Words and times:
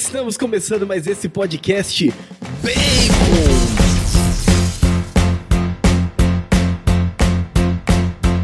Estamos 0.00 0.36
começando 0.38 0.86
mais 0.86 1.08
esse 1.08 1.28
podcast 1.28 2.08
Bacon. 2.62 2.78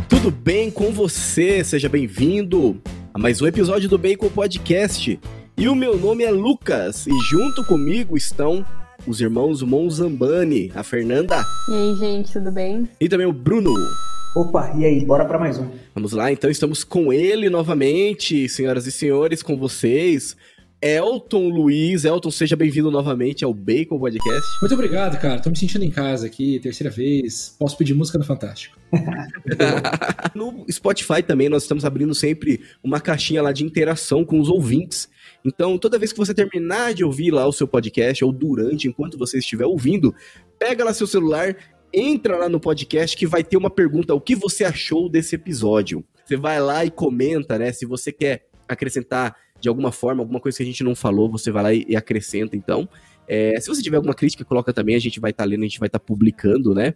Tudo 0.08 0.32
bem 0.32 0.68
com 0.68 0.90
você? 0.90 1.62
Seja 1.62 1.88
bem-vindo 1.88 2.82
a 3.14 3.20
mais 3.20 3.40
um 3.40 3.46
episódio 3.46 3.88
do 3.88 3.96
Bacon 3.96 4.28
Podcast. 4.30 5.20
E 5.56 5.68
o 5.68 5.76
meu 5.76 5.96
nome 5.96 6.24
é 6.24 6.30
Lucas 6.32 7.06
e 7.06 7.16
junto 7.30 7.64
comigo 7.66 8.16
estão 8.16 8.66
os 9.06 9.20
irmãos 9.20 9.62
Monzambani, 9.62 10.72
a 10.74 10.82
Fernanda. 10.82 11.40
E 11.68 11.72
aí, 11.72 11.94
gente, 11.94 12.32
tudo 12.32 12.50
bem? 12.50 12.88
E 13.00 13.08
também 13.08 13.28
o 13.28 13.32
Bruno. 13.32 13.72
Opa, 14.34 14.72
e 14.76 14.84
aí, 14.84 15.04
bora 15.04 15.24
para 15.24 15.38
mais 15.38 15.56
um. 15.60 15.68
Vamos 15.94 16.10
lá, 16.10 16.32
então 16.32 16.50
estamos 16.50 16.82
com 16.82 17.12
ele 17.12 17.48
novamente, 17.48 18.48
senhoras 18.48 18.84
e 18.88 18.90
senhores, 18.90 19.40
com 19.40 19.56
vocês. 19.56 20.36
Elton 20.84 21.48
Luiz. 21.48 22.04
Elton, 22.04 22.30
seja 22.30 22.54
bem-vindo 22.54 22.90
novamente 22.90 23.42
ao 23.42 23.54
Bacon 23.54 23.98
Podcast. 23.98 24.46
Muito 24.60 24.74
obrigado, 24.74 25.18
cara. 25.18 25.40
Tô 25.40 25.48
me 25.48 25.56
sentindo 25.56 25.82
em 25.82 25.90
casa 25.90 26.26
aqui, 26.26 26.60
terceira 26.60 26.92
vez. 26.92 27.56
Posso 27.58 27.74
pedir 27.78 27.94
música 27.94 28.18
no 28.18 28.24
Fantástico. 28.24 28.78
no 30.36 30.66
Spotify 30.70 31.22
também 31.22 31.48
nós 31.48 31.62
estamos 31.62 31.86
abrindo 31.86 32.14
sempre 32.14 32.60
uma 32.82 33.00
caixinha 33.00 33.40
lá 33.40 33.50
de 33.50 33.64
interação 33.64 34.26
com 34.26 34.38
os 34.38 34.50
ouvintes. 34.50 35.08
Então, 35.42 35.78
toda 35.78 35.98
vez 35.98 36.12
que 36.12 36.18
você 36.18 36.34
terminar 36.34 36.92
de 36.92 37.02
ouvir 37.02 37.30
lá 37.30 37.46
o 37.46 37.52
seu 37.52 37.66
podcast, 37.66 38.22
ou 38.22 38.30
durante, 38.30 38.86
enquanto 38.86 39.16
você 39.16 39.38
estiver 39.38 39.64
ouvindo, 39.64 40.14
pega 40.58 40.84
lá 40.84 40.92
seu 40.92 41.06
celular, 41.06 41.56
entra 41.94 42.36
lá 42.36 42.46
no 42.46 42.60
podcast 42.60 43.16
que 43.16 43.26
vai 43.26 43.42
ter 43.42 43.56
uma 43.56 43.70
pergunta: 43.70 44.14
o 44.14 44.20
que 44.20 44.36
você 44.36 44.64
achou 44.64 45.08
desse 45.08 45.34
episódio? 45.34 46.04
Você 46.26 46.36
vai 46.36 46.60
lá 46.60 46.84
e 46.84 46.90
comenta, 46.90 47.58
né? 47.58 47.72
Se 47.72 47.86
você 47.86 48.12
quer 48.12 48.44
acrescentar 48.68 49.34
de 49.64 49.68
alguma 49.70 49.90
forma, 49.90 50.20
alguma 50.20 50.38
coisa 50.38 50.58
que 50.58 50.62
a 50.62 50.66
gente 50.66 50.84
não 50.84 50.94
falou, 50.94 51.30
você 51.30 51.50
vai 51.50 51.62
lá 51.62 51.72
e, 51.72 51.86
e 51.88 51.96
acrescenta, 51.96 52.54
então. 52.54 52.86
É, 53.26 53.58
se 53.58 53.66
você 53.66 53.80
tiver 53.80 53.96
alguma 53.96 54.12
crítica, 54.12 54.44
coloca 54.44 54.74
também, 54.74 54.94
a 54.94 54.98
gente 54.98 55.18
vai 55.18 55.30
estar 55.30 55.42
tá 55.42 55.48
lendo, 55.48 55.62
a 55.62 55.66
gente 55.66 55.80
vai 55.80 55.86
estar 55.86 55.98
tá 55.98 56.04
publicando, 56.04 56.74
né? 56.74 56.92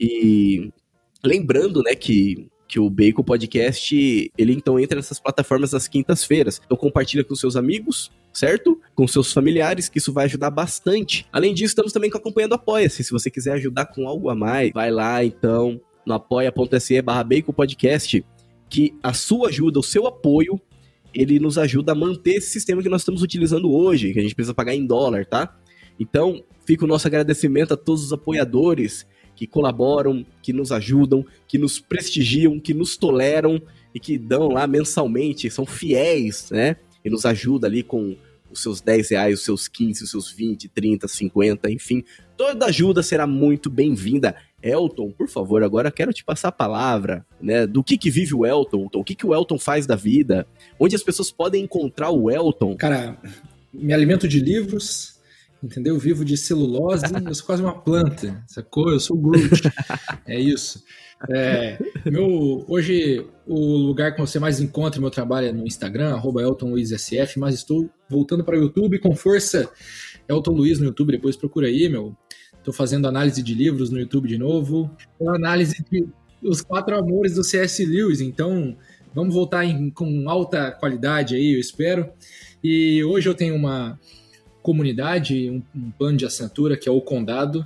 E 0.00 0.72
lembrando, 1.22 1.82
né, 1.82 1.94
que, 1.94 2.48
que 2.66 2.80
o 2.80 2.88
Bacon 2.88 3.22
Podcast, 3.22 4.32
ele 4.38 4.52
então 4.54 4.80
entra 4.80 4.96
nessas 4.96 5.20
plataformas 5.20 5.74
às 5.74 5.86
quintas-feiras. 5.86 6.58
Então 6.64 6.74
compartilha 6.74 7.22
com 7.22 7.34
seus 7.34 7.54
amigos, 7.54 8.10
certo? 8.32 8.80
Com 8.94 9.06
seus 9.06 9.30
familiares, 9.30 9.90
que 9.90 9.98
isso 9.98 10.10
vai 10.10 10.24
ajudar 10.24 10.50
bastante. 10.50 11.26
Além 11.30 11.52
disso, 11.52 11.72
estamos 11.72 11.92
também 11.92 12.10
acompanhando 12.10 12.54
Apoia-se. 12.54 13.04
Se 13.04 13.12
você 13.12 13.30
quiser 13.30 13.52
ajudar 13.52 13.84
com 13.84 14.08
algo 14.08 14.30
a 14.30 14.34
mais, 14.34 14.70
vai 14.72 14.90
lá 14.90 15.22
então 15.22 15.78
no 16.06 16.14
apoia.se 16.14 17.02
barra 17.02 17.24
Bacon 17.24 17.52
Podcast, 17.52 18.24
que 18.70 18.94
a 19.02 19.12
sua 19.12 19.48
ajuda, 19.48 19.78
o 19.78 19.82
seu 19.82 20.06
apoio 20.06 20.58
ele 21.16 21.40
nos 21.40 21.56
ajuda 21.56 21.92
a 21.92 21.94
manter 21.94 22.34
esse 22.34 22.50
sistema 22.50 22.82
que 22.82 22.88
nós 22.90 23.00
estamos 23.00 23.22
utilizando 23.22 23.72
hoje, 23.72 24.12
que 24.12 24.18
a 24.18 24.22
gente 24.22 24.34
precisa 24.34 24.52
pagar 24.52 24.74
em 24.74 24.86
dólar, 24.86 25.24
tá? 25.24 25.58
Então, 25.98 26.44
fica 26.66 26.84
o 26.84 26.88
nosso 26.88 27.06
agradecimento 27.06 27.72
a 27.72 27.76
todos 27.76 28.04
os 28.04 28.12
apoiadores 28.12 29.06
que 29.34 29.46
colaboram, 29.46 30.24
que 30.42 30.52
nos 30.52 30.70
ajudam, 30.70 31.24
que 31.48 31.56
nos 31.56 31.80
prestigiam, 31.80 32.60
que 32.60 32.74
nos 32.74 32.98
toleram 32.98 33.60
e 33.94 33.98
que 34.00 34.18
dão 34.18 34.48
lá 34.48 34.66
mensalmente, 34.66 35.50
são 35.50 35.64
fiéis, 35.64 36.50
né? 36.50 36.76
E 37.02 37.08
nos 37.08 37.24
ajuda 37.24 37.66
ali 37.66 37.82
com 37.82 38.14
os 38.50 38.62
seus 38.62 38.80
10 38.80 39.10
reais, 39.10 39.38
os 39.38 39.44
seus 39.44 39.68
15, 39.68 40.04
os 40.04 40.10
seus 40.10 40.30
20, 40.30 40.68
30, 40.68 41.08
50, 41.08 41.70
enfim. 41.70 42.04
Toda 42.36 42.66
ajuda 42.66 43.02
será 43.02 43.26
muito 43.26 43.70
bem-vinda. 43.70 44.36
Elton, 44.66 45.10
por 45.10 45.28
favor, 45.28 45.62
agora 45.62 45.90
quero 45.90 46.12
te 46.12 46.24
passar 46.24 46.48
a 46.48 46.52
palavra, 46.52 47.24
né? 47.40 47.66
Do 47.66 47.82
que 47.84 47.96
que 47.96 48.10
vive 48.10 48.34
o 48.34 48.44
Elton, 48.44 48.88
o 48.94 49.04
que 49.04 49.14
que 49.14 49.26
o 49.26 49.34
Elton 49.34 49.58
faz 49.58 49.86
da 49.86 49.96
vida, 49.96 50.46
onde 50.78 50.96
as 50.96 51.02
pessoas 51.02 51.30
podem 51.30 51.64
encontrar 51.64 52.10
o 52.10 52.30
Elton. 52.30 52.76
Cara, 52.76 53.18
me 53.72 53.92
alimento 53.92 54.26
de 54.26 54.40
livros, 54.40 55.20
entendeu? 55.62 55.94
Eu 55.94 56.00
vivo 56.00 56.24
de 56.24 56.36
celulose, 56.36 57.04
eu 57.26 57.34
sou 57.34 57.46
quase 57.46 57.62
uma 57.62 57.74
planta, 57.74 58.42
sacou? 58.46 58.90
Eu 58.90 59.00
sou 59.00 59.16
Groot, 59.16 59.62
é 60.26 60.38
isso. 60.38 60.82
É, 61.30 61.78
meu, 62.04 62.64
hoje 62.68 63.26
o 63.46 63.76
lugar 63.78 64.14
que 64.14 64.20
você 64.20 64.38
mais 64.38 64.60
encontra 64.60 65.00
meu 65.00 65.10
trabalho 65.10 65.46
é 65.46 65.52
no 65.52 65.66
Instagram, 65.66 66.14
arroba 66.14 66.42
Elton 66.42 66.70
Luiz 66.70 66.90
SF, 66.90 67.38
mas 67.38 67.54
estou 67.54 67.88
voltando 68.08 68.44
para 68.44 68.58
o 68.58 68.62
YouTube 68.62 68.98
com 68.98 69.14
força. 69.16 69.70
Elton 70.28 70.52
Luiz 70.52 70.78
no 70.78 70.86
YouTube, 70.86 71.12
depois 71.12 71.36
procura 71.36 71.68
aí, 71.68 71.88
meu. 71.88 72.14
Estou 72.66 72.74
fazendo 72.74 73.06
análise 73.06 73.44
de 73.44 73.54
livros 73.54 73.90
no 73.90 74.00
YouTube 74.00 74.26
de 74.26 74.36
novo. 74.36 74.90
Uma 75.20 75.36
análise 75.36 75.84
de 75.88 76.04
Os 76.42 76.60
Quatro 76.62 76.98
Amores 76.98 77.36
do 77.36 77.44
C.S. 77.44 77.86
Lewis. 77.86 78.20
Então, 78.20 78.76
vamos 79.14 79.36
voltar 79.36 79.64
em, 79.64 79.88
com 79.88 80.28
alta 80.28 80.72
qualidade 80.72 81.36
aí, 81.36 81.54
eu 81.54 81.60
espero. 81.60 82.08
E 82.64 83.04
hoje 83.04 83.28
eu 83.28 83.36
tenho 83.36 83.54
uma 83.54 83.96
comunidade, 84.62 85.48
um, 85.48 85.62
um 85.76 85.92
plano 85.92 86.18
de 86.18 86.26
assinatura 86.26 86.76
que 86.76 86.88
é 86.88 86.92
o 86.92 87.00
Condado, 87.00 87.64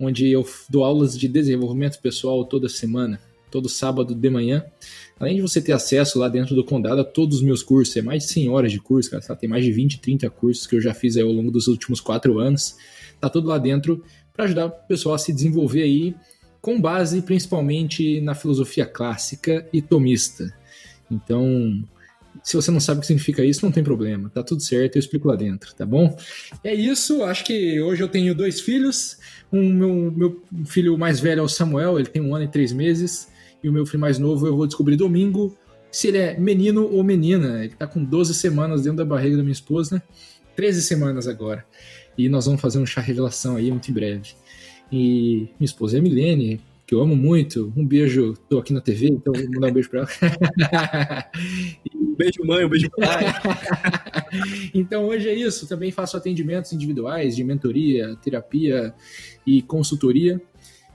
onde 0.00 0.28
eu 0.28 0.44
dou 0.68 0.82
aulas 0.82 1.16
de 1.16 1.28
desenvolvimento 1.28 2.00
pessoal 2.00 2.44
toda 2.44 2.68
semana, 2.68 3.20
todo 3.52 3.68
sábado 3.68 4.16
de 4.16 4.30
manhã. 4.30 4.64
Além 5.20 5.36
de 5.36 5.42
você 5.42 5.62
ter 5.62 5.70
acesso 5.70 6.18
lá 6.18 6.28
dentro 6.28 6.56
do 6.56 6.64
Condado 6.64 7.02
a 7.02 7.04
todos 7.04 7.36
os 7.36 7.42
meus 7.42 7.62
cursos, 7.62 7.96
é 7.96 8.02
mais 8.02 8.24
de 8.24 8.30
100 8.30 8.48
horas 8.48 8.72
de 8.72 8.80
curso, 8.80 9.12
cara, 9.12 9.36
tem 9.36 9.48
mais 9.48 9.64
de 9.64 9.70
20, 9.70 10.00
30 10.00 10.28
cursos 10.28 10.66
que 10.66 10.74
eu 10.74 10.80
já 10.80 10.92
fiz 10.92 11.16
ao 11.16 11.30
longo 11.30 11.52
dos 11.52 11.68
últimos 11.68 12.00
quatro 12.00 12.40
anos. 12.40 12.74
Tá 13.20 13.28
tudo 13.28 13.48
lá 13.48 13.58
dentro 13.58 14.02
para 14.32 14.44
ajudar 14.44 14.66
o 14.66 14.70
pessoal 14.70 15.14
a 15.14 15.18
se 15.18 15.32
desenvolver 15.32 15.82
aí, 15.82 16.14
com 16.60 16.80
base 16.80 17.22
principalmente 17.22 18.20
na 18.20 18.34
filosofia 18.34 18.86
clássica 18.86 19.66
e 19.72 19.80
tomista. 19.80 20.52
Então, 21.10 21.82
se 22.42 22.56
você 22.56 22.70
não 22.70 22.80
sabe 22.80 22.98
o 22.98 23.00
que 23.00 23.06
significa 23.06 23.44
isso, 23.44 23.64
não 23.64 23.72
tem 23.72 23.82
problema, 23.82 24.30
tá 24.30 24.42
tudo 24.42 24.62
certo, 24.62 24.96
eu 24.96 25.00
explico 25.00 25.28
lá 25.28 25.36
dentro, 25.36 25.74
tá 25.74 25.84
bom? 25.84 26.16
É 26.62 26.74
isso, 26.74 27.24
acho 27.24 27.44
que 27.44 27.80
hoje 27.80 28.02
eu 28.02 28.08
tenho 28.08 28.34
dois 28.34 28.60
filhos. 28.60 29.18
Um, 29.52 29.72
meu, 29.72 30.12
meu 30.12 30.42
filho 30.66 30.96
mais 30.96 31.20
velho 31.20 31.40
é 31.40 31.42
o 31.42 31.48
Samuel, 31.48 31.98
ele 31.98 32.08
tem 32.08 32.22
um 32.22 32.34
ano 32.34 32.44
e 32.44 32.48
três 32.48 32.72
meses, 32.72 33.28
e 33.62 33.68
o 33.68 33.72
meu 33.72 33.84
filho 33.84 34.00
mais 34.00 34.18
novo 34.18 34.46
eu 34.46 34.56
vou 34.56 34.66
descobrir 34.66 34.96
domingo 34.96 35.56
se 35.90 36.08
ele 36.08 36.18
é 36.18 36.38
menino 36.38 36.86
ou 36.86 37.02
menina. 37.02 37.64
Ele 37.64 37.74
tá 37.74 37.86
com 37.86 38.02
12 38.02 38.34
semanas 38.34 38.82
dentro 38.82 38.98
da 38.98 39.04
barriga 39.04 39.36
da 39.36 39.42
minha 39.42 39.52
esposa, 39.52 39.96
né? 39.96 40.02
13 40.56 40.82
semanas 40.82 41.26
agora. 41.26 41.64
E 42.20 42.28
nós 42.28 42.44
vamos 42.44 42.60
fazer 42.60 42.78
um 42.78 42.84
chá 42.84 43.00
revelação 43.00 43.56
aí 43.56 43.70
muito 43.70 43.90
em 43.90 43.94
breve. 43.94 44.32
E 44.92 45.48
minha 45.58 45.64
esposa 45.64 45.96
é 45.96 46.00
Milene, 46.02 46.60
que 46.86 46.94
eu 46.94 47.00
amo 47.00 47.16
muito. 47.16 47.72
Um 47.74 47.86
beijo, 47.86 48.34
tô 48.46 48.58
aqui 48.58 48.74
na 48.74 48.80
TV, 48.82 49.06
então 49.06 49.32
vou 49.32 49.50
mandar 49.50 49.68
um 49.68 49.72
beijo 49.72 49.88
pra 49.88 50.00
ela. 50.00 51.26
um 51.96 52.14
beijo, 52.14 52.44
mãe, 52.44 52.62
um 52.62 52.68
beijo, 52.68 52.90
pai. 52.90 53.24
então 54.74 55.06
hoje 55.06 55.30
é 55.30 55.34
isso. 55.34 55.66
Também 55.66 55.90
faço 55.90 56.14
atendimentos 56.14 56.74
individuais 56.74 57.36
de 57.36 57.42
mentoria, 57.42 58.14
terapia 58.16 58.92
e 59.46 59.62
consultoria. 59.62 60.38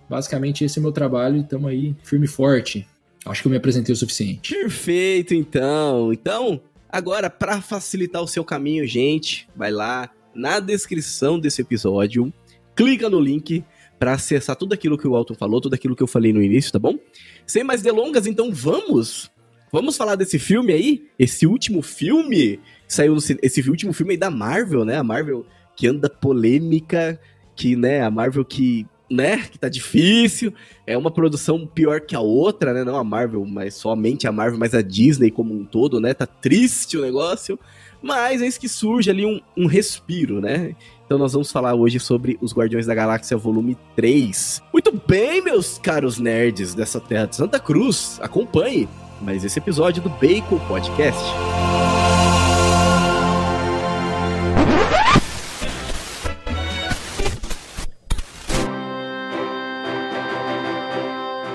Basicamente, 0.08 0.64
esse 0.64 0.78
é 0.78 0.80
o 0.80 0.84
meu 0.84 0.92
trabalho 0.92 1.38
e 1.38 1.42
estamos 1.42 1.72
aí 1.72 1.96
firme 2.04 2.26
e 2.26 2.30
forte. 2.30 2.86
Acho 3.26 3.42
que 3.42 3.48
eu 3.48 3.52
me 3.52 3.58
apresentei 3.58 3.92
o 3.92 3.96
suficiente. 3.96 4.54
Perfeito, 4.54 5.34
então. 5.34 6.14
Então, 6.14 6.62
agora, 6.88 7.32
para 7.32 7.60
facilitar 7.62 8.22
o 8.22 8.28
seu 8.28 8.44
caminho, 8.44 8.86
gente, 8.86 9.48
vai 9.56 9.72
lá, 9.72 10.12
na 10.36 10.60
descrição 10.60 11.40
desse 11.40 11.62
episódio. 11.62 12.32
Clica 12.76 13.10
no 13.10 13.20
link 13.20 13.64
para 13.98 14.14
acessar 14.14 14.56
tudo 14.56 14.74
aquilo 14.74 14.98
que 14.98 15.08
o 15.08 15.16
Alton 15.16 15.36
falou, 15.36 15.62
tudo 15.62 15.74
aquilo 15.74 15.96
que 15.96 16.04
eu 16.04 16.08
falei 16.08 16.34
no 16.34 16.44
início, 16.44 16.72
tá 16.72 16.80
bom? 16.80 17.00
Sem 17.48 17.64
mais 17.64 17.82
delongas, 17.82 18.28
então 18.28 18.52
vamos! 18.52 19.32
Vamos 19.72 19.98
falar 19.98 20.16
desse 20.16 20.40
filme 20.40 20.72
aí? 20.72 21.08
Esse 21.18 21.46
último 21.46 21.82
filme 21.82 22.60
saiu 22.88 23.18
esse 23.18 23.70
último 23.70 23.92
filme 23.94 24.14
aí 24.14 24.18
da 24.18 24.30
Marvel, 24.30 24.86
né? 24.86 24.98
A 24.98 25.04
Marvel 25.04 25.46
que 25.76 25.88
anda 25.88 26.10
polêmica, 26.10 27.20
que, 27.56 27.76
né, 27.76 28.02
a 28.02 28.10
Marvel 28.10 28.46
que, 28.46 28.86
né, 29.12 29.38
que 29.38 29.60
tá 29.60 29.68
difícil, 29.68 30.54
é 30.88 30.98
uma 30.98 31.12
produção 31.12 31.68
pior 31.68 32.00
que 32.02 32.16
a 32.16 32.22
outra, 32.22 32.74
né? 32.74 32.84
Não 32.84 32.96
a 32.96 33.04
Marvel, 33.04 33.46
mas 33.46 33.74
somente 33.74 34.28
a 34.28 34.32
Marvel, 34.32 34.58
mas 34.58 34.74
a 34.74 34.82
Disney 34.82 35.30
como 35.30 35.54
um 35.54 35.66
todo, 35.66 36.00
né? 36.00 36.14
Tá 36.14 36.26
triste 36.26 36.98
o 36.98 37.02
negócio. 37.02 37.60
Mas 38.06 38.40
eis 38.40 38.56
que 38.56 38.70
surge 38.70 39.10
ali 39.10 39.26
um, 39.26 39.42
um 39.58 39.66
respiro, 39.66 40.40
né? 40.40 40.76
Então 41.08 41.18
nós 41.18 41.34
vamos 41.34 41.52
falar 41.52 41.74
hoje 41.74 42.00
sobre 42.00 42.38
os 42.40 42.54
Guardiões 42.54 42.86
da 42.86 42.94
Galáxia 42.94 43.36
volume 43.36 43.76
3. 43.96 44.62
Muito 44.72 44.92
bem, 45.08 45.42
meus 45.42 45.80
caros 45.80 46.20
nerds 46.20 46.76
dessa 46.76 47.02
terra 47.02 47.26
de 47.26 47.36
Santa 47.36 47.60
Cruz, 47.60 48.20
acompanhe 48.22 48.88
mais 49.20 49.44
esse 49.44 49.58
episódio 49.58 50.04
do 50.04 50.10
Bacon 50.10 50.60
Podcast. 50.68 51.20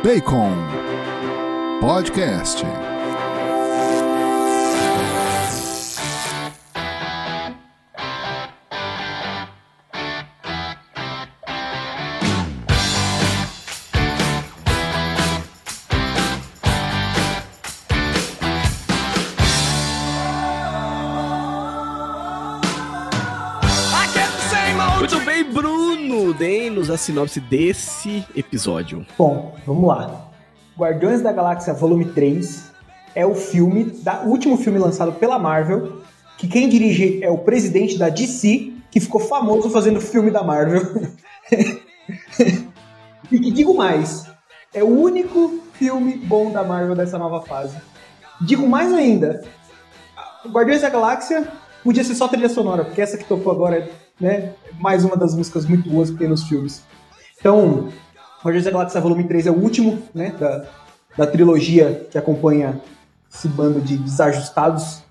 Bacon 0.03 0.57
Podcast. 1.81 2.90
A 26.93 26.99
sinopse 26.99 27.41
desse 27.41 28.25
episódio. 28.37 29.07
Bom, 29.17 29.57
vamos 29.67 29.89
lá. 29.89 30.29
Guardiões 30.77 31.21
da 31.21 31.33
Galáxia 31.33 31.75
Volume 31.75 32.07
3 32.07 32.71
é 33.15 33.27
o 33.27 33.35
filme, 33.35 33.85
da, 33.85 34.23
o 34.23 34.29
último 34.29 34.57
filme 34.57 34.79
lançado 34.79 35.13
pela 35.13 35.39
Marvel, 35.39 36.01
que 36.39 36.49
quem 36.49 36.69
dirige 36.69 37.23
é 37.23 37.31
o 37.31 37.39
presidente 37.39 37.99
da 37.99 38.09
DC, 38.09 38.73
que 38.91 39.01
ficou 39.01 39.21
famoso 39.21 39.69
fazendo 39.71 40.01
filme 40.01 40.31
da 40.31 40.43
Marvel. 40.43 40.83
e 43.31 43.39
que 43.39 43.51
digo 43.51 43.75
mais, 43.75 44.27
é 44.73 44.83
o 44.83 44.89
único 44.89 45.61
filme 45.75 46.17
bom 46.17 46.51
da 46.51 46.65
Marvel 46.65 46.95
dessa 46.95 47.19
nova 47.19 47.43
fase. 47.43 47.77
Digo 48.41 48.67
mais 48.67 48.93
ainda, 48.93 49.43
Guardiões 50.49 50.83
da 50.83 50.89
Galáxia 50.89 51.47
podia 51.85 52.05
ser 52.05 52.15
só 52.15 52.27
trilha 52.29 52.49
sonora, 52.49 52.85
porque 52.85 53.03
essa 53.03 53.19
que 53.19 53.25
tocou 53.25 53.53
agora 53.53 53.79
é 53.79 53.91
né, 54.21 54.53
mais 54.79 55.05
uma 55.05 55.17
das 55.17 55.35
músicas 55.35 55.65
muito 55.65 55.89
boas 55.89 56.11
que 56.11 56.17
tem 56.17 56.29
nos 56.29 56.45
filmes. 56.45 56.83
Então, 57.39 57.89
Guardiões 58.45 58.65
da 58.65 58.71
Galáxia 58.71 59.01
Volume 59.01 59.25
3 59.25 59.47
é 59.47 59.51
o 59.51 59.59
último 59.59 60.03
né, 60.15 60.35
da, 60.39 60.67
da 61.17 61.27
trilogia 61.27 62.07
que 62.11 62.19
acompanha 62.19 62.81
esse 63.33 63.49
bando 63.49 63.81
de 63.81 63.97
desajustados 63.97 65.03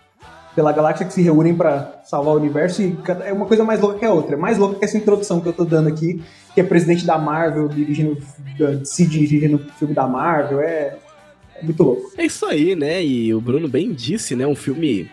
pela 0.55 0.71
galáxia 0.71 1.05
que 1.05 1.13
se 1.13 1.21
reúnem 1.21 1.55
para 1.55 2.01
salvar 2.03 2.33
o 2.33 2.37
universo 2.37 2.81
e 2.81 2.97
é 3.23 3.31
uma 3.31 3.45
coisa 3.45 3.63
mais 3.63 3.79
louca 3.79 3.99
que 3.99 4.05
a 4.05 4.11
outra. 4.11 4.35
É 4.35 4.37
mais 4.37 4.57
louca 4.57 4.77
que 4.77 4.85
essa 4.85 4.97
introdução 4.97 5.39
que 5.39 5.47
eu 5.47 5.53
tô 5.53 5.63
dando 5.63 5.87
aqui, 5.87 6.21
que 6.53 6.59
é 6.59 6.63
presidente 6.63 7.05
da 7.05 7.17
Marvel 7.17 7.67
dirigindo 7.69 8.17
se 8.83 9.05
dirigindo 9.05 9.55
o 9.55 9.59
filme 9.73 9.93
da 9.93 10.05
Marvel, 10.07 10.59
é, 10.59 10.97
é 11.55 11.63
muito 11.63 11.81
louco. 11.81 12.11
É 12.17 12.25
isso 12.25 12.45
aí, 12.45 12.75
né? 12.75 13.03
E 13.03 13.33
o 13.33 13.39
Bruno 13.39 13.69
bem 13.69 13.93
disse, 13.93 14.35
né? 14.35 14.45
Um 14.45 14.55
filme 14.55 15.09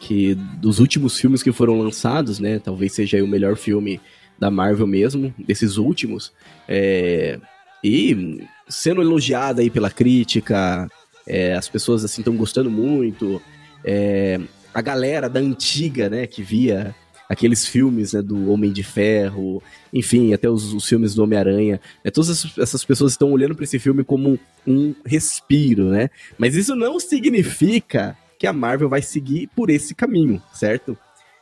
que 0.00 0.34
dos 0.34 0.78
últimos 0.78 1.18
filmes 1.18 1.42
que 1.42 1.52
foram 1.52 1.78
lançados, 1.78 2.38
né? 2.38 2.58
Talvez 2.58 2.92
seja 2.92 3.22
o 3.22 3.28
melhor 3.28 3.56
filme 3.56 4.00
da 4.38 4.50
Marvel 4.50 4.86
mesmo, 4.86 5.32
desses 5.38 5.76
últimos. 5.76 6.32
É, 6.68 7.38
e 7.82 8.42
sendo 8.68 9.00
elogiado 9.00 9.60
aí 9.60 9.70
pela 9.70 9.90
crítica, 9.90 10.88
é, 11.26 11.54
as 11.54 11.68
pessoas 11.68 12.04
assim 12.04 12.20
estão 12.20 12.36
gostando 12.36 12.70
muito. 12.70 13.40
É, 13.84 14.40
a 14.72 14.80
galera 14.80 15.28
da 15.28 15.40
antiga, 15.40 16.08
né, 16.08 16.26
que 16.26 16.42
via 16.42 16.94
aqueles 17.28 17.66
filmes 17.66 18.12
né, 18.12 18.20
do 18.20 18.50
Homem 18.50 18.72
de 18.72 18.82
Ferro, 18.82 19.62
enfim, 19.92 20.32
até 20.34 20.48
os, 20.48 20.72
os 20.72 20.86
filmes 20.86 21.14
do 21.14 21.22
Homem-Aranha. 21.22 21.80
Né, 22.04 22.10
todas 22.10 22.58
essas 22.58 22.84
pessoas 22.84 23.12
estão 23.12 23.30
olhando 23.30 23.54
para 23.54 23.64
esse 23.64 23.78
filme 23.78 24.04
como 24.04 24.38
um 24.66 24.94
respiro, 25.04 25.90
né? 25.90 26.10
Mas 26.38 26.54
isso 26.54 26.74
não 26.74 26.98
significa 26.98 28.16
que 28.44 28.48
a 28.48 28.52
Marvel 28.52 28.90
vai 28.90 29.00
seguir 29.00 29.48
por 29.56 29.70
esse 29.70 29.94
caminho, 29.94 30.42
certo? 30.52 30.98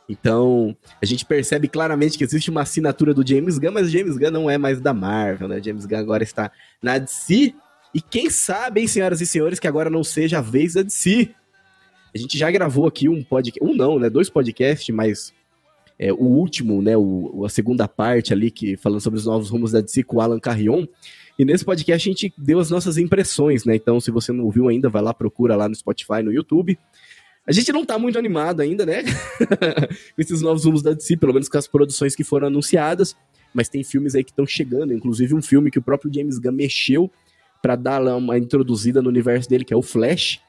Então, 0.07 0.73
a 1.01 1.05
gente 1.05 1.25
percebe 1.25 1.67
claramente 1.67 2.17
que 2.17 2.23
existe 2.23 2.49
uma 2.49 2.61
assinatura 2.61 3.13
do 3.13 3.27
James 3.27 3.57
Gunn, 3.57 3.73
mas 3.73 3.87
o 3.87 3.89
James 3.89 4.15
Gunn 4.15 4.31
não 4.31 4.49
é 4.49 4.57
mais 4.57 4.79
da 4.79 4.93
Marvel, 4.93 5.49
né? 5.49 5.61
James 5.61 5.85
Gunn 5.85 5.97
agora 5.97 6.23
está 6.23 6.49
na 6.81 6.97
DC. 6.97 7.53
E 7.93 8.01
quem 8.01 8.29
sabe, 8.29 8.79
hein, 8.79 8.87
senhoras 8.87 9.19
e 9.19 9.25
senhores, 9.25 9.59
que 9.59 9.67
agora 9.67 9.89
não 9.89 10.01
seja 10.01 10.37
a 10.37 10.41
vez 10.41 10.75
da 10.75 10.81
DC. 10.81 11.29
A 12.15 12.17
gente 12.17 12.37
já 12.37 12.49
gravou 12.49 12.87
aqui 12.87 13.09
um 13.09 13.21
podcast, 13.21 13.61
um 13.61 13.75
não, 13.75 13.99
né? 13.99 14.09
Dois 14.09 14.29
podcasts, 14.29 14.95
mas 14.95 15.33
é, 15.99 16.13
o 16.13 16.23
último, 16.23 16.81
né? 16.81 16.95
O, 16.95 17.43
a 17.45 17.49
segunda 17.49 17.85
parte 17.85 18.31
ali, 18.31 18.49
que 18.49 18.77
falando 18.77 19.01
sobre 19.01 19.19
os 19.19 19.25
novos 19.25 19.49
rumos 19.49 19.73
da 19.73 19.81
DC 19.81 20.03
com 20.03 20.17
o 20.17 20.21
Alan 20.21 20.39
Carrion. 20.39 20.85
E 21.37 21.43
nesse 21.43 21.65
podcast 21.65 22.07
a 22.07 22.11
gente 22.11 22.33
deu 22.37 22.59
as 22.59 22.69
nossas 22.69 22.97
impressões, 22.97 23.65
né? 23.65 23.75
Então, 23.75 23.99
se 23.99 24.11
você 24.11 24.31
não 24.31 24.45
ouviu 24.45 24.67
ainda, 24.69 24.89
vai 24.89 25.01
lá, 25.01 25.13
procura 25.13 25.55
lá 25.55 25.67
no 25.67 25.75
Spotify, 25.75 26.21
no 26.23 26.31
YouTube. 26.31 26.77
A 27.45 27.51
gente 27.51 27.71
não 27.73 27.83
tá 27.83 27.97
muito 27.97 28.17
animado 28.17 28.61
ainda, 28.61 28.85
né? 28.85 29.03
com 30.15 30.21
esses 30.21 30.41
novos 30.41 30.65
rumos 30.65 30.81
da 30.81 30.93
DC, 30.93 31.17
pelo 31.17 31.33
menos 31.33 31.49
com 31.49 31.57
as 31.57 31.67
produções 31.67 32.15
que 32.15 32.23
foram 32.23 32.47
anunciadas. 32.47 33.15
Mas 33.53 33.67
tem 33.67 33.83
filmes 33.83 34.15
aí 34.15 34.23
que 34.23 34.31
estão 34.31 34.45
chegando, 34.45 34.93
inclusive 34.93 35.35
um 35.35 35.41
filme 35.41 35.69
que 35.69 35.77
o 35.77 35.81
próprio 35.81 36.11
James 36.13 36.39
Gunn 36.39 36.53
mexeu 36.53 37.11
para 37.61 37.75
dar 37.75 37.97
lá 37.97 38.15
uma 38.15 38.37
introduzida 38.37 39.01
no 39.01 39.09
universo 39.09 39.49
dele, 39.49 39.63
que 39.63 39.73
é 39.73 39.77
o 39.77 39.81
Flash. 39.81 40.39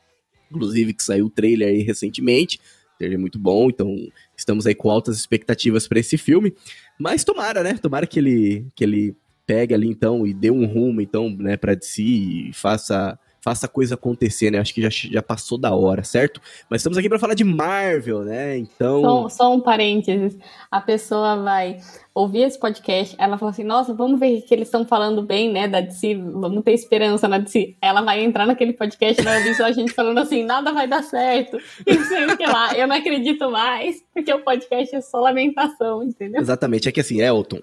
Inclusive, 0.51 0.95
que 0.95 1.03
saiu 1.03 1.27
o 1.27 1.31
trailer 1.31 1.69
aí 1.69 1.83
recentemente. 1.83 2.61
Trailer 2.99 3.19
é 3.19 3.21
muito 3.21 3.39
bom, 3.39 3.69
então 3.69 3.97
estamos 4.37 4.67
aí 4.67 4.75
com 4.75 4.91
altas 4.91 5.19
expectativas 5.19 5.89
para 5.89 5.99
esse 5.99 6.17
filme. 6.17 6.55
Mas 6.99 7.25
tomara, 7.25 7.63
né? 7.63 7.75
Tomara 7.75 8.07
que 8.07 8.19
ele, 8.19 8.67
que 8.75 8.85
ele 8.85 9.17
pegue 9.47 9.75
ali 9.75 9.89
então 9.89 10.27
e 10.27 10.35
dê 10.35 10.51
um 10.51 10.67
rumo 10.67 11.01
então, 11.01 11.31
né, 11.31 11.57
para 11.57 11.75
DC 11.75 12.03
e 12.03 12.53
faça 12.53 13.19
faça 13.45 13.67
a 13.67 13.69
coisa 13.69 13.95
acontecer, 13.95 14.51
né? 14.51 14.59
Acho 14.59 14.73
que 14.73 14.81
já, 14.81 14.89
já 14.89 15.21
passou 15.21 15.59
da 15.59 15.75
hora, 15.75 16.03
certo? 16.03 16.41
Mas 16.71 16.81
estamos 16.81 16.97
aqui 16.97 17.11
para 17.11 17.19
falar 17.19 17.35
de 17.35 17.45
Marvel, 17.45 18.25
né? 18.25 18.57
Então. 18.57 19.03
Só, 19.03 19.29
só, 19.29 19.55
um 19.55 19.61
parênteses. 19.61 20.39
A 20.71 20.81
pessoa 20.81 21.37
vai 21.37 21.77
ouvir 22.15 22.45
esse 22.45 22.59
podcast, 22.59 23.15
ela 23.19 23.37
fala 23.37 23.51
assim: 23.51 23.63
nossa, 23.63 23.93
vamos 23.93 24.19
ver 24.19 24.41
que 24.41 24.55
eles 24.55 24.69
estão 24.69 24.87
falando 24.87 25.23
bem, 25.23 25.53
né? 25.53 25.69
Da 25.69 25.83
DC, 25.83 26.15
vamos 26.15 26.65
ter 26.65 26.73
esperança 26.73 27.29
na 27.29 27.37
DC. 27.37 27.75
Ela 27.83 28.01
vai 28.01 28.25
entrar 28.25 28.47
naquele 28.47 28.73
podcast 28.73 29.21
e 29.21 29.25
vai 29.25 29.37
ouvir 29.37 29.55
só 29.55 29.67
a 29.67 29.73
gente 29.73 29.93
falando 29.93 30.19
assim: 30.19 30.43
nada 30.43 30.73
vai 30.73 30.89
dar 30.89 31.03
certo. 31.03 31.59
E 31.87 31.95
não 31.95 32.05
sei 32.05 32.25
o 32.25 32.37
que 32.39 32.47
lá. 32.47 32.75
Eu 32.75 32.87
não 32.87 32.97
acredito 32.97 33.51
mais, 33.51 34.03
porque 34.15 34.33
o 34.33 34.43
podcast 34.43 34.97
é 34.97 35.01
só 35.03 35.21
lamentação, 35.21 36.03
entendeu? 36.03 36.41
Exatamente. 36.41 36.89
É 36.89 36.93
que 36.93 37.01
assim, 37.01 37.21
Elton, 37.21 37.61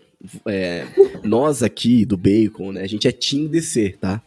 é, 0.48 0.86
nós 1.24 1.63
aqui 1.63 2.06
do 2.06 2.16
Bacon, 2.16 2.74
né? 2.74 2.81
A 2.81 2.88
gente 2.88 3.07
é 3.07 3.12
Team 3.12 3.48
DC, 3.48 3.98
tá? 4.00 4.22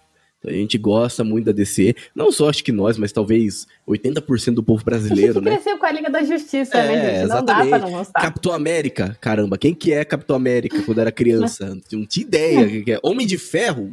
A 0.46 0.52
gente 0.52 0.76
gosta 0.76 1.25
muito 1.25 1.46
da 1.46 1.52
DC. 1.52 1.94
Não 2.14 2.31
só 2.31 2.49
acho 2.49 2.62
que 2.62 2.73
nós, 2.73 2.99
mas 2.99 3.12
talvez 3.12 3.67
80% 3.88 4.55
do 4.55 4.62
povo 4.62 4.85
brasileiro, 4.85 5.41
né? 5.43 5.52
cresceu 5.52 5.79
com 5.79 5.87
a 5.87 5.93
Liga 5.93 6.11
da 6.11 6.23
Justiça, 6.23 6.76
né, 6.76 6.85
é, 6.85 6.88
né, 6.88 7.02
gente? 7.02 7.29
Não 7.29 7.37
exatamente. 7.38 7.70
dá 7.70 7.79
pra 7.79 7.88
não 7.88 7.99
gostar. 7.99 8.20
Capitão 8.20 8.52
América, 8.52 9.17
caramba, 9.20 9.58
quem 9.58 9.75
que 9.75 9.93
é 9.93 10.05
Capitão 10.05 10.37
América 10.37 10.82
quando 10.82 11.00
era 11.00 11.11
criança? 11.11 11.76
não 11.93 12.06
tinha 12.06 12.26
ideia. 12.26 12.82
que 12.82 12.93
é. 12.93 12.99
Homem 13.02 13.26
de 13.26 13.38
Ferro, 13.38 13.91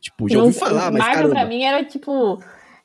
tipo, 0.00 0.28
já 0.28 0.42
ouvi 0.42 0.58
falar, 0.58 0.90
mas 0.90 1.02
Marvel 1.02 1.30
pra 1.30 1.44
mim 1.44 1.62
era 1.62 1.84
tipo... 1.84 2.40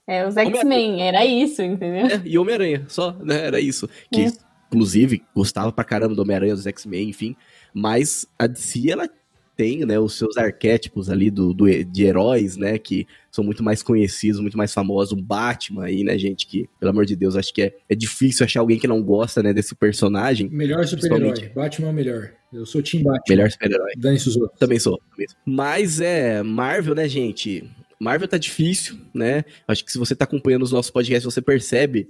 É, 0.08 0.28
os 0.28 0.38
X-Men, 0.38 1.02
era 1.02 1.26
isso, 1.26 1.64
entendeu? 1.64 2.06
É, 2.06 2.22
e 2.24 2.38
Homem-Aranha, 2.38 2.86
só, 2.88 3.16
né? 3.24 3.48
Era 3.48 3.60
isso. 3.60 3.90
Que, 4.12 4.26
é. 4.26 4.32
inclusive, 4.68 5.24
gostava 5.36 5.72
pra 5.72 5.84
caramba 5.84 6.14
do 6.14 6.22
Homem-Aranha, 6.22 6.54
dos 6.54 6.68
X-Men, 6.68 7.10
enfim. 7.10 7.36
Mas 7.74 8.28
a 8.38 8.46
DC, 8.46 8.92
ela 8.92 9.10
tem, 9.56 9.86
né, 9.86 9.98
os 10.00 10.14
seus 10.18 10.38
arquétipos 10.38 11.10
ali 11.10 11.30
do, 11.30 11.54
do, 11.54 11.66
de 11.84 12.04
heróis, 12.04 12.58
né, 12.58 12.78
que 12.78 13.08
são 13.32 13.44
muito 13.44 13.64
mais 13.64 13.82
conhecidos, 13.82 14.40
muito 14.40 14.58
mais 14.58 14.74
famosos. 14.74 15.14
O 15.14 15.22
Batman 15.22 15.86
aí, 15.86 16.04
né, 16.04 16.18
gente, 16.18 16.46
que, 16.46 16.70
pelo 16.80 16.92
amor 16.92 17.06
de 17.06 17.16
Deus, 17.16 17.36
acho 17.36 17.54
que 17.54 17.62
é, 17.62 17.76
é 17.90 17.96
difícil 17.96 18.46
achar 18.46 18.60
alguém 18.60 18.80
que 18.80 18.88
não 18.88 19.02
gosta, 19.02 19.42
né, 19.42 19.54
desse 19.54 19.74
personagem. 19.76 20.50
Melhor 20.50 20.86
super-herói. 20.86 21.50
Batman 21.56 21.88
é 21.88 21.92
o 21.92 21.94
melhor. 21.94 22.32
Eu 22.54 22.66
sou 22.66 22.82
Team 22.82 23.04
Batman. 23.04 23.24
Melhor 23.30 23.52
super-herói. 23.52 23.92
Dani 23.98 24.20
Suzuki. 24.20 24.60
Também 24.60 24.80
sou, 24.80 25.00
também 25.10 25.28
sou. 25.28 25.38
Mas 25.46 26.00
é, 26.02 26.44
Marvel, 26.44 26.96
né, 26.96 27.08
gente, 27.08 27.64
Marvel 28.00 28.28
tá 28.28 28.38
difícil, 28.38 28.98
né, 29.14 29.46
acho 29.68 29.84
que 29.86 29.92
se 29.92 29.98
você 29.98 30.16
tá 30.16 30.26
acompanhando 30.26 30.64
os 30.64 30.72
nossos 30.72 30.92
podcasts, 30.92 31.26
você 31.26 31.42
percebe 31.42 32.10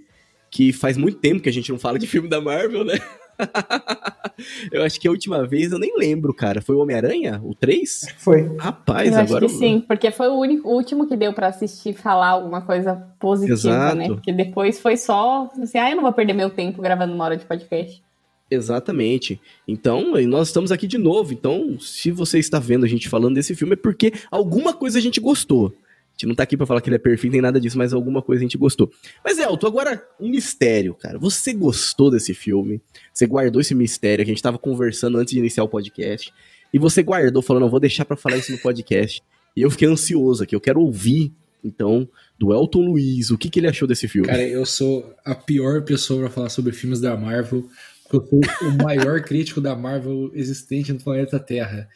que 0.50 0.72
faz 0.72 0.98
muito 0.98 1.18
tempo 1.20 1.42
que 1.42 1.50
a 1.50 1.54
gente 1.54 1.72
não 1.72 1.78
fala 1.78 2.00
de 2.00 2.08
filme 2.08 2.30
da 2.30 2.40
Marvel, 2.40 2.86
né? 2.86 2.98
eu 4.72 4.84
acho 4.84 5.00
que 5.00 5.08
a 5.08 5.12
última 5.12 5.46
vez 5.46 5.72
eu 5.72 5.80
nem 5.80 5.98
lembro, 5.98 6.34
cara. 6.34 6.62
Foi 6.62 6.76
o 6.76 6.80
Homem-Aranha? 6.80 7.42
O 7.44 7.54
3? 7.54 8.16
Foi. 8.18 8.56
Rapaz, 8.58 9.12
eu 9.12 9.20
agora. 9.20 9.46
Acho 9.46 9.54
que 9.54 9.60
sim, 9.60 9.84
porque 9.88 10.12
foi 10.12 10.28
o, 10.28 10.40
único, 10.40 10.68
o 10.68 10.74
último 10.74 11.08
que 11.08 11.16
deu 11.16 11.34
para 11.34 11.48
assistir 11.48 11.94
falar 11.94 12.30
alguma 12.30 12.62
coisa 12.62 12.96
positiva, 13.20 13.54
Exato. 13.54 13.96
né? 13.96 14.08
Porque 14.08 14.32
depois 14.32 14.80
foi 14.80 14.98
só 14.98 15.50
assim, 15.62 15.78
ah, 15.78 15.90
eu 15.90 15.96
não 15.96 16.04
vou 16.04 16.14
perder 16.14 16.34
meu 16.34 16.50
tempo 16.50 16.82
gravando 16.82 17.14
uma 17.14 17.26
hora 17.26 17.38
de 17.38 17.46
podcast. 17.46 18.04
Exatamente. 18.50 19.42
Então, 19.68 20.14
nós 20.28 20.48
estamos 20.48 20.72
aqui 20.72 20.88
de 20.88 20.98
novo. 20.98 21.34
Então, 21.34 21.80
se 21.80 22.12
você 22.12 22.38
está 22.38 22.60
vendo 22.60 22.86
a 22.86 22.88
gente 22.88 23.10
falando 23.10 23.36
desse 23.36 23.56
filme, 23.56 23.74
é 23.74 23.78
porque 23.78 24.14
alguma 24.30 24.74
coisa 24.74 25.00
a 25.00 25.02
gente 25.02 25.20
gostou. 25.20 25.74
Gente 26.16 26.28
não 26.28 26.36
tá 26.36 26.44
aqui 26.44 26.56
pra 26.56 26.66
falar 26.66 26.80
que 26.80 26.88
ele 26.88 26.96
é 26.96 27.00
perfeito 27.00 27.34
nem 27.34 27.42
nada 27.42 27.60
disso, 27.60 27.78
mas 27.78 27.94
alguma 27.94 28.22
coisa 28.22 28.40
a 28.42 28.44
gente 28.46 28.58
gostou. 28.58 28.90
Mas, 29.24 29.38
Elton, 29.38 29.68
agora 29.68 30.02
um 30.18 30.30
mistério, 30.30 30.94
cara. 30.94 31.20
Você 31.20 31.54
gostou 31.54 32.10
desse 32.10 32.34
filme? 32.34 32.82
Você 33.14 33.28
guardou 33.28 33.60
esse 33.60 33.76
mistério 33.76 34.24
que 34.24 34.32
a 34.32 34.34
gente 34.34 34.42
tava 34.42 34.58
conversando 34.58 35.18
antes 35.18 35.34
de 35.34 35.40
iniciar 35.40 35.64
o 35.66 35.68
podcast. 35.68 36.34
E 36.74 36.80
você 36.80 37.04
guardou, 37.04 37.42
falando, 37.42 37.64
não, 37.64 37.70
vou 37.70 37.82
deixar 37.82 38.06
para 38.06 38.16
falar 38.16 38.38
isso 38.38 38.52
no 38.52 38.58
podcast. 38.60 39.22
E 39.58 39.62
eu 39.62 39.70
fiquei 39.70 39.90
ansioso 39.90 40.44
aqui, 40.44 40.56
eu 40.56 40.62
quero 40.62 40.80
ouvir, 40.80 41.34
então, 41.64 42.08
do 42.40 42.54
Elton 42.54 42.82
Luiz, 42.82 43.32
o 43.32 43.38
que, 43.38 43.50
que 43.50 43.60
ele 43.60 43.68
achou 43.68 43.88
desse 43.88 44.08
filme. 44.08 44.28
Cara, 44.28 44.44
eu 44.44 44.66
sou 44.66 45.14
a 45.26 45.36
pior 45.36 45.82
pessoa 45.84 46.22
para 46.22 46.30
falar 46.30 46.50
sobre 46.50 46.72
filmes 46.72 47.02
da 47.02 47.18
Marvel, 47.18 47.68
porque 48.04 48.18
eu 48.18 48.42
sou 48.58 48.70
o 48.70 48.84
maior 48.84 49.20
crítico 49.26 49.60
da 49.60 49.76
Marvel 49.76 50.32
existente 50.34 50.94
no 50.94 51.00
planeta 51.00 51.40
Terra. 51.40 51.90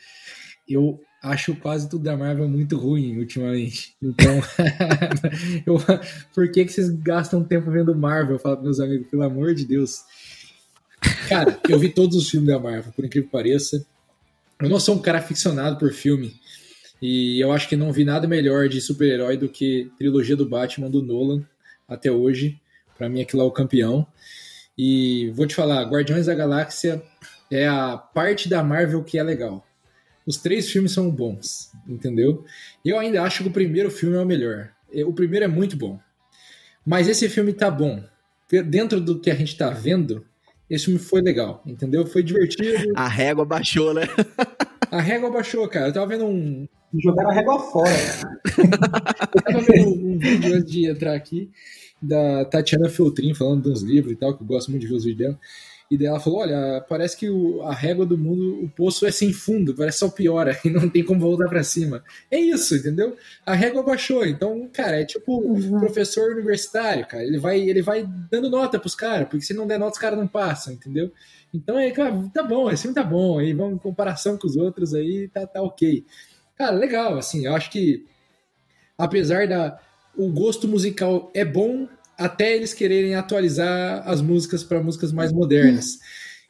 Eu 0.68 1.00
acho 1.22 1.56
quase 1.56 1.90
tudo 1.90 2.04
da 2.04 2.16
Marvel 2.16 2.48
muito 2.48 2.78
ruim 2.78 3.18
ultimamente. 3.18 3.96
Então, 4.02 4.42
eu, 5.66 5.78
por 6.34 6.52
que, 6.52 6.66
que 6.66 6.72
vocês 6.72 6.90
gastam 6.90 7.44
tempo 7.44 7.70
vendo 7.70 7.96
Marvel? 7.96 8.36
Eu 8.36 8.40
falo 8.40 8.56
para 8.56 8.64
meus 8.64 8.80
amigos, 8.80 9.08
pelo 9.08 9.24
amor 9.24 9.54
de 9.54 9.66
Deus. 9.66 10.04
Cara, 11.28 11.60
eu 11.68 11.78
vi 11.78 11.90
todos 11.90 12.16
os 12.16 12.30
filmes 12.30 12.50
da 12.50 12.60
Marvel, 12.60 12.92
por 12.94 13.06
incrível 13.06 13.28
que 13.28 13.32
pareça. 13.32 13.86
Eu 14.62 14.70
não 14.70 14.80
sou 14.80 14.96
um 14.96 15.02
cara 15.02 15.20
aficionado 15.20 15.78
por 15.78 15.92
filme. 15.92 16.34
E 17.02 17.40
eu 17.40 17.52
acho 17.52 17.68
que 17.70 17.78
não 17.78 17.94
vi 17.94 18.04
nada 18.04 18.28
melhor 18.28 18.68
de 18.68 18.82
super-herói 18.82 19.38
do 19.38 19.48
que 19.48 19.90
trilogia 19.98 20.36
do 20.36 20.48
Batman 20.48 20.90
do 20.90 21.02
Nolan 21.02 21.46
até 21.88 22.12
hoje. 22.12 22.60
Para 22.98 23.08
mim, 23.08 23.22
aquilo 23.22 23.42
é 23.42 23.46
o 23.46 23.52
campeão. 23.52 24.06
E 24.78 25.32
vou 25.34 25.48
te 25.48 25.56
falar, 25.56 25.84
Guardiões 25.84 26.26
da 26.26 26.36
Galáxia 26.36 27.02
é 27.50 27.68
a 27.68 27.98
parte 27.98 28.50
da 28.50 28.64
Marvel 28.64 29.04
que 29.04 29.18
é 29.18 29.24
legal 29.24 29.66
Os 30.30 30.38
três 30.38 30.70
filmes 30.70 30.92
são 30.92 31.10
bons, 31.10 31.72
entendeu? 31.88 32.46
Eu 32.86 33.00
ainda 33.00 33.24
acho 33.24 33.42
que 33.42 33.50
o 33.50 33.52
primeiro 33.52 33.90
filme 33.90 34.16
é 34.16 34.20
o 34.20 34.26
melhor. 34.28 34.70
O 35.08 35.12
primeiro 35.12 35.44
é 35.44 35.48
muito 35.48 35.76
bom. 35.76 36.00
Mas 36.86 37.08
esse 37.08 37.28
filme 37.28 37.52
tá 37.52 37.72
bom. 37.72 38.04
Dentro 38.68 39.02
do 39.02 39.20
que 39.20 39.32
a 39.32 39.34
gente 39.34 39.58
tá 39.58 39.72
vendo, 39.72 40.24
esse 40.70 40.86
filme 40.86 41.00
foi 41.00 41.24
legal, 41.24 41.64
entendeu? 41.66 42.06
Foi 42.06 42.22
divertido. 42.22 42.94
A 42.96 43.08
régua 43.08 43.44
baixou, 43.44 43.92
né? 43.92 44.04
a 44.92 45.02
régua 45.02 45.32
baixou, 45.32 45.68
cara. 45.68 45.88
Eu 45.88 45.94
tava 45.94 46.06
vendo 46.06 46.26
um. 46.26 46.68
Jogaram 46.94 47.32
a 47.32 47.34
régua 47.34 47.60
fora. 47.60 47.90
eu 49.34 49.42
tava 49.42 49.62
vendo 49.62 49.90
um, 49.90 50.12
um 50.12 50.20
vídeo 50.20 50.54
antes 50.54 50.72
de 50.72 50.88
entrar 50.88 51.16
aqui 51.16 51.50
da 52.00 52.46
Tatiana 52.46 52.88
Feltrin 52.88 53.34
falando 53.34 53.64
dos 53.64 53.82
livros 53.82 54.14
e 54.14 54.16
tal, 54.16 54.38
que 54.38 54.44
eu 54.44 54.48
gosto 54.48 54.70
muito 54.70 54.84
de 54.84 54.90
ver 54.90 54.94
os 54.94 55.06
vídeos 55.06 55.28
dela. 55.28 55.40
E 55.90 55.98
daí 55.98 56.08
ela 56.08 56.20
falou: 56.20 56.40
Olha, 56.40 56.86
parece 56.88 57.18
que 57.18 57.30
o, 57.30 57.62
a 57.64 57.74
régua 57.74 58.06
do 58.06 58.18
mundo, 58.18 58.64
o 58.64 58.70
poço 58.70 59.06
é 59.08 59.12
sem 59.12 59.34
fundo, 59.34 59.74
parece 59.74 60.00
só 60.00 60.10
piora 60.10 60.58
e 60.64 60.70
não 60.70 60.88
tem 60.88 61.04
como 61.04 61.20
voltar 61.20 61.50
para 61.50 61.64
cima. 61.64 62.04
É 62.30 62.40
isso, 62.40 62.76
entendeu? 62.76 63.18
A 63.46 63.54
régua 63.56 63.82
baixou. 63.82 64.26
Então, 64.26 64.70
cara, 64.72 65.02
é 65.02 65.06
tipo 65.06 65.40
uhum. 65.40 65.80
professor 65.80 66.32
universitário, 66.32 67.08
cara. 67.08 67.24
Ele 67.24 67.40
vai, 67.40 67.60
ele 67.60 67.82
vai 67.82 68.08
dando 68.30 68.50
nota 68.50 68.78
pros 68.78 68.94
caras, 68.94 69.28
porque 69.28 69.46
se 69.46 69.54
não 69.54 69.66
der 69.66 69.80
nota, 69.80 69.94
os 69.94 70.00
caras 70.00 70.20
não 70.20 70.28
passam, 70.28 70.74
entendeu? 70.74 71.12
Então, 71.54 71.80
é, 71.80 71.90
cara, 71.90 72.14
tá 72.34 72.44
bom, 72.44 72.76
filme 72.78 72.94
tá 72.94 73.04
bom. 73.04 73.40
Aí 73.40 73.54
vamos 73.54 73.76
em 73.76 73.80
comparação 73.80 74.38
com 74.38 74.46
os 74.48 74.56
outros 74.56 74.94
aí, 74.94 75.28
tá, 75.30 75.48
tá 75.48 75.62
ok. 75.62 76.06
Cara, 76.56 76.76
legal, 76.76 77.18
assim, 77.18 77.46
eu 77.46 77.56
acho 77.56 77.72
que 77.72 78.06
apesar 79.00 79.48
da. 79.48 79.80
O 80.18 80.30
gosto 80.30 80.68
musical 80.68 81.32
é 81.34 81.46
bom, 81.46 81.88
até 82.20 82.56
eles 82.56 82.74
quererem 82.74 83.16
atualizar 83.16 84.04
as 84.06 84.22
músicas 84.22 84.64
para 84.64 84.84
músicas 84.84 85.12
mais 85.14 85.32
modernas. 85.32 85.98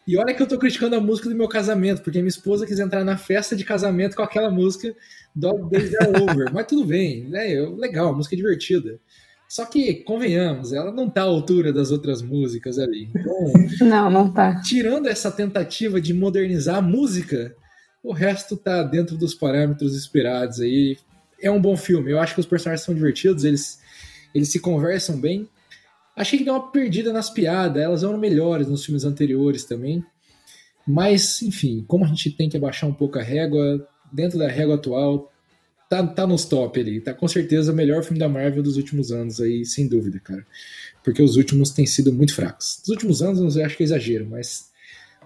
E 0.07 0.17
olha 0.17 0.33
que 0.33 0.41
eu 0.41 0.47
tô 0.47 0.57
criticando 0.57 0.95
a 0.95 0.99
música 0.99 1.29
do 1.29 1.35
meu 1.35 1.47
casamento, 1.47 2.01
porque 2.01 2.17
minha 2.17 2.29
esposa 2.29 2.65
quis 2.65 2.79
entrar 2.79 3.03
na 3.03 3.15
festa 3.15 3.55
de 3.55 3.63
casamento 3.63 4.15
com 4.15 4.23
aquela 4.23 4.49
música 4.49 4.95
Dog 5.35 5.69
Days 5.69 5.93
Are 5.95 6.23
Over. 6.23 6.51
Mas 6.51 6.65
tudo 6.65 6.83
bem, 6.83 7.29
né? 7.29 7.53
Legal, 7.77 8.15
música 8.15 8.35
divertida. 8.35 8.99
Só 9.47 9.65
que, 9.65 9.95
convenhamos, 10.03 10.73
ela 10.73 10.91
não 10.91 11.07
tá 11.07 11.21
à 11.21 11.25
altura 11.25 11.71
das 11.71 11.91
outras 11.91 12.23
músicas 12.23 12.79
ali. 12.79 13.09
Então, 13.15 13.87
não, 13.87 14.09
não 14.09 14.33
tá. 14.33 14.61
Tirando 14.61 15.07
essa 15.07 15.29
tentativa 15.29 16.01
de 16.01 16.13
modernizar 16.13 16.77
a 16.77 16.81
música, 16.81 17.55
o 18.03 18.11
resto 18.11 18.57
tá 18.57 18.81
dentro 18.81 19.15
dos 19.15 19.35
parâmetros 19.35 19.95
esperados 19.95 20.59
aí. 20.59 20.97
É 21.39 21.51
um 21.51 21.61
bom 21.61 21.77
filme. 21.77 22.11
Eu 22.11 22.19
acho 22.19 22.33
que 22.33 22.39
os 22.39 22.47
personagens 22.47 22.83
são 22.83 22.95
divertidos, 22.95 23.43
eles, 23.43 23.79
eles 24.33 24.49
se 24.49 24.59
conversam 24.59 25.19
bem. 25.19 25.47
Achei 26.19 26.37
que 26.37 26.43
deu 26.43 26.53
uma 26.53 26.69
perdida 26.69 27.13
nas 27.13 27.29
piadas, 27.29 27.81
elas 27.81 28.03
eram 28.03 28.17
melhores 28.17 28.67
nos 28.67 28.83
filmes 28.83 29.05
anteriores 29.05 29.63
também. 29.63 30.03
Mas, 30.85 31.41
enfim, 31.41 31.85
como 31.87 32.03
a 32.03 32.09
gente 32.09 32.29
tem 32.31 32.49
que 32.49 32.57
abaixar 32.57 32.89
um 32.89 32.93
pouco 32.93 33.17
a 33.17 33.23
régua, 33.23 33.87
dentro 34.11 34.37
da 34.37 34.49
régua 34.49 34.75
atual, 34.75 35.31
tá, 35.89 36.05
tá 36.05 36.27
nos 36.27 36.43
top 36.43 36.77
ali. 36.77 36.99
Tá 36.99 37.13
com 37.13 37.25
certeza 37.25 37.71
o 37.71 37.75
melhor 37.75 38.03
filme 38.03 38.19
da 38.19 38.27
Marvel 38.27 38.61
dos 38.61 38.75
últimos 38.75 39.13
anos 39.13 39.39
aí, 39.39 39.63
sem 39.63 39.87
dúvida, 39.87 40.19
cara. 40.19 40.45
Porque 41.05 41.23
os 41.23 41.37
últimos 41.37 41.71
têm 41.71 41.85
sido 41.85 42.11
muito 42.11 42.35
fracos. 42.35 42.79
Dos 42.81 42.89
últimos 42.89 43.21
anos, 43.21 43.55
eu 43.55 43.65
acho 43.65 43.77
que 43.77 43.83
é 43.83 43.85
exagero, 43.85 44.27
mas 44.29 44.68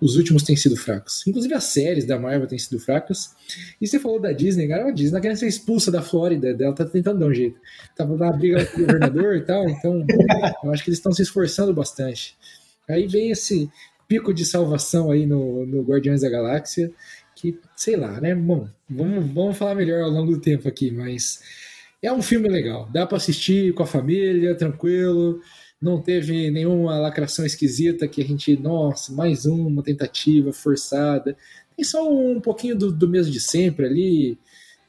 os 0.01 0.15
últimos 0.17 0.43
têm 0.43 0.55
sido 0.55 0.75
fracos. 0.75 1.25
Inclusive 1.25 1.53
as 1.53 1.65
séries 1.65 2.05
da 2.05 2.19
Marvel 2.19 2.47
têm 2.47 2.57
sido 2.57 2.79
fracas. 2.79 3.35
E 3.79 3.87
você 3.87 3.99
falou 3.99 4.19
da 4.19 4.31
Disney, 4.31 4.67
cara, 4.67 4.87
a 4.87 4.91
Disney 4.91 5.17
tá 5.17 5.21
querendo 5.21 5.37
ser 5.37 5.47
expulsa 5.47 5.91
da 5.91 6.01
Flórida, 6.01 6.55
ela 6.59 6.73
tá 6.73 6.85
tentando 6.85 7.19
dar 7.19 7.27
um 7.27 7.33
jeito. 7.33 7.59
Tava 7.95 8.15
na 8.17 8.31
briga 8.31 8.65
com 8.65 8.81
o 8.81 8.85
governador 8.85 9.35
e 9.35 9.41
tal, 9.41 9.69
então 9.69 10.05
eu 10.63 10.71
acho 10.71 10.83
que 10.83 10.89
eles 10.89 10.99
estão 10.99 11.11
se 11.11 11.21
esforçando 11.21 11.73
bastante. 11.73 12.35
Aí 12.89 13.07
vem 13.07 13.31
esse 13.31 13.69
pico 14.07 14.33
de 14.33 14.45
salvação 14.45 15.09
aí 15.09 15.25
no, 15.25 15.65
no 15.65 15.81
Guardiões 15.83 16.21
da 16.21 16.29
Galáxia, 16.29 16.91
que, 17.35 17.57
sei 17.75 17.95
lá, 17.95 18.19
né? 18.19 18.35
Bom, 18.35 18.67
vamos, 18.89 19.31
vamos 19.31 19.57
falar 19.57 19.75
melhor 19.75 20.03
ao 20.03 20.09
longo 20.09 20.33
do 20.33 20.41
tempo 20.41 20.67
aqui, 20.67 20.91
mas 20.91 21.41
é 22.01 22.11
um 22.11 22.21
filme 22.21 22.49
legal. 22.49 22.89
Dá 22.91 23.07
para 23.07 23.17
assistir 23.17 23.73
com 23.73 23.83
a 23.83 23.87
família, 23.87 24.55
tranquilo 24.55 25.39
não 25.83 26.01
teve 26.01 26.49
nenhuma 26.49 26.97
lacração 26.97 27.45
esquisita 27.45 28.07
que 28.07 28.21
a 28.21 28.25
gente, 28.25 28.55
nossa, 28.55 29.11
mais 29.11 29.45
uma 29.45 29.83
tentativa 29.83 30.53
forçada. 30.53 31.35
Tem 31.75 31.83
só 31.83 32.09
um 32.09 32.39
pouquinho 32.39 32.73
do, 32.73 32.89
do 32.89 33.09
mesmo 33.09 33.33
de 33.33 33.41
sempre 33.41 33.85
ali, 33.85 34.37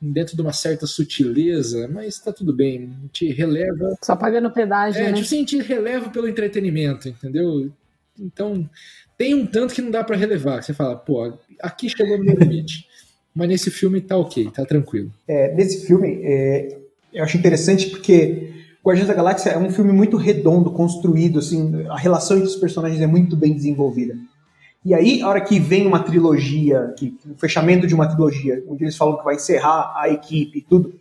dentro 0.00 0.36
de 0.36 0.42
uma 0.42 0.52
certa 0.52 0.86
sutileza, 0.86 1.88
mas 1.88 2.20
tá 2.20 2.32
tudo 2.32 2.54
bem. 2.54 2.94
A 2.96 3.02
gente 3.02 3.32
releva. 3.32 3.98
Só 4.04 4.14
pagando 4.14 4.52
pedágio. 4.52 5.00
É, 5.00 5.06
né? 5.06 5.12
tipo 5.14 5.26
assim, 5.26 5.36
a 5.36 5.40
gente 5.40 5.58
releva 5.62 6.10
pelo 6.10 6.28
entretenimento, 6.28 7.08
entendeu? 7.08 7.72
Então, 8.16 8.70
tem 9.18 9.34
um 9.34 9.44
tanto 9.44 9.74
que 9.74 9.82
não 9.82 9.90
dá 9.90 10.04
para 10.04 10.16
relevar. 10.16 10.62
Você 10.62 10.72
fala, 10.72 10.94
pô, 10.94 11.36
aqui 11.60 11.90
chegou 11.90 12.16
no 12.16 12.24
meu 12.24 12.36
limite. 12.36 12.86
Mas 13.34 13.48
nesse 13.48 13.68
filme 13.68 14.00
tá 14.00 14.16
ok, 14.16 14.48
tá 14.52 14.64
tranquilo. 14.64 15.12
É, 15.26 15.52
nesse 15.56 15.84
filme, 15.88 16.20
é, 16.22 16.78
eu 17.12 17.24
acho 17.24 17.36
interessante 17.36 17.90
porque 17.90 18.53
Guardiões 18.84 19.08
da 19.08 19.14
Galáxia 19.14 19.50
é 19.50 19.58
um 19.58 19.70
filme 19.70 19.92
muito 19.92 20.18
redondo, 20.18 20.70
construído, 20.70 21.38
assim, 21.38 21.86
a 21.88 21.96
relação 21.96 22.36
entre 22.36 22.50
os 22.50 22.56
personagens 22.56 23.00
é 23.00 23.06
muito 23.06 23.34
bem 23.34 23.54
desenvolvida. 23.54 24.14
E 24.84 24.92
aí, 24.92 25.22
a 25.22 25.28
hora 25.28 25.40
que 25.40 25.58
vem 25.58 25.86
uma 25.86 26.00
trilogia, 26.00 26.92
que, 26.98 27.16
o 27.24 27.34
fechamento 27.38 27.86
de 27.86 27.94
uma 27.94 28.06
trilogia, 28.06 28.62
onde 28.68 28.84
eles 28.84 28.94
falam 28.94 29.16
que 29.16 29.24
vai 29.24 29.36
encerrar 29.36 29.94
a 29.96 30.10
equipe 30.10 30.58
e 30.58 30.62
tudo, 30.62 30.92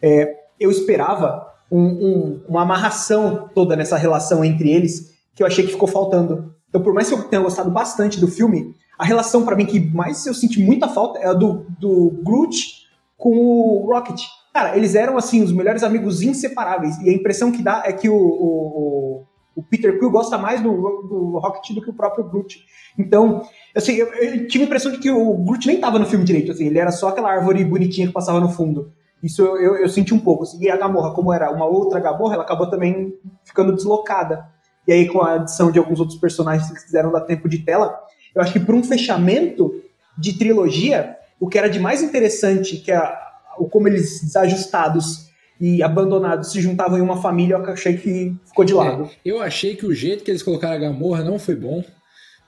é, 0.00 0.36
eu 0.60 0.70
esperava 0.70 1.52
um, 1.68 1.80
um, 1.80 2.40
uma 2.48 2.62
amarração 2.62 3.48
toda 3.52 3.74
nessa 3.74 3.96
relação 3.96 4.44
entre 4.44 4.70
eles, 4.70 5.12
que 5.34 5.42
eu 5.42 5.46
achei 5.46 5.64
que 5.66 5.72
ficou 5.72 5.88
faltando. 5.88 6.54
Então, 6.68 6.80
por 6.80 6.94
mais 6.94 7.08
que 7.08 7.14
eu 7.14 7.24
tenha 7.24 7.42
gostado 7.42 7.72
bastante 7.72 8.20
do 8.20 8.28
filme, 8.28 8.72
a 8.96 9.04
relação 9.04 9.44
para 9.44 9.56
mim 9.56 9.66
que 9.66 9.80
mais 9.80 10.24
eu 10.26 10.34
senti 10.34 10.60
muita 10.60 10.86
falta 10.86 11.18
é 11.18 11.26
a 11.26 11.32
do, 11.32 11.66
do 11.80 12.20
Groot 12.22 12.86
com 13.18 13.36
o 13.36 13.92
Rocket 13.92 14.22
Cara, 14.52 14.76
eles 14.76 14.94
eram, 14.94 15.16
assim, 15.16 15.42
os 15.42 15.52
melhores 15.52 15.82
amigos 15.82 16.22
inseparáveis. 16.22 16.98
E 16.98 17.08
a 17.08 17.12
impressão 17.12 17.50
que 17.50 17.62
dá 17.62 17.82
é 17.86 17.92
que 17.92 18.08
o, 18.08 18.14
o, 18.14 19.24
o 19.56 19.62
Peter 19.62 19.98
Quill 19.98 20.10
gosta 20.10 20.36
mais 20.36 20.60
do, 20.60 20.70
do 20.70 21.38
Rocket 21.38 21.74
do 21.74 21.80
que 21.80 21.90
o 21.90 21.94
próprio 21.94 22.28
Groot. 22.28 22.62
Então, 22.98 23.42
assim, 23.74 23.94
eu, 23.94 24.12
eu, 24.12 24.46
tive 24.46 24.64
a 24.64 24.66
impressão 24.66 24.92
de 24.92 24.98
que 24.98 25.10
o 25.10 25.34
Groot 25.38 25.66
nem 25.66 25.80
tava 25.80 25.98
no 25.98 26.04
filme 26.04 26.24
direito, 26.24 26.52
assim, 26.52 26.66
ele 26.66 26.78
era 26.78 26.92
só 26.92 27.08
aquela 27.08 27.30
árvore 27.30 27.64
bonitinha 27.64 28.06
que 28.06 28.12
passava 28.12 28.40
no 28.40 28.50
fundo. 28.50 28.92
Isso 29.22 29.40
eu, 29.40 29.56
eu, 29.56 29.76
eu 29.76 29.88
senti 29.88 30.12
um 30.12 30.18
pouco. 30.18 30.42
Assim. 30.42 30.58
E 30.60 30.70
a 30.70 30.76
Gamorra, 30.76 31.14
como 31.14 31.32
era 31.32 31.50
uma 31.50 31.64
outra 31.64 32.00
Gamorra, 32.00 32.34
ela 32.34 32.42
acabou 32.42 32.68
também 32.68 33.14
ficando 33.44 33.74
deslocada. 33.74 34.46
E 34.86 34.92
aí, 34.92 35.08
com 35.08 35.22
a 35.22 35.34
adição 35.34 35.70
de 35.70 35.78
alguns 35.78 36.00
outros 36.00 36.18
personagens 36.18 36.68
que 36.68 36.84
quiseram 36.84 37.12
dar 37.12 37.20
tempo 37.20 37.48
de 37.48 37.58
tela, 37.58 37.98
eu 38.34 38.42
acho 38.42 38.52
que 38.52 38.60
para 38.60 38.74
um 38.74 38.82
fechamento 38.82 39.72
de 40.18 40.36
trilogia, 40.36 41.16
o 41.38 41.48
que 41.48 41.56
era 41.56 41.70
de 41.70 41.78
mais 41.78 42.02
interessante 42.02 42.76
que 42.78 42.90
a, 42.90 43.16
o 43.58 43.68
como 43.68 43.88
eles 43.88 44.22
desajustados 44.22 45.30
e 45.60 45.82
abandonados 45.82 46.50
se 46.50 46.60
juntavam 46.60 46.98
em 46.98 47.02
uma 47.02 47.22
família, 47.22 47.54
eu 47.54 47.64
achei 47.64 47.96
que 47.96 48.34
ficou 48.46 48.64
de 48.64 48.74
lado. 48.74 49.04
É, 49.04 49.10
eu 49.24 49.40
achei 49.40 49.76
que 49.76 49.86
o 49.86 49.94
jeito 49.94 50.24
que 50.24 50.30
eles 50.30 50.42
colocaram 50.42 50.74
a 50.74 50.78
Gamorra 50.78 51.22
não 51.22 51.38
foi 51.38 51.54
bom. 51.54 51.84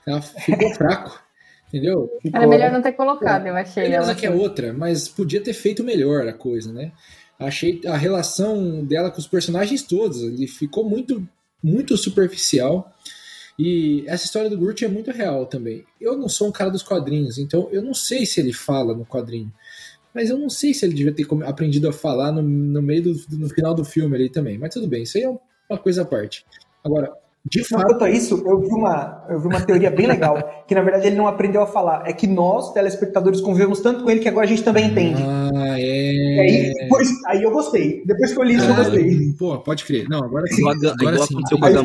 Ela 0.05 0.21
ficou 0.21 0.69
fraco. 0.75 1.23
Entendeu? 1.69 2.09
Ficou... 2.21 2.37
Era 2.39 2.47
melhor 2.47 2.71
não 2.71 2.81
ter 2.81 2.91
colocado, 2.91 3.45
é. 3.45 3.49
eu 3.49 3.55
achei. 3.55 3.83
Beleza 3.83 4.11
ela 4.11 4.15
que 4.15 4.25
é 4.25 4.31
outra, 4.31 4.73
mas 4.73 5.07
podia 5.07 5.41
ter 5.41 5.53
feito 5.53 5.83
melhor 5.83 6.27
a 6.27 6.33
coisa, 6.33 6.71
né? 6.73 6.91
Achei 7.39 7.81
a 7.85 7.97
relação 7.97 8.83
dela 8.85 9.11
com 9.11 9.19
os 9.19 9.27
personagens 9.27 9.81
todos, 9.83 10.21
ele 10.21 10.47
ficou 10.47 10.87
muito, 10.87 11.27
muito 11.61 11.97
superficial. 11.97 12.91
E 13.57 14.03
essa 14.07 14.25
história 14.25 14.49
do 14.49 14.57
Groot 14.57 14.83
é 14.83 14.87
muito 14.87 15.11
real 15.11 15.45
também. 15.45 15.85
Eu 15.99 16.17
não 16.17 16.27
sou 16.27 16.49
um 16.49 16.51
cara 16.51 16.69
dos 16.69 16.83
quadrinhos, 16.83 17.37
então 17.37 17.69
eu 17.71 17.81
não 17.81 17.93
sei 17.93 18.25
se 18.25 18.39
ele 18.41 18.51
fala 18.51 18.93
no 18.93 19.05
quadrinho. 19.05 19.51
Mas 20.15 20.29
eu 20.29 20.37
não 20.37 20.49
sei 20.49 20.73
se 20.73 20.85
ele 20.85 20.93
devia 20.93 21.13
ter 21.13 21.27
aprendido 21.45 21.89
a 21.89 21.93
falar 21.93 22.31
no, 22.31 22.41
no 22.41 22.81
meio 22.81 23.03
do 23.03 23.37
no 23.37 23.49
final 23.49 23.75
do 23.75 23.83
filme 23.83 24.15
ali 24.15 24.29
também. 24.29 24.57
Mas 24.57 24.73
tudo 24.73 24.87
bem, 24.87 25.03
isso 25.03 25.17
aí 25.17 25.25
é 25.25 25.29
uma 25.69 25.77
coisa 25.77 26.03
à 26.03 26.05
parte. 26.05 26.45
Agora, 26.81 27.13
de 27.47 27.63
fato. 27.63 27.85
Quanto 27.85 28.03
a 28.03 28.09
isso, 28.09 28.43
eu 28.43 28.59
vi, 28.59 28.73
uma, 28.73 29.23
eu 29.29 29.39
vi 29.39 29.47
uma 29.47 29.61
teoria 29.61 29.91
bem 29.91 30.07
legal, 30.07 30.63
que 30.67 30.73
na 30.73 30.81
verdade 30.81 31.05
ele 31.05 31.15
não 31.15 31.27
aprendeu 31.27 31.61
a 31.61 31.67
falar. 31.67 32.03
É 32.07 32.11
que 32.11 32.25
nós, 32.25 32.73
telespectadores, 32.73 33.39
convivemos 33.39 33.79
tanto 33.81 34.03
com 34.03 34.09
ele 34.09 34.19
que 34.19 34.27
agora 34.27 34.45
a 34.45 34.49
gente 34.49 34.63
também 34.63 34.87
entende. 34.87 35.21
Ah, 35.21 35.79
é. 35.79 36.39
Aí, 36.39 36.73
depois, 36.73 37.09
aí 37.27 37.43
eu 37.43 37.51
gostei. 37.51 38.03
Depois 38.03 38.33
que 38.33 38.39
eu 38.39 38.43
li 38.43 38.55
isso, 38.55 38.65
ah, 38.65 38.69
eu 38.69 38.75
gostei. 38.75 39.33
Pô, 39.37 39.59
pode 39.59 39.85
crer. 39.85 40.09
Não, 40.09 40.23
agora 40.23 40.47
sim. 40.47 40.67
Agora, 40.67 40.95
agora 40.99 41.17
sim. 41.19 41.35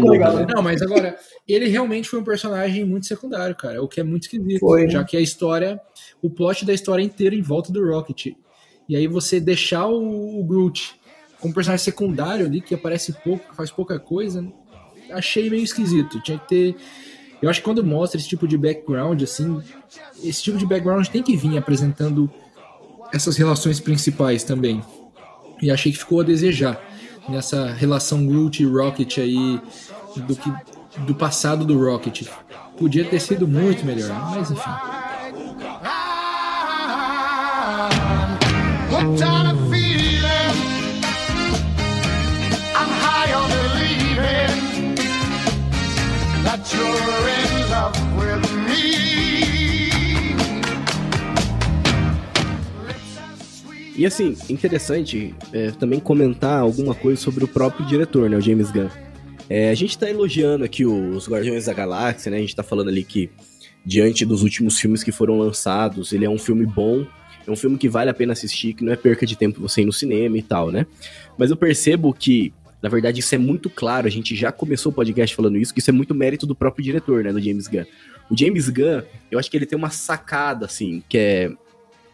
Legal, 0.08 0.36
né? 0.36 0.46
Não, 0.48 0.62
mas 0.62 0.80
agora, 0.80 1.16
ele 1.46 1.68
realmente 1.68 2.08
foi 2.08 2.20
um 2.20 2.24
personagem 2.24 2.84
muito 2.86 3.06
secundário, 3.06 3.54
cara. 3.54 3.82
O 3.82 3.88
que 3.88 4.00
é 4.00 4.04
muito 4.04 4.22
esquisito. 4.22 4.60
Foi. 4.60 4.88
Já 4.88 5.04
que 5.04 5.16
a 5.16 5.20
história, 5.20 5.78
o 6.22 6.30
plot 6.30 6.64
da 6.64 6.72
história 6.72 7.02
inteira 7.02 7.34
em 7.34 7.42
volta 7.42 7.70
do 7.70 7.86
Rocket. 7.86 8.28
E 8.88 8.96
aí 8.96 9.06
você 9.06 9.38
deixar 9.38 9.86
o, 9.86 10.40
o 10.40 10.42
Groot 10.42 10.98
como 11.38 11.54
personagem 11.54 11.84
secundário 11.84 12.46
ali, 12.46 12.60
que 12.60 12.74
aparece 12.74 13.12
pouco, 13.12 13.54
faz 13.54 13.70
pouca 13.70 13.98
coisa, 13.98 14.44
achei 15.12 15.48
meio 15.50 15.62
esquisito. 15.62 16.20
Tinha 16.20 16.38
que 16.38 16.48
ter. 16.48 16.76
Eu 17.40 17.48
acho 17.48 17.60
que 17.60 17.64
quando 17.64 17.84
mostra 17.84 18.18
esse 18.18 18.28
tipo 18.28 18.46
de 18.46 18.58
background, 18.58 19.22
assim, 19.22 19.62
esse 20.22 20.42
tipo 20.42 20.58
de 20.58 20.66
background 20.66 21.06
tem 21.06 21.22
que 21.22 21.36
vir 21.36 21.56
apresentando 21.56 22.30
essas 23.12 23.36
relações 23.36 23.80
principais 23.80 24.44
também. 24.44 24.82
E 25.62 25.70
achei 25.70 25.92
que 25.92 25.98
ficou 25.98 26.20
a 26.20 26.24
desejar 26.24 26.80
nessa 27.28 27.72
relação 27.72 28.26
Groot 28.26 28.62
e 28.62 28.66
Rocket 28.66 29.18
aí, 29.18 29.60
do, 30.16 30.36
que, 30.36 30.52
do 31.00 31.14
passado 31.14 31.64
do 31.64 31.78
Rocket. 31.78 32.26
Podia 32.78 33.04
ter 33.04 33.20
sido 33.20 33.46
muito 33.46 33.84
melhor, 33.84 34.30
mas 34.30 34.50
enfim. 34.50 34.70
E 54.00 54.06
assim, 54.06 54.34
interessante 54.48 55.34
é, 55.52 55.72
também 55.72 56.00
comentar 56.00 56.58
alguma 56.58 56.94
coisa 56.94 57.20
sobre 57.20 57.44
o 57.44 57.46
próprio 57.46 57.84
diretor, 57.84 58.30
né, 58.30 58.36
o 58.38 58.40
James 58.40 58.70
Gunn. 58.70 58.88
É, 59.46 59.68
a 59.68 59.74
gente 59.74 59.98
tá 59.98 60.08
elogiando 60.08 60.64
aqui 60.64 60.86
os 60.86 61.28
Guardiões 61.28 61.66
da 61.66 61.74
Galáxia, 61.74 62.30
né? 62.30 62.38
A 62.38 62.40
gente 62.40 62.56
tá 62.56 62.62
falando 62.62 62.88
ali 62.88 63.04
que, 63.04 63.28
diante 63.84 64.24
dos 64.24 64.42
últimos 64.42 64.80
filmes 64.80 65.04
que 65.04 65.12
foram 65.12 65.38
lançados, 65.38 66.14
ele 66.14 66.24
é 66.24 66.30
um 66.30 66.38
filme 66.38 66.64
bom, 66.64 67.04
é 67.46 67.50
um 67.50 67.56
filme 67.56 67.76
que 67.76 67.90
vale 67.90 68.08
a 68.08 68.14
pena 68.14 68.32
assistir, 68.32 68.72
que 68.72 68.82
não 68.82 68.90
é 68.90 68.96
perca 68.96 69.26
de 69.26 69.36
tempo 69.36 69.60
você 69.60 69.82
ir 69.82 69.84
no 69.84 69.92
cinema 69.92 70.38
e 70.38 70.42
tal, 70.42 70.70
né? 70.70 70.86
Mas 71.36 71.50
eu 71.50 71.56
percebo 71.58 72.14
que, 72.14 72.54
na 72.80 72.88
verdade, 72.88 73.20
isso 73.20 73.34
é 73.34 73.38
muito 73.38 73.68
claro, 73.68 74.06
a 74.06 74.10
gente 74.10 74.34
já 74.34 74.50
começou 74.50 74.92
o 74.92 74.94
podcast 74.94 75.36
falando 75.36 75.58
isso, 75.58 75.74
que 75.74 75.80
isso 75.80 75.90
é 75.90 75.92
muito 75.92 76.14
mérito 76.14 76.46
do 76.46 76.54
próprio 76.54 76.82
diretor, 76.82 77.22
né, 77.22 77.34
do 77.34 77.40
James 77.42 77.68
Gunn. 77.68 77.84
O 78.30 78.38
James 78.38 78.70
Gunn, 78.70 79.02
eu 79.30 79.38
acho 79.38 79.50
que 79.50 79.58
ele 79.58 79.66
tem 79.66 79.76
uma 79.78 79.90
sacada, 79.90 80.64
assim, 80.64 81.02
que 81.06 81.18
é. 81.18 81.52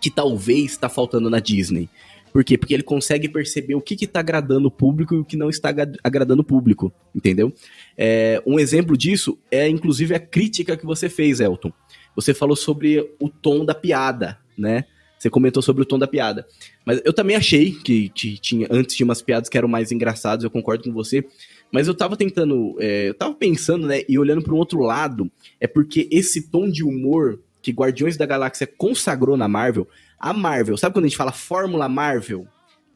Que 0.00 0.10
talvez 0.10 0.76
tá 0.76 0.88
faltando 0.88 1.30
na 1.30 1.40
Disney. 1.40 1.88
Por 2.32 2.44
quê? 2.44 2.58
Porque 2.58 2.74
ele 2.74 2.82
consegue 2.82 3.30
perceber 3.30 3.74
o 3.76 3.80
que 3.80 3.94
está 3.94 4.20
agradando 4.20 4.68
o 4.68 4.70
público 4.70 5.14
e 5.14 5.18
o 5.18 5.24
que 5.24 5.38
não 5.38 5.48
está 5.48 5.74
agradando 6.04 6.42
o 6.42 6.44
público, 6.44 6.92
entendeu? 7.14 7.50
É, 7.96 8.42
um 8.46 8.58
exemplo 8.58 8.94
disso 8.94 9.38
é, 9.50 9.66
inclusive, 9.68 10.14
a 10.14 10.20
crítica 10.20 10.76
que 10.76 10.84
você 10.84 11.08
fez, 11.08 11.40
Elton. 11.40 11.72
Você 12.14 12.34
falou 12.34 12.54
sobre 12.54 13.10
o 13.18 13.30
tom 13.30 13.64
da 13.64 13.74
piada, 13.74 14.38
né? 14.56 14.84
Você 15.18 15.30
comentou 15.30 15.62
sobre 15.62 15.82
o 15.82 15.86
tom 15.86 15.98
da 15.98 16.06
piada. 16.06 16.46
Mas 16.84 17.00
eu 17.04 17.12
também 17.12 17.36
achei 17.36 17.72
que, 17.72 18.10
tinha 18.10 18.68
antes 18.70 18.94
tinha 18.94 19.06
umas 19.06 19.22
piadas 19.22 19.48
que 19.48 19.56
eram 19.56 19.68
mais 19.68 19.90
engraçadas, 19.90 20.44
eu 20.44 20.50
concordo 20.50 20.84
com 20.84 20.92
você. 20.92 21.24
Mas 21.72 21.88
eu 21.88 21.94
tava 21.94 22.16
tentando, 22.16 22.76
é, 22.78 23.08
eu 23.08 23.14
tava 23.14 23.34
pensando, 23.34 23.86
né, 23.86 24.02
e 24.08 24.18
olhando 24.18 24.42
para 24.42 24.54
um 24.54 24.58
outro 24.58 24.80
lado, 24.80 25.30
é 25.58 25.66
porque 25.66 26.06
esse 26.12 26.50
tom 26.50 26.70
de 26.70 26.84
humor 26.84 27.40
que 27.66 27.72
Guardiões 27.72 28.16
da 28.16 28.24
Galáxia 28.24 28.64
consagrou 28.64 29.36
na 29.36 29.48
Marvel 29.48 29.88
a 30.20 30.32
Marvel, 30.32 30.76
sabe 30.76 30.92
quando 30.92 31.06
a 31.06 31.08
gente 31.08 31.16
fala 31.16 31.32
Fórmula 31.32 31.88
Marvel? 31.88 32.46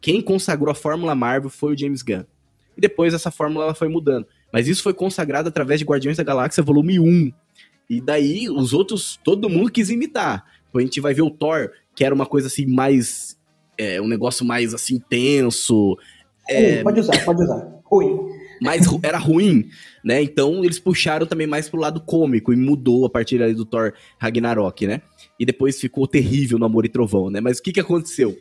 Quem 0.01 0.23
consagrou 0.23 0.71
a 0.71 0.77
Fórmula 0.77 1.13
Marvel 1.13 1.51
foi 1.51 1.75
o 1.75 1.77
James 1.77 2.03
Gunn. 2.03 2.23
E 2.77 2.81
depois 2.81 3.13
essa 3.13 3.33
fórmula 3.33 3.65
ela 3.65 3.75
foi 3.75 3.89
mudando. 3.89 4.29
Mas 4.53 4.69
isso 4.69 4.81
foi 4.85 4.95
consagrado 4.95 5.49
através 5.49 5.81
de 5.81 5.85
Guardiões 5.85 6.17
da 6.17 6.23
Galáxia 6.23 6.63
Volume 6.63 7.01
1. 7.01 7.33
E 7.91 8.01
daí 8.01 8.49
os 8.49 8.73
outros, 8.73 9.19
todo 9.25 9.51
mundo 9.51 9.73
quis 9.73 9.91
imitar. 9.91 10.45
Depois 10.67 10.85
a 10.85 10.87
gente 10.87 11.01
vai 11.01 11.15
ver 11.15 11.23
o 11.23 11.31
Thor, 11.31 11.73
que 11.97 12.05
era 12.05 12.15
uma 12.15 12.25
coisa 12.25 12.47
assim 12.47 12.65
mais. 12.65 13.37
É, 13.77 14.01
um 14.01 14.07
negócio 14.07 14.47
mais 14.47 14.73
assim 14.73 15.01
tenso. 15.01 15.99
É, 16.49 16.81
pode 16.85 17.01
usar, 17.01 17.25
pode 17.25 17.43
usar. 17.43 17.81
Ruim. 17.85 18.21
Mas 18.63 18.87
era 19.03 19.19
ruim, 19.19 19.69
né? 20.05 20.23
Então 20.23 20.65
eles 20.65 20.79
puxaram 20.79 21.27
também 21.27 21.47
mais 21.47 21.69
pro 21.69 21.81
lado 21.81 22.01
cômico 22.01 22.53
e 22.53 22.57
mudou 22.57 23.07
a 23.07 23.11
partir 23.11 23.43
ali 23.43 23.55
do 23.55 23.65
Thor 23.65 23.93
Ragnarok, 24.19 24.87
né? 24.87 25.03
e 25.41 25.47
depois 25.47 25.81
ficou 25.81 26.07
terrível 26.07 26.59
no 26.59 26.67
Amor 26.67 26.85
e 26.85 26.89
Trovão, 26.91 27.31
né? 27.31 27.41
Mas 27.41 27.59
o 27.59 27.63
que, 27.63 27.73
que 27.73 27.81
aconteceu? 27.81 28.37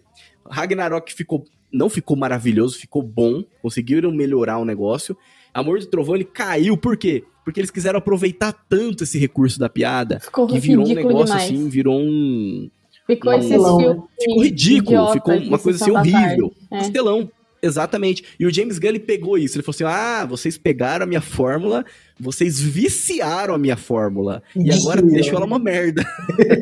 Ragnarok 0.46 1.14
ficou, 1.14 1.46
não 1.72 1.90
ficou 1.90 2.18
maravilhoso, 2.18 2.78
ficou 2.78 3.02
bom, 3.02 3.42
conseguiram 3.62 4.12
melhorar 4.12 4.58
o 4.58 4.66
negócio. 4.66 5.16
Amor 5.54 5.80
e 5.80 5.86
Trovão 5.86 6.16
ele 6.16 6.26
caiu, 6.26 6.76
por 6.76 6.98
quê? 6.98 7.24
Porque 7.46 7.62
eles 7.62 7.72
quiseram 7.72 8.00
aproveitar 8.00 8.52
tanto 8.68 9.06
esse 9.06 9.18
recurso 9.18 9.58
da 9.58 9.70
piada 9.70 10.20
ficou 10.20 10.46
que 10.46 10.60
virou 10.60 10.86
um 10.86 10.94
negócio 10.94 11.26
demais. 11.28 11.44
assim, 11.46 11.70
virou 11.70 11.98
um. 11.98 12.70
Ficou 13.08 13.34
um. 13.34 13.42
Ficou 13.42 14.44
ridículo, 14.44 15.14
ficou 15.14 15.38
uma 15.38 15.58
coisa 15.58 15.82
assim 15.82 15.92
horrível. 15.92 16.54
É. 16.70 16.80
Estelão. 16.80 17.32
Exatamente. 17.62 18.24
E 18.40 18.46
o 18.46 18.54
James 18.54 18.80
Gunn 18.80 18.90
ele 18.90 19.00
pegou 19.00 19.38
isso. 19.38 19.56
Ele 19.56 19.64
falou 19.64 19.76
assim: 19.76 19.84
ah, 19.84 20.26
vocês 20.26 20.58
pegaram 20.58 21.04
a 21.04 21.08
minha 21.08 21.22
fórmula, 21.22 21.86
vocês 22.20 22.60
viciaram 22.60 23.54
a 23.54 23.58
minha 23.58 23.78
fórmula. 23.78 24.42
E 24.56 24.72
agora 24.72 25.02
deixou 25.02 25.36
ela 25.36 25.46
uma 25.46 25.60
merda. 25.60 26.04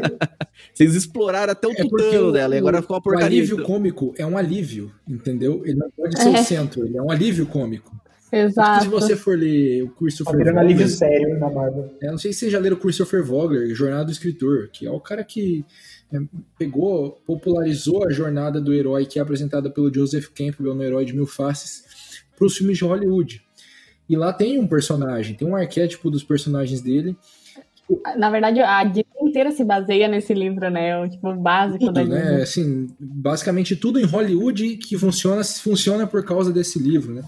vocês 0.74 0.96
exploraram 0.96 1.52
até 1.52 1.68
o 1.68 1.72
é 1.72 1.76
tutano 1.76 2.32
dela 2.32 2.56
e 2.56 2.58
agora 2.58 2.82
ficou 2.82 2.96
uma 2.96 3.02
porcaria. 3.02 3.40
O 3.40 3.44
alívio 3.44 3.64
cômico 3.64 4.14
é 4.18 4.26
um 4.26 4.38
alívio, 4.38 4.92
entendeu? 5.08 5.62
Ele 5.66 5.76
não 5.76 5.90
pode 5.92 6.18
ser 6.20 6.30
é. 6.30 6.40
o 6.40 6.44
centro, 6.44 6.86
ele 6.86 6.98
é 6.98 7.02
um 7.02 7.12
alívio 7.12 7.46
cômico. 7.46 7.96
Exato. 8.32 8.84
se 8.84 8.90
você 8.90 9.16
for 9.16 9.38
ler 9.38 9.84
o 9.84 9.90
Christopher 9.90 10.34
tá 10.34 10.44
Vogler... 10.44 10.58
alívio 10.58 10.88
sério 10.90 11.40
na 11.40 11.50
Marvel. 11.50 11.94
É, 12.02 12.12
não 12.12 12.18
sei 12.18 12.34
se 12.34 12.40
você 12.40 12.50
já 12.50 12.60
leram 12.60 12.76
o 12.76 12.80
Christopher 12.80 13.24
Vogler, 13.24 13.74
Jornada 13.74 14.06
do 14.06 14.12
Escritor, 14.12 14.70
que 14.72 14.86
é 14.86 14.92
o 14.92 15.00
cara 15.00 15.24
que 15.24 15.66
pegou, 16.58 17.22
popularizou 17.26 18.06
a 18.06 18.12
jornada 18.12 18.62
do 18.62 18.74
herói 18.74 19.06
que 19.06 19.20
é 19.20 19.22
apresentada 19.22 19.70
pelo 19.70 19.94
Joseph 19.94 20.28
Campbell 20.30 20.74
no 20.74 20.84
Herói 20.84 21.06
de 21.06 21.14
Mil 21.14 21.28
Faces 21.28 21.84
para 22.36 22.46
os 22.46 22.56
filmes 22.56 22.78
de 22.78 22.84
Hollywood. 22.84 23.42
E 24.10 24.16
lá 24.16 24.32
tem 24.32 24.58
um 24.58 24.68
personagem, 24.68 25.36
tem 25.36 25.48
um 25.48 25.56
arquétipo 25.56 26.10
dos 26.10 26.24
personagens 26.24 26.82
dele. 26.82 27.18
Na 28.18 28.30
verdade, 28.30 28.60
a 28.60 28.84
Disney 28.84 29.06
inteira 29.22 29.52
se 29.52 29.64
baseia 29.64 30.08
nesse 30.08 30.34
livro, 30.34 30.70
né? 30.70 30.98
O 30.98 31.10
tipo 31.10 31.34
básico 31.36 31.86
tudo, 31.86 31.94
da. 31.94 32.04
Né? 32.04 32.42
Assim, 32.42 32.88
basicamente 33.00 33.76
tudo 33.76 34.00
em 34.00 34.06
Hollywood 34.06 34.78
que 34.78 34.98
funciona 34.98 35.44
funciona 35.44 36.06
por 36.06 36.24
causa 36.24 36.52
desse 36.52 36.80
livro, 36.80 37.14
né? 37.14 37.24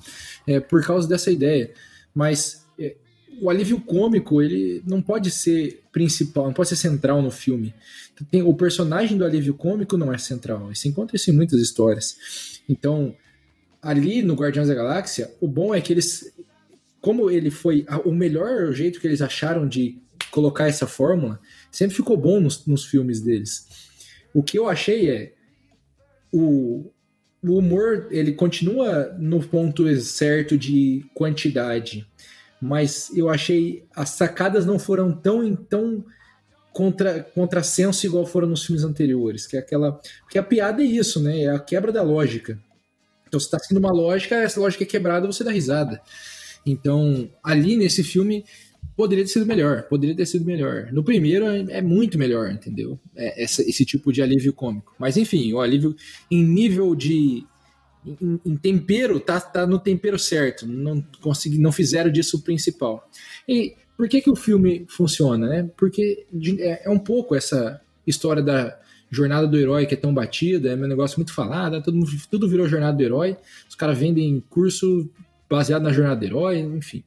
É, 0.48 0.60
por 0.60 0.84
causa 0.86 1.08
dessa 1.08 1.32
ideia. 1.32 1.72
Mas 2.14 2.66
é, 2.69 2.69
o 3.42 3.50
alívio 3.50 3.80
cômico, 3.80 4.42
ele 4.42 4.84
não 4.86 5.02
pode 5.02 5.32
ser 5.32 5.82
principal, 5.92 6.46
não 6.46 6.54
pode 6.54 6.70
ser 6.70 6.76
central 6.76 7.22
no 7.22 7.32
filme. 7.32 7.74
Tem, 8.30 8.42
o 8.42 8.54
personagem 8.54 9.18
do 9.18 9.26
alívio 9.26 9.54
cômico 9.54 9.98
não 9.98 10.14
é 10.14 10.18
central. 10.18 10.72
Isso 10.72 10.88
encontra 10.88 11.16
isso 11.16 11.30
em 11.32 11.34
muitas 11.34 11.60
histórias. 11.62 12.62
Então, 12.68 13.16
ali 13.82 14.22
no 14.22 14.36
Guardiões 14.36 14.68
da 14.68 14.76
Galáxia, 14.76 15.34
o 15.40 15.48
bom 15.48 15.74
é 15.74 15.82
que 15.82 15.94
eles. 15.94 16.34
Como 17.02 17.32
ele 17.32 17.50
foi 17.50 17.86
o 18.04 18.12
melhor 18.12 18.74
jeito 18.74 19.00
que 19.00 19.08
eles 19.08 19.22
acharam 19.22 19.66
de 19.66 19.98
colocar 20.32 20.68
essa 20.68 20.86
fórmula, 20.86 21.40
sempre 21.72 21.96
ficou 21.96 22.18
bom 22.18 22.42
nos, 22.42 22.66
nos 22.66 22.84
filmes 22.84 23.22
deles. 23.22 23.68
O 24.34 24.44
que 24.44 24.60
eu 24.60 24.68
achei 24.68 25.10
é. 25.10 25.34
O, 26.32 26.92
o 27.42 27.58
humor 27.58 28.08
ele 28.12 28.34
continua 28.34 29.16
no 29.18 29.42
ponto 29.42 29.90
certo 30.02 30.58
de 30.58 31.06
quantidade, 31.16 32.06
mas 32.62 33.10
eu 33.16 33.30
achei 33.30 33.84
as 33.96 34.10
sacadas 34.10 34.66
não 34.66 34.78
foram 34.78 35.12
tão 35.12 35.56
tão 35.56 36.04
contra 36.74 37.24
contrassenso 37.24 38.06
igual 38.06 38.26
foram 38.26 38.48
nos 38.48 38.66
filmes 38.66 38.84
anteriores, 38.84 39.48
que 39.48 39.58
é 39.58 39.60
aquela 39.60 40.00
porque 40.22 40.38
a 40.38 40.44
piada 40.44 40.82
é 40.82 40.86
isso, 40.86 41.22
né? 41.22 41.42
É 41.42 41.50
a 41.50 41.60
quebra 41.60 41.92
da 41.92 42.02
lógica. 42.02 42.60
Então, 43.28 43.40
se 43.40 43.46
está 43.46 43.60
sendo 43.60 43.78
uma 43.78 43.92
lógica, 43.92 44.36
essa 44.36 44.60
lógica 44.60 44.84
é 44.84 44.88
quebrada, 44.88 45.28
você 45.28 45.44
dá 45.44 45.52
risada. 45.52 46.02
Então, 46.66 47.30
ali 47.44 47.78
nesse 47.78 48.04
filme 48.04 48.44
poderia 48.98 49.24
ter 49.24 49.32
sido 49.32 49.46
melhor, 49.46 49.84
poderia 49.84 50.16
ter 50.16 50.26
sido 50.26 50.44
melhor. 50.46 50.90
No 50.92 51.04
primeiro 51.04 51.46
é, 51.46 51.78
é 51.78 51.82
muito 51.82 52.18
melhor, 52.18 52.52
entendeu? 52.52 53.00
É, 53.16 53.44
essa, 53.44 53.62
esse 53.62 53.86
tipo 53.86 54.12
de 54.12 54.22
alívio 54.22 54.52
cômico. 54.52 54.94
Mas 55.00 55.16
enfim, 55.16 55.54
o 55.54 55.62
alívio 55.62 55.96
em 56.30 56.44
nível 56.44 56.94
de 56.96 57.46
em, 58.06 58.40
em, 58.46 58.56
tempero, 58.56 59.20
tá, 59.20 59.40
tá 59.40 59.68
no 59.68 59.80
tempero 59.80 60.18
certo. 60.18 60.66
Não 60.66 61.04
consegui, 61.22 61.58
não 61.58 61.72
fizeram 61.72 62.12
disso 62.12 62.38
o 62.38 62.42
principal. 62.42 63.10
E 63.48 63.76
por 63.98 64.08
que, 64.08 64.22
que 64.22 64.30
o 64.30 64.36
filme 64.36 64.86
funciona, 64.90 65.48
né? 65.48 65.70
Porque 65.78 66.26
é, 66.60 66.86
é 66.86 66.90
um 66.90 67.00
pouco 67.00 67.36
essa 67.36 67.82
história 68.06 68.42
da 68.42 68.80
jornada 69.12 69.48
do 69.48 69.58
herói 69.58 69.86
que 69.86 69.94
é 69.94 69.98
tão 69.98 70.14
batida, 70.14 70.70
é 70.70 70.76
um 70.76 70.88
negócio 70.88 71.18
muito 71.18 71.34
falado, 71.34 71.74
né? 71.74 71.82
tudo, 71.84 72.06
tudo 72.30 72.48
virou 72.48 72.68
jornada 72.68 72.96
do 72.96 73.04
herói. 73.04 73.38
Os 73.68 73.76
caras 73.76 73.98
vendem 73.98 74.44
curso 74.50 75.10
baseado 75.50 75.84
na 75.84 75.92
jornada 75.92 76.20
do 76.20 76.26
herói, 76.26 76.60
enfim. 76.60 77.04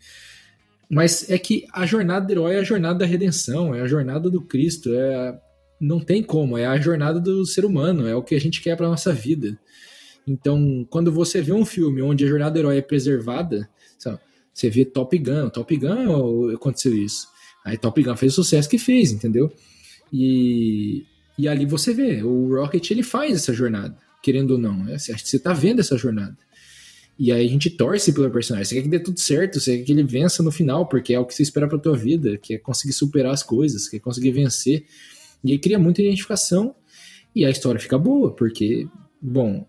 Mas 0.91 1.31
é 1.31 1.39
que 1.39 1.65
a 1.73 1.87
jornada 1.87 2.27
do 2.27 2.33
herói 2.33 2.57
é 2.57 2.59
a 2.59 2.65
jornada 2.65 2.99
da 2.99 3.07
redenção, 3.07 3.75
é 3.75 3.81
a 3.81 3.87
jornada 3.87 4.29
do 4.29 4.43
Cristo, 4.43 4.93
é 4.93 5.41
não 5.81 5.99
tem 5.99 6.23
como, 6.23 6.57
é 6.57 6.67
a 6.67 6.77
jornada 6.77 7.19
do 7.19 7.45
ser 7.45 7.65
humano, 7.65 8.07
é 8.07 8.15
o 8.15 8.23
que 8.23 8.35
a 8.35 8.41
gente 8.41 8.61
quer 8.61 8.77
para 8.77 8.89
nossa 8.89 9.13
vida. 9.13 9.59
Então, 10.27 10.87
quando 10.89 11.11
você 11.11 11.41
vê 11.41 11.53
um 11.53 11.65
filme 11.65 12.01
onde 12.03 12.25
a 12.25 12.29
jornada 12.29 12.53
do 12.53 12.59
herói 12.61 12.79
é 12.79 12.83
preservada, 12.83 13.69
você 14.53 14.69
vê 14.69 14.85
Top 14.85 15.17
Gun, 15.17 15.49
Top 15.49 15.77
Gun 15.77 16.55
aconteceu 16.55 16.95
isso. 16.95 17.27
Aí 17.65 17.77
Top 17.77 18.01
Gun 18.03 18.17
fez 18.17 18.33
o 18.33 18.37
sucesso 18.37 18.69
que 18.69 18.79
fez, 18.79 19.13
entendeu? 19.13 19.53
E, 20.13 21.05
e 21.39 21.49
ali 21.49 21.65
você 21.65 21.95
vê, 21.95 22.23
o 22.23 22.55
Rocket 22.55 22.91
ele 22.91 23.03
faz 23.03 23.35
essa 23.35 23.53
jornada, 23.53 23.97
querendo 24.23 24.53
ou 24.53 24.59
não. 24.59 24.85
Né? 24.85 24.99
Você 24.99 25.39
tá 25.39 25.53
vendo 25.53 25.81
essa 25.81 25.97
jornada. 25.97 26.37
E 27.19 27.31
aí 27.31 27.47
a 27.47 27.49
gente 27.49 27.71
torce 27.71 28.13
pelo 28.13 28.31
personagem. 28.31 28.65
Você 28.67 28.75
quer 28.75 28.83
que 28.83 28.89
dê 28.89 28.99
tudo 28.99 29.21
certo, 29.21 29.61
você 29.61 29.79
quer 29.79 29.85
que 29.85 29.93
ele 29.93 30.03
vença 30.03 30.43
no 30.43 30.51
final, 30.51 30.87
porque 30.87 31.15
é 31.15 31.19
o 31.19 31.25
que 31.25 31.35
você 31.35 31.43
espera 31.43 31.69
pra 31.69 31.79
tua 31.79 31.97
vida, 31.97 32.37
que 32.37 32.55
é 32.55 32.59
conseguir 32.59 32.93
superar 32.93 33.33
as 33.33 33.43
coisas, 33.43 33.89
que 33.89 33.97
é 33.97 34.01
conseguir 34.01 34.33
vencer. 34.33 34.85
E 35.45 35.53
aí 35.53 35.59
cria 35.59 35.79
muita 35.79 36.03
identificação 36.03 36.75
e 37.35 37.45
a 37.45 37.51
história 37.51 37.81
fica 37.81 37.97
boa, 37.97 38.35
porque, 38.35 38.87
bom, 39.21 39.67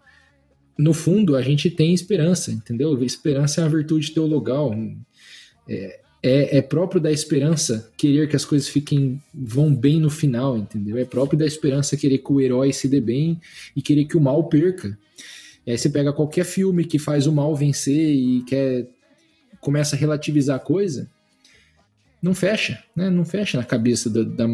no 0.77 0.93
fundo, 0.93 1.35
a 1.35 1.41
gente 1.41 1.69
tem 1.69 1.93
esperança, 1.93 2.51
entendeu? 2.51 3.01
Esperança 3.03 3.61
é 3.61 3.63
uma 3.63 3.69
virtude 3.69 4.11
teologal. 4.11 4.73
É, 5.67 5.99
é, 6.21 6.57
é, 6.57 6.61
próprio 6.61 7.01
da 7.01 7.11
esperança 7.11 7.91
querer 7.97 8.29
que 8.29 8.35
as 8.35 8.45
coisas 8.45 8.67
fiquem 8.69 9.21
vão 9.33 9.75
bem 9.75 9.99
no 9.99 10.09
final, 10.09 10.57
entendeu? 10.57 10.97
É 10.97 11.03
próprio 11.03 11.37
da 11.37 11.45
esperança 11.45 11.97
querer 11.97 12.19
que 12.19 12.31
o 12.31 12.39
herói 12.39 12.71
se 12.71 12.87
dê 12.87 13.01
bem 13.01 13.39
e 13.75 13.81
querer 13.81 14.05
que 14.05 14.15
o 14.15 14.21
mal 14.21 14.47
perca. 14.47 14.97
É, 15.65 15.75
você 15.75 15.89
pega 15.89 16.13
qualquer 16.13 16.45
filme 16.45 16.85
que 16.85 16.97
faz 16.97 17.27
o 17.27 17.31
mal 17.31 17.55
vencer 17.55 18.15
e 18.15 18.43
quer 18.43 18.87
começa 19.59 19.95
a 19.95 19.99
relativizar 19.99 20.57
a 20.57 20.59
coisa, 20.59 21.09
não 22.21 22.35
fecha, 22.35 22.83
né? 22.95 23.09
Não 23.09 23.23
fecha 23.23 23.57
na 23.57 23.63
cabeça 23.63 24.09
da, 24.09 24.23
da, 24.23 24.45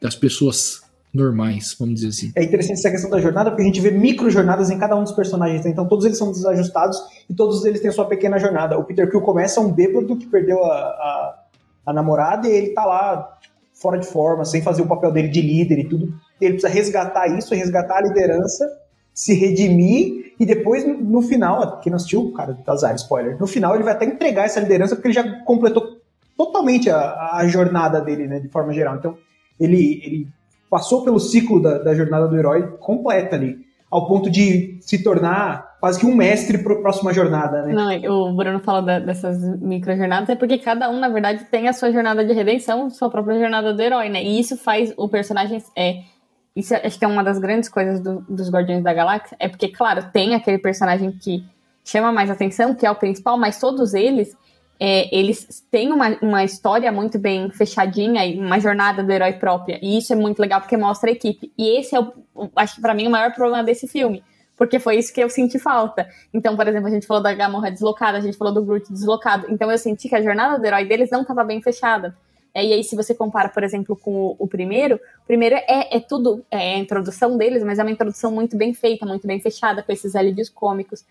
das 0.00 0.14
pessoas 0.14 0.82
normais, 1.12 1.74
vamos 1.78 1.96
dizer 1.96 2.08
assim. 2.08 2.32
É 2.36 2.44
interessante 2.44 2.78
essa 2.78 2.90
questão 2.90 3.10
da 3.10 3.20
jornada, 3.20 3.50
porque 3.50 3.62
a 3.62 3.66
gente 3.66 3.80
vê 3.80 3.90
micro 3.90 4.30
jornadas 4.30 4.70
em 4.70 4.78
cada 4.78 4.96
um 4.96 5.02
dos 5.02 5.12
personagens, 5.12 5.64
né? 5.64 5.70
então 5.70 5.88
todos 5.88 6.04
eles 6.04 6.18
são 6.18 6.30
desajustados 6.30 6.98
e 7.28 7.34
todos 7.34 7.64
eles 7.64 7.80
têm 7.80 7.90
sua 7.90 8.06
pequena 8.06 8.38
jornada. 8.38 8.78
O 8.78 8.84
Peter 8.84 9.10
Quill 9.10 9.22
começa 9.22 9.60
um 9.60 9.72
bêbado 9.72 10.16
que 10.16 10.26
perdeu 10.26 10.62
a, 10.64 10.76
a, 10.76 11.42
a 11.86 11.92
namorada 11.92 12.48
e 12.48 12.52
ele 12.52 12.70
tá 12.70 12.84
lá 12.84 13.38
fora 13.72 13.98
de 13.98 14.06
forma, 14.06 14.44
sem 14.44 14.62
fazer 14.62 14.82
o 14.82 14.86
papel 14.86 15.12
dele 15.12 15.28
de 15.28 15.40
líder 15.40 15.78
e 15.78 15.88
tudo. 15.88 16.12
Ele 16.40 16.54
precisa 16.54 16.72
resgatar 16.72 17.26
isso, 17.28 17.54
resgatar 17.54 17.98
a 17.98 18.02
liderança, 18.02 18.66
se 19.12 19.34
redimir 19.34 20.34
e 20.38 20.44
depois, 20.44 20.84
no 20.86 21.22
final, 21.22 21.80
quem 21.80 21.90
não 21.90 21.96
assistiu, 21.96 22.32
cara, 22.32 22.58
azar, 22.66 22.94
spoiler, 22.94 23.38
no 23.38 23.46
final 23.46 23.74
ele 23.74 23.84
vai 23.84 23.94
até 23.94 24.04
entregar 24.04 24.44
essa 24.44 24.60
liderança 24.60 24.94
porque 24.94 25.08
ele 25.08 25.14
já 25.14 25.40
completou 25.44 25.96
totalmente 26.36 26.90
a, 26.90 27.36
a 27.36 27.46
jornada 27.48 28.00
dele, 28.00 28.26
né, 28.26 28.40
de 28.40 28.48
forma 28.48 28.72
geral. 28.72 28.96
Então, 28.96 29.16
ele, 29.58 30.00
ele 30.04 30.28
passou 30.70 31.04
pelo 31.04 31.18
ciclo 31.18 31.60
da, 31.60 31.78
da 31.78 31.94
jornada 31.94 32.26
do 32.28 32.36
herói 32.36 32.76
completa 32.78 33.36
ali, 33.36 33.58
ao 33.90 34.06
ponto 34.06 34.30
de 34.30 34.78
se 34.80 35.02
tornar 35.02 35.76
quase 35.80 36.00
que 36.00 36.06
um 36.06 36.14
mestre 36.14 36.58
para 36.58 36.74
a 36.74 36.80
próxima 36.80 37.12
jornada, 37.12 37.62
né? 37.62 37.72
Não, 37.72 38.30
o 38.30 38.34
Bruno 38.34 38.60
falou 38.60 38.82
da, 38.82 38.98
dessas 38.98 39.38
micro 39.60 39.96
jornadas, 39.96 40.28
é 40.28 40.34
porque 40.34 40.58
cada 40.58 40.90
um, 40.90 40.98
na 40.98 41.08
verdade, 41.08 41.44
tem 41.50 41.68
a 41.68 41.72
sua 41.72 41.92
jornada 41.92 42.24
de 42.24 42.32
redenção, 42.32 42.90
sua 42.90 43.08
própria 43.08 43.38
jornada 43.38 43.72
do 43.72 43.80
herói, 43.80 44.08
né? 44.08 44.22
E 44.22 44.40
isso 44.40 44.56
faz 44.56 44.92
o 44.96 45.08
personagem. 45.08 45.62
É, 45.76 46.02
isso 46.54 46.74
acho 46.74 46.98
que 46.98 47.04
é 47.04 47.08
uma 47.08 47.22
das 47.22 47.38
grandes 47.38 47.68
coisas 47.68 48.00
do, 48.00 48.24
dos 48.28 48.50
Guardiões 48.50 48.82
da 48.82 48.92
Galáxia, 48.92 49.36
é 49.38 49.48
porque, 49.48 49.68
claro, 49.68 50.06
tem 50.12 50.34
aquele 50.34 50.58
personagem 50.58 51.12
que 51.12 51.44
chama 51.84 52.10
mais 52.10 52.30
atenção, 52.30 52.74
que 52.74 52.84
é 52.84 52.90
o 52.90 52.96
principal, 52.96 53.38
mas 53.38 53.60
todos 53.60 53.94
eles 53.94 54.36
é, 54.78 55.14
eles 55.16 55.64
têm 55.70 55.92
uma, 55.92 56.18
uma 56.20 56.44
história 56.44 56.92
muito 56.92 57.18
bem 57.18 57.50
fechadinha 57.50 58.26
e 58.26 58.38
uma 58.38 58.60
jornada 58.60 59.02
do 59.02 59.10
herói 59.10 59.32
própria. 59.32 59.78
E 59.82 59.98
isso 59.98 60.12
é 60.12 60.16
muito 60.16 60.38
legal 60.38 60.60
porque 60.60 60.76
mostra 60.76 61.10
a 61.10 61.12
equipe. 61.12 61.52
E 61.56 61.78
esse 61.78 61.96
é, 61.96 62.00
o, 62.00 62.12
acho 62.54 62.76
que 62.76 62.80
pra 62.80 62.94
mim, 62.94 63.06
o 63.06 63.10
maior 63.10 63.32
problema 63.32 63.64
desse 63.64 63.88
filme. 63.88 64.22
Porque 64.56 64.78
foi 64.78 64.96
isso 64.96 65.12
que 65.12 65.20
eu 65.20 65.28
senti 65.28 65.58
falta. 65.58 66.08
Então, 66.32 66.56
por 66.56 66.66
exemplo, 66.66 66.88
a 66.88 66.90
gente 66.90 67.06
falou 67.06 67.22
da 67.22 67.32
Gamorra 67.34 67.70
deslocada, 67.70 68.18
a 68.18 68.20
gente 68.20 68.36
falou 68.36 68.52
do 68.52 68.64
Groot 68.64 68.90
deslocado. 68.92 69.46
Então, 69.50 69.70
eu 69.70 69.78
senti 69.78 70.08
que 70.08 70.14
a 70.14 70.22
jornada 70.22 70.58
do 70.58 70.64
herói 70.64 70.84
deles 70.84 71.10
não 71.10 71.22
estava 71.22 71.44
bem 71.44 71.60
fechada. 71.60 72.16
É, 72.54 72.64
e 72.64 72.72
aí, 72.72 72.82
se 72.82 72.96
você 72.96 73.14
compara, 73.14 73.50
por 73.50 73.62
exemplo, 73.62 73.94
com 73.94 74.12
o, 74.12 74.36
o 74.38 74.46
primeiro, 74.46 74.96
o 74.96 75.26
primeiro 75.26 75.56
é, 75.56 75.96
é 75.96 76.00
tudo, 76.00 76.42
é 76.50 76.74
a 76.74 76.78
introdução 76.78 77.36
deles, 77.36 77.62
mas 77.62 77.78
é 77.78 77.82
uma 77.82 77.90
introdução 77.90 78.30
muito 78.30 78.56
bem 78.56 78.72
feita, 78.72 79.04
muito 79.04 79.26
bem 79.26 79.38
fechada, 79.40 79.82
com 79.82 79.92
esses 79.92 80.16
alívios 80.16 80.48
cômicos. 80.48 81.04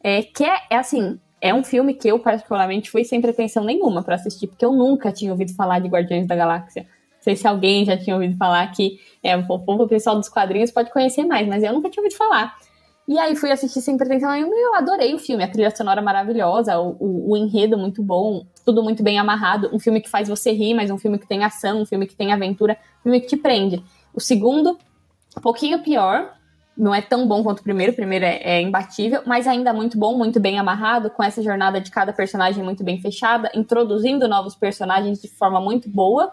É, 0.00 0.22
que 0.22 0.44
é, 0.44 0.60
é 0.70 0.76
assim, 0.76 1.18
é 1.42 1.52
um 1.52 1.64
filme 1.64 1.92
que 1.92 2.06
eu, 2.06 2.20
particularmente, 2.20 2.88
fui 2.88 3.04
sem 3.04 3.20
pretensão 3.20 3.64
nenhuma 3.64 4.00
para 4.00 4.14
assistir, 4.14 4.46
porque 4.46 4.64
eu 4.64 4.72
nunca 4.72 5.10
tinha 5.10 5.32
ouvido 5.32 5.52
falar 5.54 5.80
de 5.80 5.88
Guardiões 5.88 6.24
da 6.24 6.36
Galáxia. 6.36 6.82
Não 6.82 7.22
sei 7.22 7.34
se 7.34 7.48
alguém 7.48 7.84
já 7.84 7.96
tinha 7.96 8.14
ouvido 8.14 8.36
falar 8.36 8.64
que 8.68 9.00
é, 9.20 9.36
o, 9.36 9.88
pessoal 9.88 10.14
dos 10.14 10.28
quadrinhos 10.28 10.70
pode 10.70 10.92
conhecer 10.92 11.24
mais, 11.24 11.48
mas 11.48 11.64
eu 11.64 11.72
nunca 11.72 11.90
tinha 11.90 12.00
ouvido 12.00 12.16
falar. 12.16 12.56
E 13.08 13.18
aí 13.18 13.34
fui 13.34 13.50
assistir 13.50 13.80
sem 13.80 13.96
pretensão 13.96 14.30
nenhuma 14.30 14.54
e 14.54 14.66
eu 14.66 14.74
adorei 14.76 15.12
o 15.14 15.18
filme. 15.18 15.42
A 15.42 15.48
trilha 15.48 15.74
sonora 15.74 16.00
maravilhosa, 16.00 16.78
o, 16.78 16.96
o, 17.00 17.32
o, 17.32 17.36
enredo 17.36 17.76
muito 17.76 18.00
bom, 18.04 18.46
tudo 18.64 18.80
muito 18.80 19.02
bem 19.02 19.18
amarrado. 19.18 19.68
Um 19.72 19.80
filme 19.80 20.00
que 20.00 20.08
faz 20.08 20.28
você 20.28 20.52
rir, 20.52 20.74
mas 20.74 20.92
um 20.92 20.98
filme 20.98 21.18
que 21.18 21.26
tem 21.26 21.42
ação, 21.42 21.82
um 21.82 21.86
filme 21.86 22.06
que 22.06 22.14
tem 22.14 22.32
aventura, 22.32 22.78
um 23.00 23.02
filme 23.02 23.20
que 23.20 23.26
te 23.26 23.36
prende. 23.36 23.82
O 24.14 24.20
segundo, 24.20 24.78
um 25.36 25.40
pouquinho 25.40 25.82
pior, 25.82 26.32
não 26.82 26.92
é 26.92 27.00
tão 27.00 27.28
bom 27.28 27.44
quanto 27.44 27.60
o 27.60 27.62
primeiro, 27.62 27.92
o 27.92 27.94
primeiro 27.94 28.24
é, 28.24 28.40
é, 28.42 28.60
imbatível, 28.60 29.22
mas 29.24 29.46
ainda 29.46 29.72
muito 29.72 29.96
bom, 29.96 30.18
muito 30.18 30.40
bem 30.40 30.58
amarrado, 30.58 31.10
com 31.10 31.22
essa 31.22 31.40
jornada 31.40 31.80
de 31.80 31.92
cada 31.92 32.12
personagem 32.12 32.64
muito 32.64 32.82
bem 32.82 33.00
fechada, 33.00 33.48
introduzindo 33.54 34.26
novos 34.26 34.56
personagens 34.56 35.22
de 35.22 35.28
forma 35.28 35.60
muito 35.60 35.88
boa. 35.88 36.32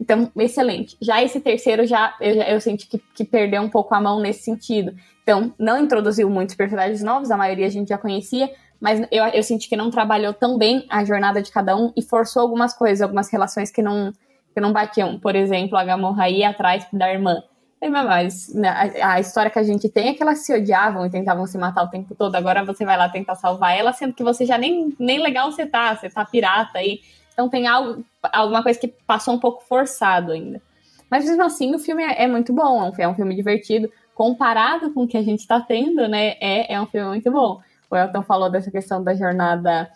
Então, 0.00 0.32
excelente. 0.38 0.96
Já 1.02 1.22
esse 1.22 1.38
terceiro, 1.38 1.86
já 1.86 2.14
eu, 2.18 2.34
eu 2.36 2.60
senti 2.62 2.86
que, 2.86 2.96
que 3.14 3.24
perdeu 3.26 3.60
um 3.60 3.68
pouco 3.68 3.94
a 3.94 4.00
mão 4.00 4.20
nesse 4.20 4.42
sentido. 4.42 4.94
Então, 5.22 5.52
não 5.58 5.78
introduziu 5.78 6.30
muitos 6.30 6.54
personagens 6.54 7.02
novos, 7.02 7.30
a 7.30 7.36
maioria 7.36 7.66
a 7.66 7.70
gente 7.70 7.88
já 7.88 7.98
conhecia, 7.98 8.50
mas 8.80 9.06
eu, 9.12 9.22
eu 9.26 9.42
senti 9.42 9.68
que 9.68 9.76
não 9.76 9.90
trabalhou 9.90 10.32
tão 10.32 10.56
bem 10.56 10.86
a 10.88 11.04
jornada 11.04 11.42
de 11.42 11.52
cada 11.52 11.76
um 11.76 11.92
e 11.94 12.00
forçou 12.00 12.40
algumas 12.40 12.72
coisas, 12.72 13.02
algumas 13.02 13.30
relações 13.30 13.70
que 13.70 13.82
não, 13.82 14.14
que 14.54 14.60
não 14.62 14.72
batiam. 14.72 15.20
Por 15.20 15.36
exemplo, 15.36 15.76
a 15.76 15.84
Gamorra 15.84 16.30
ia 16.30 16.48
atrás 16.48 16.86
da 16.90 17.12
irmã 17.12 17.42
mas 17.90 18.54
né, 18.54 18.68
a, 18.68 19.14
a, 19.14 19.20
história 19.20 19.50
que 19.50 19.58
a 19.58 19.62
gente 19.62 19.88
tem 19.88 20.08
é 20.08 20.14
que 20.14 20.22
elas 20.22 20.44
se 20.44 20.54
odiavam 20.54 21.04
e 21.04 21.10
tentavam 21.10 21.46
se 21.46 21.58
matar 21.58 21.82
o 21.82 21.88
tempo 21.88 22.14
todo. 22.14 22.34
Agora 22.36 22.64
você 22.64 22.84
vai 22.84 22.96
lá 22.96 23.08
tentar 23.08 23.34
salvar 23.34 23.76
ela, 23.76 23.92
sendo 23.92 24.14
que 24.14 24.22
você 24.22 24.46
já 24.46 24.56
nem, 24.56 24.94
nem 24.98 25.20
legal 25.20 25.50
você 25.50 25.66
tá, 25.66 25.96
você 25.96 26.08
tá 26.08 26.24
pirata 26.24 26.78
aí. 26.78 27.00
Então 27.32 27.48
tem 27.48 27.66
algo, 27.66 28.04
alguma 28.22 28.62
coisa 28.62 28.78
que 28.78 28.86
passou 28.86 29.34
um 29.34 29.38
pouco 29.38 29.64
forçado 29.64 30.30
ainda. 30.30 30.62
Mas 31.10 31.24
mesmo 31.24 31.42
assim, 31.42 31.74
o 31.74 31.78
filme 31.78 32.02
é, 32.04 32.22
é 32.22 32.26
muito 32.28 32.52
bom, 32.52 32.84
é 32.84 32.88
um, 32.88 32.92
é 32.98 33.08
um, 33.08 33.14
filme 33.14 33.34
divertido. 33.34 33.90
Comparado 34.14 34.92
com 34.94 35.02
o 35.02 35.08
que 35.08 35.16
a 35.16 35.22
gente 35.22 35.46
tá 35.46 35.60
tendo, 35.60 36.06
né? 36.06 36.36
É, 36.40 36.74
é 36.74 36.80
um 36.80 36.86
filme 36.86 37.08
muito 37.08 37.30
bom. 37.30 37.60
O 37.90 37.96
Elton 37.96 38.22
falou 38.22 38.48
dessa 38.48 38.70
questão 38.70 39.02
da 39.02 39.14
jornada 39.14 39.90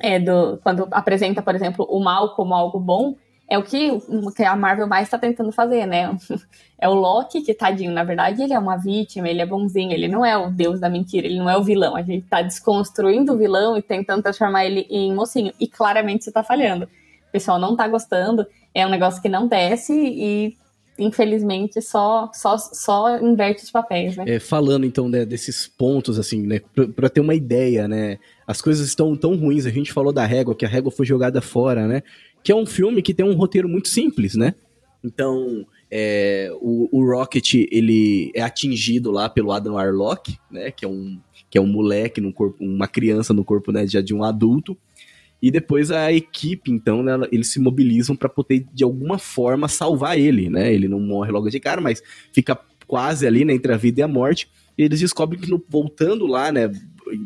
é, 0.00 0.18
do. 0.18 0.58
Quando 0.62 0.86
apresenta, 0.90 1.40
por 1.40 1.54
exemplo, 1.54 1.86
o 1.88 1.98
mal 2.00 2.34
como 2.34 2.54
algo 2.54 2.78
bom 2.78 3.16
é 3.48 3.56
o 3.56 3.62
que, 3.62 3.98
que 4.36 4.42
a 4.42 4.54
Marvel 4.54 4.86
mais 4.86 5.06
está 5.06 5.18
tentando 5.18 5.50
fazer, 5.50 5.86
né? 5.86 6.16
É 6.80 6.88
o 6.88 6.94
Loki, 6.94 7.40
que 7.40 7.52
tadinho, 7.52 7.90
na 7.90 8.04
verdade, 8.04 8.40
ele 8.40 8.52
é 8.52 8.58
uma 8.58 8.76
vítima, 8.76 9.28
ele 9.28 9.42
é 9.42 9.46
bonzinho, 9.46 9.90
ele 9.90 10.06
não 10.06 10.24
é 10.24 10.38
o 10.38 10.48
deus 10.48 10.78
da 10.78 10.88
mentira, 10.88 11.26
ele 11.26 11.36
não 11.36 11.50
é 11.50 11.56
o 11.56 11.62
vilão. 11.64 11.96
A 11.96 12.02
gente 12.02 12.22
está 12.22 12.40
desconstruindo 12.40 13.32
o 13.32 13.36
vilão 13.36 13.76
e 13.76 13.82
tentando 13.82 14.22
transformar 14.22 14.64
ele 14.64 14.86
em 14.88 15.12
mocinho. 15.12 15.52
E 15.58 15.66
claramente 15.66 16.20
isso 16.20 16.30
tá 16.30 16.44
falhando. 16.44 16.84
O 16.84 17.32
pessoal 17.32 17.58
não 17.58 17.74
tá 17.74 17.88
gostando, 17.88 18.46
é 18.72 18.86
um 18.86 18.90
negócio 18.90 19.20
que 19.20 19.28
não 19.28 19.48
desce 19.48 19.92
e 19.92 20.56
infelizmente 20.98 21.80
só 21.80 22.30
só 22.32 22.58
só 22.58 23.18
inverte 23.18 23.64
os 23.64 23.70
papéis, 23.70 24.16
né? 24.16 24.24
É, 24.26 24.38
falando 24.38 24.84
então 24.84 25.08
né, 25.08 25.24
desses 25.24 25.66
pontos 25.66 26.18
assim, 26.18 26.42
né, 26.42 26.60
para 26.94 27.08
ter 27.08 27.20
uma 27.20 27.34
ideia, 27.34 27.88
né? 27.88 28.18
As 28.46 28.60
coisas 28.60 28.86
estão 28.86 29.16
tão 29.16 29.36
ruins. 29.36 29.66
A 29.66 29.70
gente 29.70 29.92
falou 29.92 30.12
da 30.12 30.24
régua, 30.24 30.54
que 30.54 30.64
a 30.64 30.68
régua 30.68 30.90
foi 30.90 31.04
jogada 31.04 31.40
fora, 31.40 31.86
né? 31.86 32.02
Que 32.48 32.52
é 32.52 32.56
um 32.56 32.64
filme 32.64 33.02
que 33.02 33.12
tem 33.12 33.26
um 33.26 33.34
roteiro 33.34 33.68
muito 33.68 33.88
simples, 33.88 34.34
né? 34.34 34.54
Então, 35.04 35.66
é, 35.90 36.50
o, 36.62 36.88
o, 36.90 37.04
Rocket, 37.04 37.52
ele 37.70 38.32
é 38.34 38.40
atingido 38.40 39.10
lá 39.10 39.28
pelo 39.28 39.52
Adam 39.52 39.74
Warlock, 39.74 40.34
né? 40.50 40.70
Que 40.70 40.86
é 40.86 40.88
um, 40.88 41.20
que 41.50 41.58
é 41.58 41.60
um 41.60 41.66
moleque, 41.66 42.22
no 42.22 42.32
corpo, 42.32 42.56
uma 42.64 42.88
criança 42.88 43.34
no 43.34 43.44
corpo 43.44 43.70
né, 43.70 43.86
já 43.86 44.00
de 44.00 44.14
um 44.14 44.24
adulto. 44.24 44.74
E 45.42 45.50
depois 45.50 45.90
a 45.90 46.10
equipe, 46.10 46.70
então, 46.70 47.02
né, 47.02 47.12
eles 47.30 47.48
se 47.48 47.60
mobilizam 47.60 48.16
para 48.16 48.30
poder, 48.30 48.64
de 48.72 48.82
alguma 48.82 49.18
forma, 49.18 49.68
salvar 49.68 50.18
ele, 50.18 50.48
né? 50.48 50.72
Ele 50.72 50.88
não 50.88 51.00
morre 51.00 51.30
logo 51.30 51.50
de 51.50 51.60
cara, 51.60 51.82
mas 51.82 52.02
fica 52.32 52.58
quase 52.86 53.26
ali, 53.26 53.44
né, 53.44 53.52
entre 53.52 53.74
a 53.74 53.76
vida 53.76 54.00
e 54.00 54.02
a 54.02 54.08
morte. 54.08 54.48
E 54.78 54.84
eles 54.84 55.00
descobrem 55.00 55.38
que, 55.38 55.50
no, 55.50 55.62
voltando 55.68 56.26
lá, 56.26 56.50
né, 56.50 56.72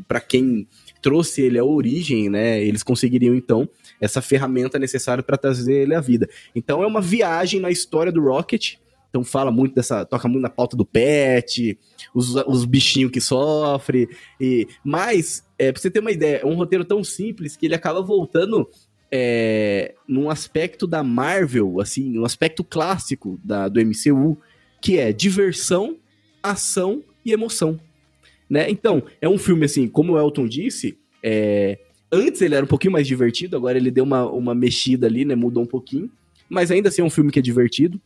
para 0.09 0.21
quem 0.21 0.67
trouxe 1.03 1.43
ele 1.43 1.59
à 1.59 1.65
origem, 1.65 2.31
né, 2.31 2.63
eles 2.63 2.83
conseguiriam, 2.83 3.35
então, 3.35 3.69
essa 4.01 4.23
ferramenta 4.23 4.79
necessária 4.79 5.23
para 5.23 5.37
trazer 5.37 5.83
ele 5.83 5.95
à 5.95 6.01
vida. 6.01 6.29
Então 6.55 6.83
é 6.83 6.87
uma 6.87 7.01
viagem 7.01 7.61
na 7.61 7.71
história 7.71 8.13
do 8.13 8.23
Rocket. 8.23 8.77
Então 9.11 9.23
fala 9.23 9.51
muito 9.51 9.75
dessa, 9.75 10.07
toca 10.07 10.27
muito 10.27 10.43
na 10.43 10.49
pauta 10.49 10.75
do 10.75 10.87
pet, 10.87 11.79
os, 12.15 12.35
os 12.47 12.65
bichinhos 12.65 13.11
que 13.11 13.21
sofrem. 13.21 14.09
E, 14.41 14.67
mas, 14.83 15.45
é, 15.59 15.71
pra 15.71 15.83
você 15.83 15.91
ter 15.91 16.01
uma 16.01 16.11
ideia, 16.11 16.39
é 16.39 16.47
um 16.47 16.55
roteiro 16.55 16.85
tão 16.85 17.05
simples 17.05 17.55
que 17.55 17.67
ele 17.67 17.75
acaba 17.75 18.01
voltando 18.01 18.67
é, 19.13 19.95
num 20.09 20.31
aspecto 20.31 20.87
da 20.87 21.03
Marvel, 21.05 21.79
assim, 21.79 22.09
num 22.09 22.25
aspecto 22.25 22.65
clássico 22.65 23.39
da, 23.45 23.69
do 23.69 23.79
MCU, 23.85 24.39
que 24.81 24.99
é 24.99 25.13
diversão, 25.13 25.99
ação 26.43 27.05
e 27.23 27.33
emoção. 27.33 27.79
Né? 28.53 28.71
Então, 28.71 29.03
é 29.19 29.27
um 29.29 29.39
filme 29.39 29.65
assim, 29.65 29.89
como 29.89 30.13
o 30.13 30.19
Elton 30.19 30.47
disse, 30.47 30.99
é, 31.23 31.79
Antes 32.13 32.43
ele 32.43 32.55
era 32.55 32.63
um 32.63 32.69
pouquinho 32.69 32.93
mais 32.93 33.07
divertido, 33.07 33.57
agora 33.57 33.79
ele 33.79 33.91
deu 33.91 34.05
uma, 34.05 34.31
uma 34.31 34.55
mexida 34.55 35.07
ali, 35.07 35.25
né? 35.25 35.35
Mudou 35.35 35.63
um 35.63 35.67
pouquinho. 35.67 36.11
Mas 36.47 36.71
ainda 36.71 36.91
assim 36.91 37.01
é 37.01 37.05
um 37.05 37.09
filme 37.09 37.33
que 37.33 37.39
é 37.39 37.43
divertido. 37.43 37.99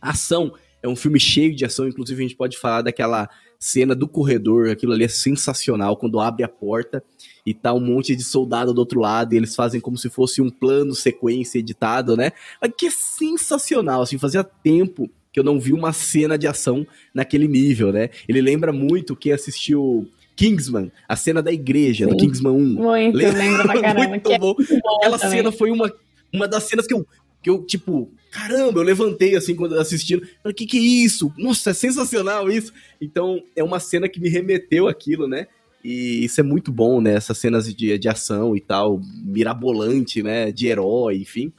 Ação 0.00 0.54
é 0.80 0.86
um 0.86 0.94
filme 0.94 1.18
cheio 1.18 1.52
de 1.52 1.64
ação, 1.64 1.88
inclusive 1.88 2.22
a 2.22 2.28
gente 2.28 2.36
pode 2.36 2.56
falar 2.56 2.82
daquela 2.82 3.28
cena 3.58 3.96
do 3.96 4.06
corredor, 4.06 4.70
aquilo 4.70 4.92
ali 4.92 5.04
é 5.04 5.08
sensacional, 5.08 5.96
quando 5.96 6.20
abre 6.20 6.44
a 6.44 6.48
porta 6.48 7.02
e 7.44 7.52
tá 7.52 7.72
um 7.72 7.80
monte 7.80 8.14
de 8.14 8.22
soldado 8.22 8.72
do 8.72 8.78
outro 8.78 9.00
lado, 9.00 9.34
e 9.34 9.36
eles 9.36 9.56
fazem 9.56 9.80
como 9.80 9.96
se 9.96 10.08
fosse 10.08 10.40
um 10.40 10.50
plano 10.50 10.94
sequência 10.94 11.58
editado, 11.58 12.16
né? 12.16 12.30
Que 12.76 12.86
é 12.86 12.90
sensacional, 12.90 14.02
assim, 14.02 14.18
fazia 14.18 14.44
tempo 14.44 15.10
que 15.32 15.40
eu 15.40 15.44
não 15.44 15.58
vi 15.58 15.72
uma 15.72 15.92
cena 15.92 16.36
de 16.36 16.46
ação 16.46 16.86
naquele 17.14 17.48
nível, 17.48 17.92
né? 17.92 18.10
Ele 18.28 18.40
lembra 18.40 18.72
muito 18.72 19.16
quem 19.16 19.32
assistiu 19.32 20.08
Kingsman, 20.36 20.90
a 21.08 21.16
cena 21.16 21.42
da 21.42 21.52
igreja, 21.52 22.04
Sim. 22.04 22.10
do 22.10 22.16
Kingsman 22.16 22.52
1. 22.52 22.58
Muito, 22.58 23.16
lembra? 23.16 23.38
lembro 23.38 23.62
pra 23.62 23.80
caramba. 23.80 24.08
muito 24.08 24.32
é 24.32 24.38
bom. 24.38 24.54
Aquela 24.98 25.18
também. 25.18 25.38
cena 25.38 25.52
foi 25.52 25.70
uma, 25.70 25.92
uma 26.32 26.46
das 26.46 26.64
cenas 26.64 26.86
que 26.86 26.94
eu, 26.94 27.06
que 27.42 27.48
eu, 27.48 27.64
tipo, 27.64 28.10
caramba, 28.30 28.80
eu 28.80 28.84
levantei 28.84 29.34
assim 29.34 29.54
quando 29.54 29.78
assistindo. 29.78 30.26
Falei, 30.42 30.54
que 30.54 30.66
que 30.66 30.78
é 30.78 30.80
isso? 30.80 31.32
Nossa, 31.38 31.70
é 31.70 31.74
sensacional 31.74 32.50
isso. 32.50 32.72
Então, 33.00 33.42
é 33.56 33.64
uma 33.64 33.80
cena 33.80 34.08
que 34.08 34.20
me 34.20 34.28
remeteu 34.28 34.88
aquilo, 34.88 35.26
né? 35.26 35.46
E 35.84 36.24
isso 36.24 36.40
é 36.40 36.44
muito 36.44 36.70
bom, 36.70 37.00
né? 37.00 37.14
Essas 37.14 37.38
cenas 37.38 37.72
de, 37.74 37.98
de 37.98 38.08
ação 38.08 38.54
e 38.56 38.60
tal, 38.60 39.00
mirabolante, 39.24 40.22
né? 40.22 40.52
De 40.52 40.66
herói, 40.68 41.16
enfim. 41.16 41.52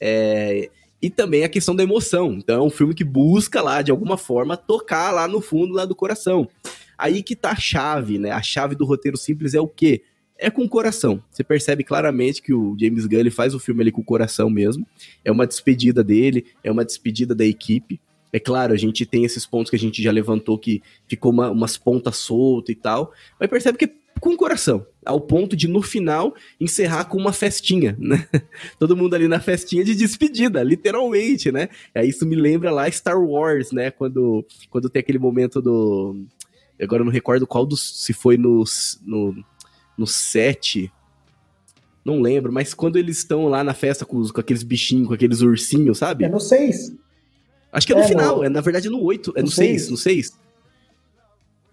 É, 0.00 0.70
e 1.00 1.08
também 1.08 1.44
a 1.44 1.48
questão 1.48 1.74
da 1.74 1.82
emoção. 1.82 2.34
Então 2.34 2.62
é 2.62 2.66
um 2.66 2.70
filme 2.70 2.94
que 2.94 3.04
busca 3.04 3.62
lá, 3.62 3.82
de 3.82 3.90
alguma 3.90 4.16
forma, 4.16 4.56
tocar 4.56 5.12
lá 5.12 5.28
no 5.28 5.40
fundo 5.40 5.72
lá 5.72 5.84
do 5.84 5.94
coração. 5.94 6.48
Aí 6.96 7.22
que 7.22 7.36
tá 7.36 7.52
a 7.52 7.56
chave, 7.56 8.18
né? 8.18 8.30
A 8.30 8.42
chave 8.42 8.74
do 8.74 8.84
roteiro 8.84 9.16
simples 9.16 9.54
é 9.54 9.60
o 9.60 9.68
quê? 9.68 10.02
É 10.36 10.50
com 10.50 10.62
o 10.62 10.68
coração. 10.68 11.22
Você 11.30 11.42
percebe 11.42 11.82
claramente 11.84 12.42
que 12.42 12.52
o 12.52 12.76
James 12.78 13.06
Gunn 13.06 13.30
faz 13.30 13.54
o 13.54 13.60
filme 13.60 13.82
ali 13.82 13.92
com 13.92 14.00
o 14.00 14.04
coração 14.04 14.50
mesmo. 14.50 14.86
É 15.24 15.30
uma 15.30 15.46
despedida 15.46 16.02
dele, 16.02 16.46
é 16.62 16.70
uma 16.70 16.84
despedida 16.84 17.34
da 17.34 17.44
equipe. 17.44 18.00
É 18.32 18.38
claro, 18.38 18.72
a 18.72 18.76
gente 18.76 19.06
tem 19.06 19.24
esses 19.24 19.46
pontos 19.46 19.70
que 19.70 19.76
a 19.76 19.78
gente 19.78 20.02
já 20.02 20.12
levantou 20.12 20.58
que 20.58 20.82
ficou 21.06 21.32
uma, 21.32 21.50
umas 21.50 21.78
pontas 21.78 22.16
soltas 22.16 22.70
e 22.70 22.74
tal, 22.74 23.12
mas 23.40 23.48
percebe 23.48 23.78
que 23.78 23.90
com 24.20 24.30
o 24.30 24.36
coração, 24.36 24.86
ao 25.04 25.20
ponto 25.20 25.56
de 25.56 25.68
no 25.68 25.82
final 25.82 26.34
encerrar 26.60 27.04
com 27.04 27.16
uma 27.16 27.32
festinha, 27.32 27.96
né? 27.98 28.26
Todo 28.78 28.96
mundo 28.96 29.14
ali 29.14 29.28
na 29.28 29.40
festinha 29.40 29.84
de 29.84 29.94
despedida, 29.94 30.62
literalmente, 30.62 31.50
né? 31.50 31.68
Aí 31.94 32.08
isso 32.08 32.26
me 32.26 32.36
lembra 32.36 32.70
lá 32.70 32.90
Star 32.90 33.20
Wars, 33.20 33.72
né? 33.72 33.90
Quando, 33.90 34.44
quando 34.70 34.88
tem 34.88 35.00
aquele 35.00 35.18
momento 35.18 35.60
do. 35.60 36.24
Agora 36.80 37.02
eu 37.02 37.04
não 37.04 37.12
recordo 37.12 37.46
qual 37.46 37.66
dos. 37.66 38.04
Se 38.04 38.12
foi 38.12 38.36
no, 38.36 38.64
no, 39.02 39.34
no 39.96 40.06
7. 40.06 40.92
Não 42.04 42.20
lembro, 42.20 42.52
mas 42.52 42.72
quando 42.72 42.96
eles 42.96 43.18
estão 43.18 43.48
lá 43.48 43.62
na 43.62 43.74
festa 43.74 44.06
com, 44.06 44.16
os, 44.16 44.30
com 44.30 44.40
aqueles 44.40 44.62
bichinhos, 44.62 45.08
com 45.08 45.14
aqueles 45.14 45.42
ursinhos, 45.42 45.98
sabe? 45.98 46.24
É 46.24 46.28
no 46.28 46.40
6. 46.40 46.94
Acho 47.70 47.86
que 47.86 47.92
é 47.92 47.96
no 47.96 48.02
é, 48.02 48.08
final, 48.08 48.38
no... 48.38 48.44
é 48.44 48.48
na 48.48 48.60
verdade 48.62 48.88
no 48.88 49.02
8, 49.02 49.34
é 49.36 49.42
no 49.42 49.50
6, 49.50 49.90
no 49.90 49.96
6. 49.96 50.38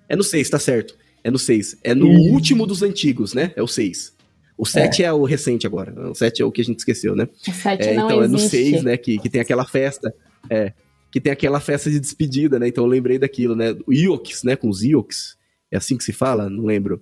É 0.09 0.15
no 0.15 0.23
6, 0.23 0.49
tá 0.49 0.59
certo. 0.59 0.97
É 1.25 1.31
no 1.31 1.39
6. 1.39 1.77
É 1.83 1.95
no 1.95 2.05
uhum. 2.05 2.33
último 2.33 2.67
dos 2.67 2.83
antigos, 2.83 3.33
né? 3.33 3.51
É 3.55 3.63
o 3.63 3.67
6. 3.67 4.13
O 4.55 4.63
7 4.63 5.01
é. 5.01 5.07
é. 5.07 5.11
o 5.11 5.23
recente 5.23 5.65
agora. 5.65 6.11
O 6.11 6.13
7 6.13 6.43
é 6.43 6.45
o 6.45 6.51
que 6.51 6.61
a 6.61 6.63
gente 6.63 6.77
esqueceu, 6.77 7.15
né? 7.15 7.27
O 7.47 7.51
7 7.51 7.81
é, 7.81 7.95
não 7.95 8.05
Então 8.05 8.23
existe. 8.23 8.35
é 8.35 8.43
no 8.43 8.49
6, 8.71 8.83
né? 8.83 8.95
Que, 8.95 9.17
que 9.17 9.27
tem 9.27 9.41
aquela 9.41 9.65
festa. 9.65 10.13
É. 10.47 10.71
Que 11.11 11.19
tem 11.19 11.33
aquela 11.33 11.59
festa 11.59 11.89
de 11.89 11.99
despedida, 11.99 12.59
né? 12.59 12.67
Então 12.67 12.83
eu 12.83 12.87
lembrei 12.87 13.17
daquilo, 13.17 13.55
né? 13.55 13.75
O 13.87 13.91
Ewoks, 13.91 14.43
né? 14.43 14.55
Com 14.55 14.69
os 14.69 14.83
Ewoks. 14.83 15.35
É 15.71 15.77
assim 15.77 15.97
que 15.97 16.03
se 16.03 16.13
fala? 16.13 16.47
Não 16.47 16.63
lembro. 16.63 17.01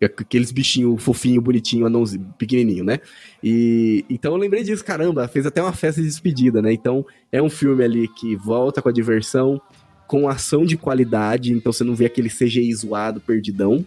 É 0.00 0.06
aqueles 0.06 0.50
bichinhos 0.50 1.00
fofinho, 1.00 1.40
bonitinho, 1.40 1.86
anãozinho, 1.86 2.34
pequenininho, 2.36 2.82
né? 2.82 2.98
E 3.40 4.04
então 4.10 4.32
eu 4.32 4.36
lembrei 4.36 4.64
disso, 4.64 4.84
caramba, 4.84 5.28
fez 5.28 5.46
até 5.46 5.62
uma 5.62 5.72
festa 5.72 6.02
de 6.02 6.08
despedida, 6.08 6.60
né? 6.60 6.72
Então 6.72 7.06
é 7.30 7.40
um 7.40 7.48
filme 7.48 7.84
ali 7.84 8.08
que 8.08 8.34
volta 8.34 8.82
com 8.82 8.88
a 8.88 8.92
diversão, 8.92 9.60
com 10.06 10.28
ação 10.28 10.64
de 10.64 10.76
qualidade, 10.76 11.52
então 11.52 11.72
você 11.72 11.84
não 11.84 11.94
vê 11.94 12.06
aquele 12.06 12.28
CGI 12.28 12.74
zoado, 12.74 13.20
perdidão, 13.20 13.84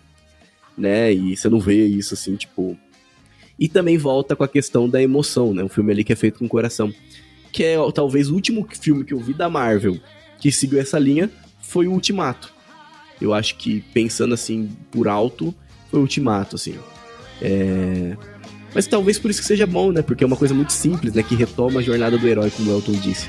né? 0.78 1.14
E 1.14 1.36
você 1.36 1.50
não 1.50 1.60
vê 1.60 1.86
isso 1.86 2.14
assim, 2.14 2.36
tipo. 2.36 2.78
E 3.60 3.68
também 3.68 3.98
volta 3.98 4.36
com 4.36 4.44
a 4.44 4.48
questão 4.48 4.88
da 4.88 5.02
emoção, 5.02 5.54
né? 5.54 5.64
Um 5.64 5.70
filme 5.70 5.92
ali 5.92 6.04
que 6.04 6.14
é 6.14 6.16
feito 6.16 6.40
com 6.40 6.48
coração. 6.48 6.94
Que 7.52 7.64
é 7.64 7.78
talvez 7.92 8.30
o 8.30 8.36
último 8.36 8.68
filme 8.80 9.04
que 9.04 9.14
eu 9.14 9.20
vi 9.20 9.34
da 9.34 9.50
Marvel 9.50 10.00
que 10.40 10.52
seguiu 10.52 10.80
essa 10.80 11.00
linha 11.00 11.30
foi 11.60 11.88
o 11.88 11.92
Ultimato. 11.92 12.54
Eu 13.20 13.34
acho 13.34 13.56
que, 13.56 13.82
pensando 13.94 14.34
assim, 14.34 14.70
por 14.92 15.08
alto, 15.08 15.54
foi 15.90 16.00
o 16.00 16.04
Ultimato, 16.04 16.56
assim. 16.56 16.76
É... 17.42 18.16
Mas 18.76 18.86
talvez 18.86 19.18
por 19.18 19.32
isso 19.32 19.42
que 19.42 19.48
seja 19.48 19.66
bom, 19.66 19.92
né? 19.92 20.04
Porque 20.04 20.24
é 20.24 20.28
uma 20.28 20.36
coisa 20.36 20.54
muito 20.54 20.72
simples, 20.72 21.14
né? 21.14 21.24
Que 21.24 21.36
retoma 21.36 21.80
a 21.80 21.84
jornada 21.84 22.18
do 22.18 22.28
herói, 22.28 22.52
como 22.52 22.70
o 22.70 22.76
Elton 22.76 22.92
disse. 22.94 23.28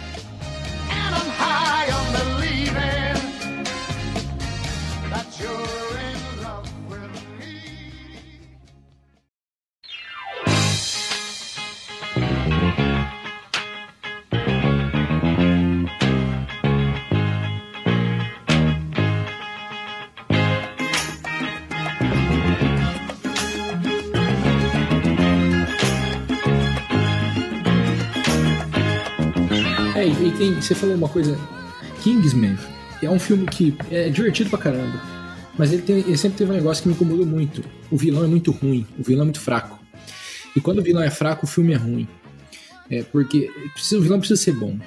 Você 30.68 30.74
falou 30.74 30.94
uma 30.94 31.09
coisa, 31.09 31.35
Kingsman 32.02 32.59
é 33.02 33.09
um 33.09 33.18
filme 33.18 33.46
que 33.46 33.74
é 33.90 34.11
divertido 34.11 34.50
pra 34.50 34.59
caramba, 34.59 35.00
mas 35.57 35.72
ele, 35.72 35.81
tem, 35.81 35.96
ele 36.00 36.16
sempre 36.18 36.37
teve 36.37 36.50
um 36.50 36.54
negócio 36.54 36.83
que 36.83 36.90
me 36.90 36.94
incomodou 36.94 37.24
muito. 37.24 37.64
O 37.90 37.96
vilão 37.96 38.22
é 38.22 38.26
muito 38.26 38.50
ruim, 38.50 38.87
o 38.98 39.02
vilão 39.02 39.22
é 39.22 39.24
muito 39.24 39.40
fraco. 39.40 39.83
E 40.54 40.61
quando 40.61 40.81
o 40.81 40.83
vilão 40.83 41.02
é 41.02 41.11
fraco, 41.11 41.46
o 41.46 41.48
filme 41.48 41.72
é 41.72 41.76
ruim. 41.76 42.07
É, 42.90 43.02
porque 43.02 43.50
o 43.92 44.00
vilão 44.00 44.18
precisa 44.18 44.38
ser 44.38 44.52
bom. 44.52 44.78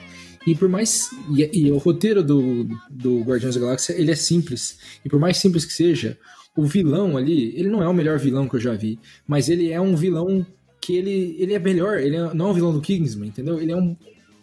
E 0.46 0.54
por 0.54 0.70
mais. 0.70 1.10
E, 1.36 1.66
e, 1.66 1.72
o 1.72 1.78
roteiro 1.78 2.24
do, 2.24 2.68
do 2.90 3.22
Guardiões 3.22 3.56
da 3.56 3.62
Galáxia 3.62 3.94
ele 3.94 4.12
é 4.12 4.16
simples. 4.16 4.78
E 5.04 5.10
por 5.10 5.20
mais 5.20 5.38
simples 5.38 5.66
que 5.66 5.74
seja, 5.74 6.18
o 6.56 6.64
vilão 6.64 7.18
ali, 7.18 7.56
ele 7.58 7.70
não 7.70 7.82
é 7.82 7.88
o 7.88 7.94
melhor 7.94 8.20
vilão 8.20 8.48
que 8.48 8.56
eu 8.56 8.60
já 8.60 8.74
vi. 8.74 9.00
Mas 9.28 9.50
ele 9.50 9.72
é 9.72 9.82
um 9.82 9.96
vilão 9.96 10.46
que 10.80 10.96
ele, 10.96 11.36
ele 11.40 11.54
é 11.56 11.60
melhor. 11.60 12.00
Ele 12.00 12.16
é, 12.16 12.34
não 12.36 12.50
é 12.50 12.52
o 12.52 12.54
vilão 12.54 12.72
do 12.74 12.82
Kingsman, 12.82 13.30
entendeu? 13.30 13.60
Ele 13.60 13.72
é 13.72 13.76
um, 13.76 13.96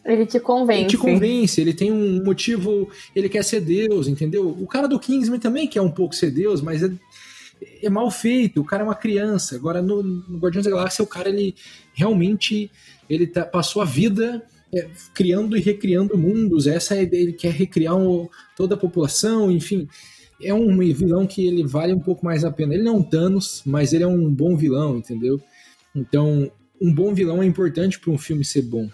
ele 0.08 0.24
te 0.24 0.40
convence. 0.40 0.80
Ele 0.80 0.88
te 0.88 0.96
convence, 0.96 1.60
ele 1.60 1.74
tem 1.74 1.92
um 1.92 2.24
motivo, 2.24 2.88
ele 3.14 3.28
quer 3.28 3.44
ser 3.44 3.60
Deus, 3.60 4.08
entendeu? 4.08 4.48
O 4.48 4.66
cara 4.66 4.88
do 4.88 4.98
Kingsman 4.98 5.38
também 5.38 5.68
quer 5.68 5.82
um 5.82 5.90
pouco 5.90 6.14
ser 6.14 6.30
Deus, 6.30 6.62
mas 6.62 6.82
é, 6.82 6.90
é 7.82 7.90
mal 7.90 8.10
feito, 8.10 8.60
o 8.60 8.64
cara 8.64 8.82
é 8.82 8.86
uma 8.86 8.94
criança. 8.94 9.54
Agora 9.54 9.82
no, 9.82 10.02
no 10.02 10.38
Guardiões 10.38 10.64
da 10.64 10.70
Galáxia, 10.70 11.04
o 11.04 11.06
cara 11.06 11.28
ele 11.28 11.54
realmente 11.92 12.70
ele 13.08 13.26
tá, 13.26 13.44
passou 13.44 13.82
a 13.82 13.84
vida 13.84 14.42
é, 14.74 14.88
criando 15.12 15.56
e 15.56 15.60
recriando 15.60 16.16
mundos. 16.16 16.66
Essa 16.66 16.96
é 16.96 17.02
ele 17.02 17.34
quer 17.34 17.52
recriar 17.52 17.94
um, 17.94 18.28
toda 18.56 18.76
a 18.76 18.78
população, 18.78 19.50
enfim. 19.50 19.86
É 20.40 20.54
um 20.54 20.78
vilão 20.78 21.26
que 21.26 21.46
ele 21.46 21.66
vale 21.66 21.92
um 21.92 22.00
pouco 22.00 22.24
mais 22.24 22.44
a 22.44 22.50
pena. 22.50 22.72
Ele 22.72 22.84
não 22.84 22.94
é 22.94 22.96
um 22.98 23.02
Thanos, 23.02 23.62
mas 23.66 23.92
ele 23.92 24.04
é 24.04 24.06
um 24.06 24.32
bom 24.32 24.56
vilão, 24.56 24.96
entendeu? 24.96 25.38
Então, 25.94 26.50
um 26.80 26.94
bom 26.94 27.12
vilão 27.12 27.42
é 27.42 27.46
importante 27.46 27.98
para 27.98 28.12
um 28.12 28.18
filme 28.18 28.44
ser 28.44 28.62
bom. 28.62 28.88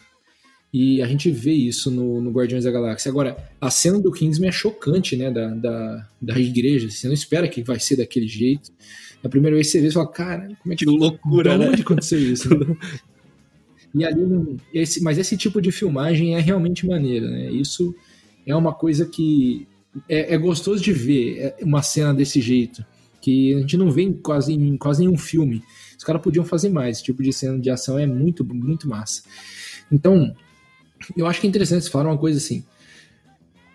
E 0.74 1.00
a 1.00 1.06
gente 1.06 1.30
vê 1.30 1.52
isso 1.52 1.88
no, 1.88 2.20
no 2.20 2.32
Guardiões 2.32 2.64
da 2.64 2.70
Galáxia. 2.72 3.08
Agora, 3.08 3.36
a 3.60 3.70
cena 3.70 4.00
do 4.00 4.10
Kingsman 4.10 4.48
é 4.48 4.52
chocante, 4.52 5.14
né? 5.14 5.30
Da, 5.30 5.50
da, 5.50 6.08
da 6.20 6.36
igreja. 6.36 6.90
Você 6.90 7.06
não 7.06 7.14
espera 7.14 7.46
que 7.46 7.62
vai 7.62 7.78
ser 7.78 7.94
daquele 7.94 8.26
jeito. 8.26 8.72
A 9.22 9.28
primeira 9.28 9.54
vez 9.54 9.70
você 9.70 9.80
vê, 9.80 9.86
você 9.86 9.94
fala, 9.94 10.10
cara, 10.10 10.48
como 10.60 10.74
é 10.74 10.76
que. 10.76 10.84
que 10.84 10.90
loucura, 10.90 11.56
né? 11.56 11.68
Onde 11.70 11.82
aconteceu 11.82 12.18
isso? 12.18 12.48
e 13.94 14.04
ali, 14.04 14.56
esse, 14.72 15.00
mas 15.00 15.16
esse 15.16 15.36
tipo 15.36 15.62
de 15.62 15.70
filmagem 15.70 16.34
é 16.34 16.40
realmente 16.40 16.84
maneira, 16.84 17.30
né? 17.30 17.52
Isso 17.52 17.94
é 18.44 18.56
uma 18.56 18.74
coisa 18.74 19.06
que 19.06 19.68
é, 20.08 20.34
é 20.34 20.36
gostoso 20.36 20.82
de 20.82 20.92
ver 20.92 21.38
é 21.38 21.56
uma 21.62 21.82
cena 21.82 22.12
desse 22.12 22.40
jeito. 22.40 22.84
Que 23.20 23.54
a 23.54 23.60
gente 23.60 23.76
não 23.76 23.92
vê 23.92 24.02
em 24.02 24.12
quase, 24.12 24.52
em 24.52 24.76
quase 24.76 25.04
nenhum 25.04 25.16
filme. 25.16 25.62
Os 25.96 26.02
caras 26.02 26.20
podiam 26.20 26.44
fazer 26.44 26.68
mais. 26.68 26.96
Esse 26.96 27.04
tipo 27.04 27.22
de 27.22 27.32
cena 27.32 27.60
de 27.60 27.70
ação 27.70 27.96
é 27.96 28.08
muito, 28.08 28.44
muito 28.44 28.88
massa. 28.88 29.22
Então, 29.90 30.34
eu 31.16 31.26
acho 31.26 31.40
que 31.40 31.46
é 31.46 31.50
interessante 31.50 31.84
você 31.84 31.90
falar 31.90 32.10
uma 32.10 32.18
coisa 32.18 32.38
assim. 32.38 32.64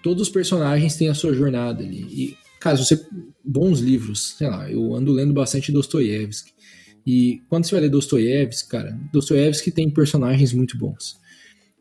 Todos 0.02 0.24
os 0.24 0.30
personagens 0.30 0.96
têm 0.96 1.10
a 1.10 1.14
sua 1.14 1.34
jornada 1.34 1.84
ali. 1.84 2.02
E, 2.10 2.38
cara, 2.60 2.78
você. 2.78 3.06
Bons 3.44 3.80
livros, 3.80 4.36
sei 4.38 4.48
lá, 4.48 4.70
eu 4.70 4.94
ando 4.94 5.12
lendo 5.12 5.34
bastante 5.34 5.72
Dostoiévski. 5.72 6.54
E 7.06 7.42
quando 7.50 7.66
você 7.66 7.72
vai 7.72 7.82
ler 7.82 7.90
Dostoiévski, 7.90 8.70
cara, 8.70 9.00
Dostoiévski 9.12 9.72
tem 9.72 9.90
personagens 9.90 10.54
muito 10.54 10.78
bons. 10.78 11.18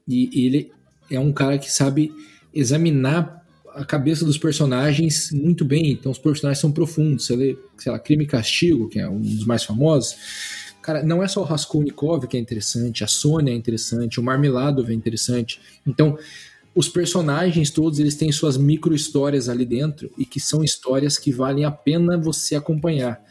E 0.07 0.47
ele 0.47 0.73
é 1.11 1.21
um 1.21 1.33
cara 1.33 1.59
que 1.59 1.71
sabe 1.71 2.11
examinar 2.55 3.45
a 3.75 3.85
cabeça 3.85 4.25
dos 4.25 4.39
personagens 4.39 5.31
muito 5.33 5.65
bem. 5.65 5.91
Então 5.93 6.11
os 6.11 6.19
personagens 6.19 6.61
são 6.61 6.73
profundos. 6.73 7.27
Você 7.27 7.37
lê, 7.37 7.57
sei 7.77 7.93
lá, 7.93 7.99
Crime 7.99 8.25
e 8.25 8.27
Castigo, 8.27 8.89
que 8.89 8.99
é 8.99 9.09
um 9.09 9.21
dos 9.21 9.45
mais 9.45 9.65
famosos 9.65 10.17
Cara, 10.89 11.03
não 11.03 11.23
é 11.23 11.29
só 11.29 11.43
o 11.43 11.45
Raskolnikov 11.45 12.27
que 12.27 12.35
é 12.35 12.41
interessante, 12.41 13.05
a 13.05 13.07
Sônia 13.07 13.53
é 13.53 13.55
interessante, 13.55 14.19
o 14.19 14.23
Marmeladov 14.23 14.91
é 14.91 14.95
interessante. 14.95 15.61
Então, 15.87 16.19
os 16.75 16.89
personagens 16.89 17.69
todos 17.69 17.99
eles 17.99 18.15
têm 18.15 18.33
suas 18.33 18.57
micro 18.57 18.95
histórias 18.95 19.51
ali 19.51 19.67
dentro 19.67 20.11
e 20.17 20.25
que 20.25 20.41
são 20.41 20.65
histórias 20.65 21.19
que 21.19 21.31
valem 21.31 21.67
a 21.67 21.71
pena 21.71 22.17
você 22.17 22.55
acompanhar. 22.55 23.23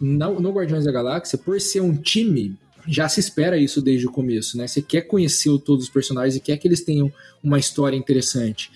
No, 0.00 0.38
no 0.38 0.52
Guardiões 0.52 0.84
da 0.84 0.92
Galáxia, 0.92 1.36
por 1.36 1.60
ser 1.60 1.80
um 1.80 1.96
time, 1.96 2.56
já 2.86 3.08
se 3.08 3.18
espera 3.18 3.58
isso 3.58 3.82
desde 3.82 4.06
o 4.06 4.12
começo, 4.12 4.56
né? 4.56 4.68
Você 4.68 4.80
quer 4.80 5.00
conhecer 5.00 5.50
todos 5.64 5.86
os 5.86 5.90
personagens 5.90 6.36
e 6.36 6.40
quer 6.40 6.58
que 6.58 6.68
eles 6.68 6.84
tenham 6.84 7.12
uma 7.42 7.58
história 7.58 7.96
interessante. 7.96 8.70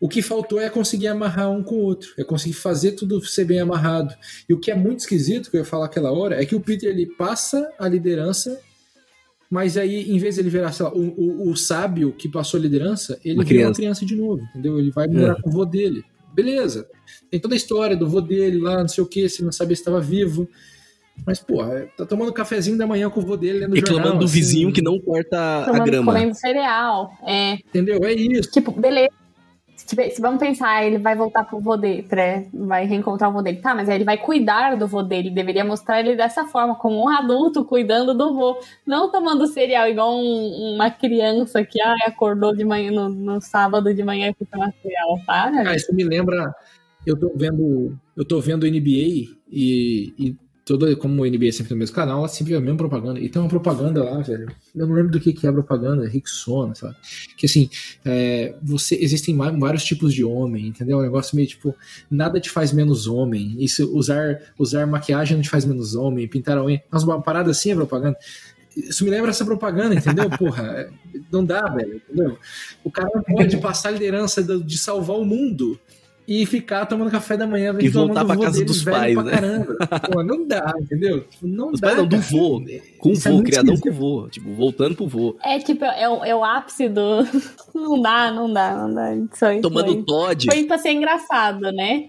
O 0.00 0.08
que 0.08 0.20
faltou 0.20 0.60
é 0.60 0.68
conseguir 0.68 1.08
amarrar 1.08 1.50
um 1.50 1.62
com 1.62 1.76
o 1.76 1.82
outro, 1.82 2.10
é 2.18 2.24
conseguir 2.24 2.54
fazer 2.54 2.92
tudo 2.92 3.24
ser 3.24 3.44
bem 3.46 3.60
amarrado. 3.60 4.14
E 4.48 4.52
o 4.52 4.58
que 4.60 4.70
é 4.70 4.74
muito 4.74 5.00
esquisito, 5.00 5.50
que 5.50 5.56
eu 5.56 5.60
ia 5.60 5.64
falar 5.64 5.86
aquela 5.86 6.12
hora, 6.12 6.40
é 6.40 6.44
que 6.44 6.54
o 6.54 6.60
Peter 6.60 6.90
ele 6.90 7.06
passa 7.06 7.72
a 7.78 7.88
liderança, 7.88 8.60
mas 9.50 9.76
aí, 9.78 10.10
em 10.10 10.18
vez 10.18 10.34
de 10.34 10.42
ele 10.42 10.50
virar, 10.50 10.72
sei 10.72 10.84
lá, 10.84 10.92
o, 10.92 11.00
o, 11.00 11.50
o 11.50 11.56
sábio 11.56 12.12
que 12.12 12.28
passou 12.28 12.58
a 12.58 12.62
liderança, 12.62 13.18
ele 13.24 13.36
Uma 13.36 13.44
vira 13.44 13.68
uma 13.68 13.74
criança. 13.74 14.04
de 14.04 14.14
novo, 14.16 14.42
entendeu? 14.50 14.78
Ele 14.78 14.90
vai 14.90 15.06
morar 15.08 15.36
É. 15.38 15.40
com 15.40 15.48
o 15.48 15.52
vô 15.52 15.64
dele. 15.64 16.04
Beleza. 16.34 16.86
Tem 17.30 17.40
toda 17.40 17.54
a 17.54 17.56
história 17.56 17.96
do 17.96 18.06
vô 18.08 18.20
dele 18.20 18.58
lá, 18.60 18.80
não 18.80 18.88
sei 18.88 19.02
o 19.02 19.06
que, 19.06 19.28
se 19.28 19.42
não 19.42 19.50
sabia 19.52 19.74
se 19.76 19.80
estava 19.80 20.00
vivo. 20.00 20.46
Mas, 21.26 21.38
porra, 21.40 21.88
tá 21.96 22.04
tomando 22.04 22.30
cafezinho 22.32 22.76
da 22.76 22.86
manhã 22.86 23.08
com 23.08 23.20
o 23.20 23.22
vô 23.24 23.38
dele 23.38 23.60
lendo 23.60 23.74
Reclamando 23.74 24.02
jornal, 24.02 24.18
do 24.18 24.24
assim, 24.26 24.34
vizinho 24.34 24.72
que 24.72 24.82
não 24.82 24.98
corta 25.00 25.62
a 25.62 25.64
Tomando, 25.66 25.84
grama. 25.86 26.12
comendo 26.12 26.34
cereal. 26.34 27.10
É, 27.26 27.54
Entendeu? 27.54 28.04
É 28.04 28.12
isso. 28.12 28.50
tipo, 28.50 28.70
beleza. 28.72 29.08
Se, 29.76 30.20
vamos 30.20 30.40
pensar, 30.40 30.84
ele 30.84 30.98
vai 30.98 31.14
voltar 31.14 31.44
pro 31.44 31.60
vô 31.60 31.76
dele, 31.76 32.02
pra- 32.02 32.42
vai 32.52 32.86
reencontrar 32.86 33.28
o 33.30 33.32
vô 33.34 33.42
dele. 33.42 33.58
Tá, 33.58 33.74
mas 33.74 33.88
aí 33.88 33.96
ele 33.96 34.04
vai 34.04 34.16
cuidar 34.16 34.74
do 34.76 34.86
vô 34.88 35.02
dele. 35.02 35.30
Deveria 35.30 35.64
mostrar 35.64 36.00
ele 36.00 36.16
dessa 36.16 36.46
forma, 36.46 36.74
como 36.74 37.02
um 37.04 37.08
adulto 37.08 37.64
cuidando 37.64 38.14
do 38.14 38.34
vô. 38.34 38.58
Não 38.86 39.12
tomando 39.12 39.46
cereal 39.46 39.86
igual 39.88 40.16
um- 40.16 40.74
uma 40.74 40.90
criança 40.90 41.62
que 41.64 41.80
ai, 41.80 41.98
acordou 42.06 42.56
de 42.56 42.64
manhã 42.64 42.90
no, 42.90 43.08
no 43.10 43.40
sábado 43.40 43.92
de 43.94 44.02
manhã 44.02 44.30
e 44.30 44.34
foi 44.34 44.46
tomar 44.46 44.72
cereal, 44.82 45.20
tá? 45.26 45.52
Ah, 45.66 45.74
isso 45.76 45.94
me 45.94 46.04
lembra. 46.04 46.54
Eu 47.04 47.16
tô 47.18 47.30
vendo. 47.36 47.96
Eu 48.16 48.24
tô 48.24 48.40
vendo 48.40 48.66
NBA 48.66 49.28
e, 49.48 50.14
e 50.18 50.36
toda, 50.66 50.94
como 50.96 51.22
o 51.22 51.24
NBA 51.24 51.46
é 51.46 51.52
sempre 51.52 51.72
no 51.72 51.78
mesmo 51.78 51.94
canal, 51.94 52.18
ela 52.18 52.28
sempre 52.28 52.52
é 52.52 52.56
a 52.56 52.60
mesma 52.60 52.76
propaganda. 52.76 53.20
E 53.20 53.28
tem 53.28 53.40
uma 53.40 53.48
propaganda 53.48 54.02
lá, 54.02 54.18
velho. 54.20 54.50
Eu 54.74 54.86
não 54.88 54.96
lembro 54.96 55.12
do 55.12 55.20
que, 55.20 55.32
que 55.32 55.46
é 55.46 55.48
a 55.48 55.52
propaganda, 55.52 56.08
Ricksona, 56.08 56.74
sabe? 56.74 56.96
Que 57.36 57.46
assim, 57.46 57.70
é, 58.04 58.52
você, 58.60 58.96
existem 59.00 59.36
vários 59.36 59.84
tipos 59.84 60.12
de 60.12 60.24
homem, 60.24 60.66
entendeu? 60.66 60.98
É 60.98 61.02
um 61.02 61.04
negócio 61.04 61.36
meio 61.36 61.46
tipo, 61.46 61.72
nada 62.10 62.40
te 62.40 62.50
faz 62.50 62.72
menos 62.72 63.06
homem. 63.06 63.54
Isso, 63.60 63.96
usar, 63.96 64.40
usar 64.58 64.88
maquiagem 64.88 65.36
não 65.36 65.42
te 65.42 65.48
faz 65.48 65.64
menos 65.64 65.94
homem, 65.94 66.26
pintar 66.26 66.58
a 66.58 66.64
unha. 66.64 66.82
Nossa, 66.90 67.06
uma 67.06 67.22
parada 67.22 67.52
assim 67.52 67.70
é 67.70 67.74
propaganda. 67.76 68.18
Isso 68.76 69.04
me 69.04 69.10
lembra 69.10 69.30
essa 69.30 69.44
propaganda, 69.44 69.94
entendeu? 69.94 70.28
Porra, 70.36 70.64
é, 70.64 70.90
não 71.30 71.44
dá, 71.44 71.62
velho, 71.62 71.94
entendeu? 71.94 72.36
O 72.82 72.90
cara 72.90 73.08
não 73.14 73.22
pode 73.22 73.56
passar 73.58 73.90
a 73.90 73.92
liderança 73.92 74.42
de 74.42 74.76
salvar 74.76 75.16
o 75.16 75.24
mundo 75.24 75.78
e 76.28 76.44
ficar 76.44 76.86
tomando 76.86 77.10
café 77.10 77.36
da 77.36 77.46
manhã 77.46 77.74
E 77.78 77.88
voltar 77.88 78.24
vô 78.24 78.40
casa 78.40 78.64
dos 78.64 78.82
pais, 78.82 79.14
né? 79.16 79.64
Pô, 80.12 80.22
não 80.22 80.46
dá, 80.46 80.74
entendeu? 80.80 81.20
Tipo, 81.22 81.46
Não 81.46 81.70
Os 81.70 81.80
dá. 81.80 81.88
pais 81.88 81.98
não, 81.98 82.06
do 82.06 82.18
vô. 82.18 82.62
Com 82.98 83.10
o 83.10 83.12
Isso 83.12 83.28
é 83.28 83.30
vô, 83.30 83.36
muito 83.36 83.50
criadão 83.50 83.76
com 83.76 83.88
o 83.88 83.92
vô. 83.92 84.28
Tipo, 84.28 84.52
voltando 84.54 84.96
pro 84.96 85.06
vô. 85.06 85.36
É 85.44 85.58
tipo, 85.60 85.84
é 85.84 86.08
o, 86.08 86.24
é 86.24 86.34
o 86.34 86.42
ápice 86.44 86.88
do. 86.88 87.24
Não 87.74 88.00
dá, 88.00 88.32
não 88.32 88.50
dá, 88.50 88.74
não 88.74 88.94
dá. 88.94 89.14
Isso 89.14 89.44
aí 89.44 89.60
Tomando 89.60 89.92
foi, 89.92 90.02
Todd. 90.02 90.46
foi 90.50 90.64
pra 90.64 90.78
ser 90.78 90.92
engraçado, 90.92 91.60
né? 91.72 92.06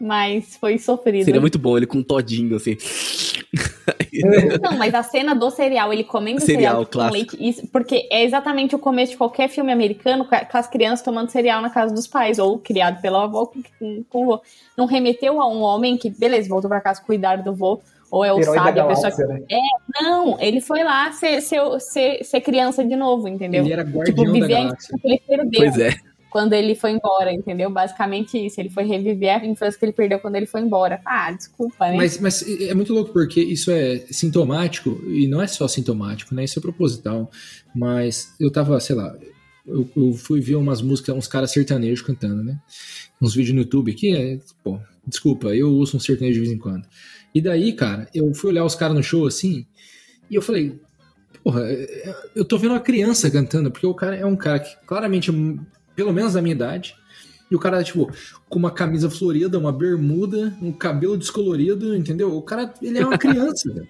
Mas 0.00 0.56
foi 0.56 0.78
sofrido. 0.78 1.24
Seria 1.24 1.40
muito 1.40 1.58
bom 1.58 1.76
ele 1.76 1.86
com 1.86 1.98
um 1.98 2.02
todinho, 2.02 2.54
assim. 2.56 2.76
Não, 4.62 4.76
mas 4.76 4.94
a 4.94 5.02
cena 5.02 5.34
do 5.34 5.50
cereal, 5.50 5.92
ele 5.92 6.04
comendo 6.04 6.40
Cereal, 6.40 6.84
cereal, 6.84 7.08
com 7.08 7.12
leite, 7.12 7.36
isso, 7.40 7.66
porque 7.68 8.08
é 8.10 8.22
exatamente 8.24 8.74
o 8.74 8.78
começo 8.78 9.12
de 9.12 9.18
qualquer 9.18 9.48
filme 9.48 9.72
americano 9.72 10.26
com 10.26 10.58
as 10.58 10.66
crianças 10.66 11.02
tomando 11.04 11.30
cereal 11.30 11.62
na 11.62 11.70
casa 11.70 11.94
dos 11.94 12.06
pais, 12.06 12.38
ou 12.38 12.58
criado 12.58 13.00
pela 13.00 13.24
avó 13.24 13.46
com, 13.46 13.62
com, 14.08 14.22
o 14.22 14.26
vô. 14.26 14.42
Não 14.76 14.86
remeteu 14.86 15.40
a 15.40 15.48
um 15.48 15.60
homem 15.62 15.96
que, 15.96 16.10
beleza, 16.10 16.48
voltou 16.48 16.68
pra 16.68 16.80
casa 16.80 17.02
cuidar 17.02 17.36
do 17.36 17.54
vô, 17.54 17.80
ou 18.10 18.24
é 18.24 18.32
o 18.32 18.38
Herói 18.38 18.56
da 18.56 18.64
sábio, 18.64 18.82
a 18.82 18.86
pessoa 18.88 19.10
que. 19.10 19.24
né? 19.24 19.40
Não, 20.00 20.38
ele 20.38 20.60
foi 20.60 20.84
lá 20.84 21.10
ser, 21.12 21.40
ser, 21.40 21.80
ser, 21.80 22.22
ser 22.22 22.40
criança 22.42 22.84
de 22.84 22.94
novo, 22.94 23.26
entendeu? 23.26 23.64
Ele 23.64 23.72
era 23.72 23.84
Tipo, 23.84 23.98
guardião 23.98 24.26
da 24.26 24.32
viver 24.32 24.54
a 24.54 24.64
galáxia. 24.64 24.98
que 25.00 25.08
ele 25.08 25.22
perdeu 25.26 25.60
Pois 25.60 25.78
é. 25.78 25.94
Quando 26.32 26.54
ele 26.54 26.74
foi 26.74 26.92
embora, 26.92 27.30
entendeu? 27.30 27.70
Basicamente 27.70 28.38
isso. 28.38 28.58
Ele 28.58 28.70
foi 28.70 28.84
reviver 28.84 29.36
a 29.42 29.46
infância 29.46 29.78
que 29.78 29.84
ele 29.84 29.92
perdeu 29.92 30.18
quando 30.18 30.36
ele 30.36 30.46
foi 30.46 30.62
embora. 30.62 31.00
Ah, 31.04 31.30
desculpa, 31.30 31.90
né? 31.90 31.96
Mas, 31.96 32.18
mas 32.18 32.42
é 32.62 32.72
muito 32.72 32.94
louco 32.94 33.12
porque 33.12 33.38
isso 33.40 33.70
é 33.70 33.98
sintomático, 34.10 34.98
e 35.06 35.28
não 35.28 35.42
é 35.42 35.46
só 35.46 35.68
sintomático, 35.68 36.34
né? 36.34 36.44
Isso 36.44 36.58
é 36.58 36.62
proposital. 36.62 37.30
Mas 37.74 38.34
eu 38.40 38.50
tava, 38.50 38.80
sei 38.80 38.96
lá, 38.96 39.14
eu, 39.66 39.88
eu 39.94 40.14
fui 40.14 40.40
ver 40.40 40.56
umas 40.56 40.80
músicas, 40.80 41.14
uns 41.14 41.28
caras 41.28 41.50
sertanejos 41.52 42.00
cantando, 42.00 42.42
né? 42.42 42.58
Uns 43.20 43.34
vídeos 43.34 43.54
no 43.54 43.60
YouTube 43.60 43.92
que 43.92 44.16
é, 44.16 44.38
pô, 44.64 44.80
desculpa, 45.06 45.54
eu 45.54 45.70
ouço 45.70 45.98
um 45.98 46.00
sertanejo 46.00 46.34
de 46.40 46.40
vez 46.46 46.52
em 46.52 46.58
quando. 46.58 46.86
E 47.34 47.40
daí, 47.42 47.74
cara, 47.74 48.08
eu 48.14 48.32
fui 48.32 48.50
olhar 48.50 48.64
os 48.64 48.74
caras 48.74 48.96
no 48.96 49.02
show 49.02 49.26
assim, 49.26 49.66
e 50.30 50.34
eu 50.34 50.40
falei, 50.42 50.80
porra, 51.44 51.62
é- 51.70 52.14
eu 52.34 52.44
tô 52.44 52.56
vendo 52.56 52.70
uma 52.72 52.80
criança 52.80 53.30
cantando, 53.30 53.70
porque 53.70 53.86
o 53.86 53.94
cara 53.94 54.16
é 54.16 54.24
um 54.24 54.36
cara 54.36 54.60
que 54.60 54.74
claramente, 54.86 55.30
pelo 55.94 56.12
menos 56.12 56.34
da 56.34 56.42
minha 56.42 56.54
idade, 56.54 56.94
e 57.50 57.54
o 57.54 57.58
cara, 57.58 57.84
tipo, 57.84 58.10
com 58.48 58.58
uma 58.58 58.70
camisa 58.70 59.10
florida, 59.10 59.58
uma 59.58 59.72
bermuda, 59.72 60.56
um 60.62 60.72
cabelo 60.72 61.18
descolorido, 61.18 61.94
entendeu? 61.94 62.34
O 62.34 62.40
cara, 62.42 62.72
ele 62.80 62.98
é 62.98 63.06
uma 63.06 63.18
criança, 63.18 63.72
velho. 63.72 63.88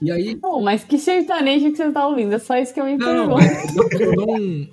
E 0.00 0.10
aí, 0.12 0.36
Pô, 0.36 0.60
mas 0.60 0.84
que 0.84 0.96
sertanejo 0.96 1.70
que 1.72 1.76
você 1.76 1.90
tá 1.90 2.06
ouvindo? 2.06 2.32
É 2.34 2.38
só 2.38 2.56
isso 2.56 2.72
que 2.72 2.80
eu 2.80 2.84
me 2.84 2.96
não, 2.96 3.26
não, 3.28 3.36
pergunto. 3.36 3.94
eu 4.00 4.14
não, 4.16 4.36
eu 4.36 4.38
não- 4.38 4.68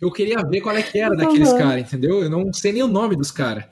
eu 0.00 0.10
queria 0.10 0.38
ver 0.42 0.60
qual 0.60 0.74
é 0.76 0.82
que 0.82 0.98
era 0.98 1.14
daqueles 1.16 1.50
Uhum. 1.50 1.58
caras, 1.58 1.82
entendeu? 1.86 2.22
Eu 2.22 2.30
não 2.30 2.52
sei 2.52 2.72
nem 2.72 2.82
o 2.82 2.88
nome 2.88 3.16
dos 3.16 3.30
caras. 3.30 3.64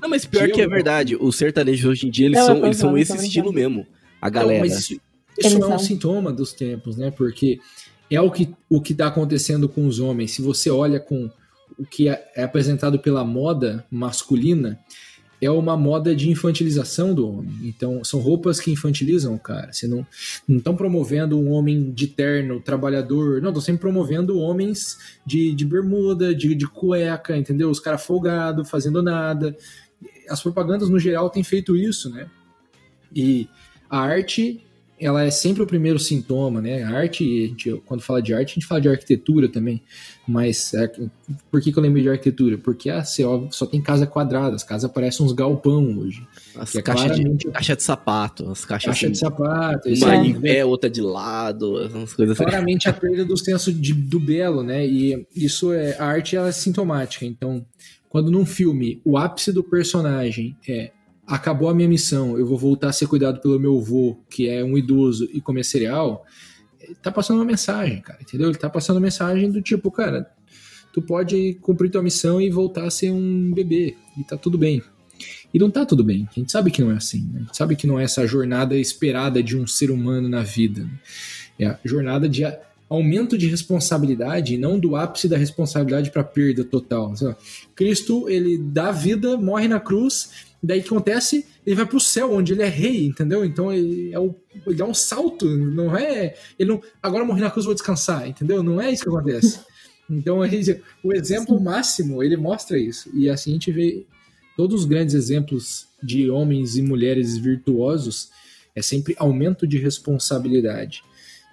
Não, 0.00 0.08
mas 0.08 0.24
pior 0.24 0.48
que 0.50 0.60
é 0.60 0.68
verdade. 0.68 1.16
Os 1.20 1.36
sertanejos 1.36 1.84
hoje 1.84 2.06
em 2.06 2.10
dia, 2.10 2.26
eles 2.26 2.38
Não, 2.38 2.48
eu 2.48 2.54
são, 2.56 2.64
eles 2.66 2.76
são 2.78 2.98
esse 2.98 3.16
estilo 3.26 3.52
mesmo. 3.52 3.86
A 4.20 4.30
galera. 4.30 4.60
mas 4.60 4.78
isso, 4.78 5.00
isso 5.38 5.62
é 5.62 5.66
um 5.74 5.78
sintoma 5.78 6.32
dos 6.32 6.52
tempos, 6.52 6.96
né? 6.96 7.10
Porque 7.10 7.58
é 8.10 8.20
o 8.20 8.30
que 8.30 8.54
o 8.70 8.80
que 8.80 8.92
está 8.92 9.06
acontecendo 9.08 9.68
com 9.68 9.86
os 9.86 9.98
homens. 9.98 10.30
Se 10.32 10.40
você 10.40 10.70
olha 10.70 10.98
com 11.00 11.30
o 11.78 11.84
que 11.84 12.08
é 12.08 12.24
é 12.34 12.42
apresentado 12.44 12.98
pela 12.98 13.24
moda 13.24 13.84
masculina, 13.90 14.78
é 15.40 15.50
uma 15.50 15.76
moda 15.76 16.14
de 16.14 16.30
infantilização 16.30 17.14
do 17.14 17.28
homem. 17.28 17.54
Então, 17.64 18.02
são 18.02 18.20
roupas 18.20 18.60
que 18.60 18.70
infantilizam 18.70 19.34
o 19.34 19.38
cara. 19.38 19.72
Você 19.72 19.86
não 19.86 20.06
estão 20.48 20.74
promovendo 20.74 21.38
um 21.38 21.50
homem 21.50 21.92
de 21.92 22.06
terno, 22.06 22.60
trabalhador. 22.60 23.42
Não, 23.42 23.50
estão 23.50 23.60
sempre 23.60 23.82
promovendo 23.82 24.38
homens 24.38 24.96
de, 25.26 25.54
de 25.54 25.64
bermuda, 25.64 26.34
de, 26.34 26.54
de 26.54 26.66
cueca, 26.66 27.36
entendeu? 27.36 27.68
Os 27.68 27.80
caras 27.80 28.04
folgados, 28.04 28.70
fazendo 28.70 29.02
nada. 29.02 29.56
As 30.28 30.42
propagandas, 30.42 30.88
no 30.88 30.98
geral, 30.98 31.28
têm 31.28 31.44
feito 31.44 31.76
isso, 31.76 32.08
né? 32.10 32.30
E 33.14 33.48
a 33.88 34.00
arte, 34.00 34.64
ela 34.98 35.24
é 35.24 35.30
sempre 35.30 35.62
o 35.62 35.66
primeiro 35.66 35.98
sintoma, 35.98 36.60
né? 36.60 36.82
A 36.84 36.90
arte, 36.90 37.24
a 37.24 37.48
gente, 37.48 37.82
quando 37.84 38.00
fala 38.00 38.22
de 38.22 38.32
arte, 38.32 38.52
a 38.52 38.54
gente 38.54 38.66
fala 38.66 38.80
de 38.80 38.88
arquitetura 38.88 39.48
também. 39.48 39.82
Mas 40.26 40.72
é, 40.72 40.90
por 41.50 41.60
que, 41.60 41.72
que 41.72 41.78
eu 41.78 41.82
lembrei 41.82 42.02
de 42.02 42.08
arquitetura? 42.08 42.56
Porque 42.56 42.88
a 42.88 43.02
CO 43.02 43.48
só 43.50 43.66
tem 43.66 43.82
casa 43.82 44.06
quadrada, 44.06 44.54
as 44.56 44.62
casas 44.62 44.90
parecem 44.90 45.26
uns 45.26 45.32
galpão 45.32 45.98
hoje. 45.98 46.26
As 46.56 46.74
é 46.74 46.80
caixas 46.80 47.16
de, 47.16 47.22
claramente- 47.22 47.50
caixa 47.50 47.76
de 47.76 47.82
sapato, 47.82 48.50
as 48.50 48.64
caixas 48.64 48.90
Caixa 48.92 49.06
de 49.06 49.12
assim, 49.12 49.20
sapato, 49.20 49.88
isso 49.88 50.04
uma 50.04 50.16
em 50.16 50.40
pé, 50.40 50.64
outra 50.64 50.88
de 50.88 51.00
lado, 51.02 51.72
umas 51.94 52.14
coisas 52.14 52.38
assim. 52.40 52.48
claramente 52.48 52.88
a 52.88 52.92
perda 52.92 53.24
do 53.24 53.36
senso 53.36 53.72
de- 53.72 53.92
do 53.92 54.20
belo, 54.20 54.62
né? 54.62 54.86
E 54.86 55.26
isso 55.34 55.72
é 55.72 55.96
a 55.98 56.04
arte 56.06 56.36
ela 56.36 56.48
é 56.48 56.52
sintomática. 56.52 57.24
Então, 57.26 57.66
quando 58.08 58.30
num 58.30 58.46
filme 58.46 59.00
o 59.04 59.18
ápice 59.18 59.52
do 59.52 59.62
personagem 59.64 60.56
é 60.68 60.92
acabou 61.26 61.68
a 61.68 61.74
minha 61.74 61.88
missão, 61.88 62.38
eu 62.38 62.46
vou 62.46 62.58
voltar 62.58 62.88
a 62.88 62.92
ser 62.92 63.06
cuidado 63.06 63.40
pelo 63.40 63.58
meu 63.58 63.78
avô, 63.78 64.18
que 64.30 64.48
é 64.48 64.62
um 64.62 64.76
idoso 64.76 65.28
e 65.32 65.40
comer 65.40 65.64
cereal, 65.64 66.24
tá 67.02 67.10
passando 67.10 67.38
uma 67.38 67.44
mensagem, 67.44 68.00
cara, 68.00 68.18
entendeu? 68.20 68.48
Ele 68.48 68.58
tá 68.58 68.68
passando 68.68 68.96
uma 68.96 69.02
mensagem 69.02 69.50
do 69.50 69.62
tipo, 69.62 69.90
cara, 69.90 70.30
tu 70.92 71.00
pode 71.00 71.54
cumprir 71.62 71.90
tua 71.90 72.02
missão 72.02 72.40
e 72.40 72.50
voltar 72.50 72.84
a 72.84 72.90
ser 72.90 73.10
um 73.10 73.52
bebê 73.52 73.96
e 74.18 74.24
tá 74.24 74.36
tudo 74.36 74.58
bem. 74.58 74.82
E 75.52 75.58
não 75.58 75.70
tá 75.70 75.86
tudo 75.86 76.02
bem. 76.02 76.28
A 76.30 76.40
gente 76.40 76.50
sabe 76.50 76.70
que 76.70 76.82
não 76.82 76.90
é 76.90 76.96
assim. 76.96 77.28
Né? 77.32 77.40
A 77.40 77.42
gente 77.44 77.56
sabe 77.56 77.76
que 77.76 77.86
não 77.86 77.98
é 77.98 78.04
essa 78.04 78.26
jornada 78.26 78.76
esperada 78.76 79.42
de 79.42 79.56
um 79.56 79.66
ser 79.66 79.90
humano 79.90 80.28
na 80.28 80.42
vida. 80.42 80.82
né? 80.82 80.98
É 81.58 81.66
a 81.66 81.78
jornada 81.84 82.28
de 82.28 82.42
aumento 82.88 83.36
de 83.38 83.46
responsabilidade 83.46 84.54
e 84.54 84.58
não 84.58 84.78
do 84.78 84.94
ápice 84.96 85.28
da 85.28 85.36
responsabilidade 85.36 86.10
para 86.10 86.22
perda 86.22 86.64
total. 86.64 87.14
Lá, 87.20 87.36
Cristo, 87.74 88.28
ele 88.28 88.58
dá 88.58 88.92
vida, 88.92 89.36
morre 89.36 89.66
na 89.68 89.80
cruz, 89.80 90.30
daí 90.62 90.80
o 90.80 90.82
que 90.82 90.88
acontece? 90.88 91.46
Ele 91.66 91.76
vai 91.76 91.86
pro 91.86 91.98
céu, 91.98 92.32
onde 92.32 92.52
ele 92.52 92.62
é 92.62 92.68
rei, 92.68 93.06
entendeu? 93.06 93.44
Então 93.44 93.72
ele, 93.72 94.12
é 94.12 94.18
o, 94.18 94.34
ele 94.66 94.76
dá 94.76 94.84
um 94.84 94.94
salto, 94.94 95.46
não 95.48 95.96
é. 95.96 96.34
Ele 96.58 96.68
não. 96.70 96.82
Agora 97.02 97.24
morri 97.24 97.40
na 97.40 97.50
cruz, 97.50 97.64
vou 97.64 97.74
descansar, 97.74 98.28
entendeu? 98.28 98.62
Não 98.62 98.80
é 98.80 98.90
isso 98.92 99.02
que 99.02 99.08
acontece. 99.08 99.60
Então 100.08 100.44
ele- 100.44 100.82
o 101.02 101.14
exemplo 101.14 101.58
máximo, 101.60 102.22
ele 102.22 102.36
mostra 102.36 102.78
isso. 102.78 103.10
E 103.14 103.30
assim 103.30 103.50
a 103.50 103.54
gente 103.54 103.72
vê 103.72 104.04
todos 104.56 104.80
os 104.80 104.86
grandes 104.86 105.14
exemplos 105.14 105.86
de 106.02 106.28
homens 106.30 106.76
e 106.76 106.82
mulheres 106.82 107.36
virtuosos 107.38 108.28
é 108.76 108.82
sempre 108.82 109.14
aumento 109.18 109.66
de 109.66 109.78
responsabilidade. 109.78 111.02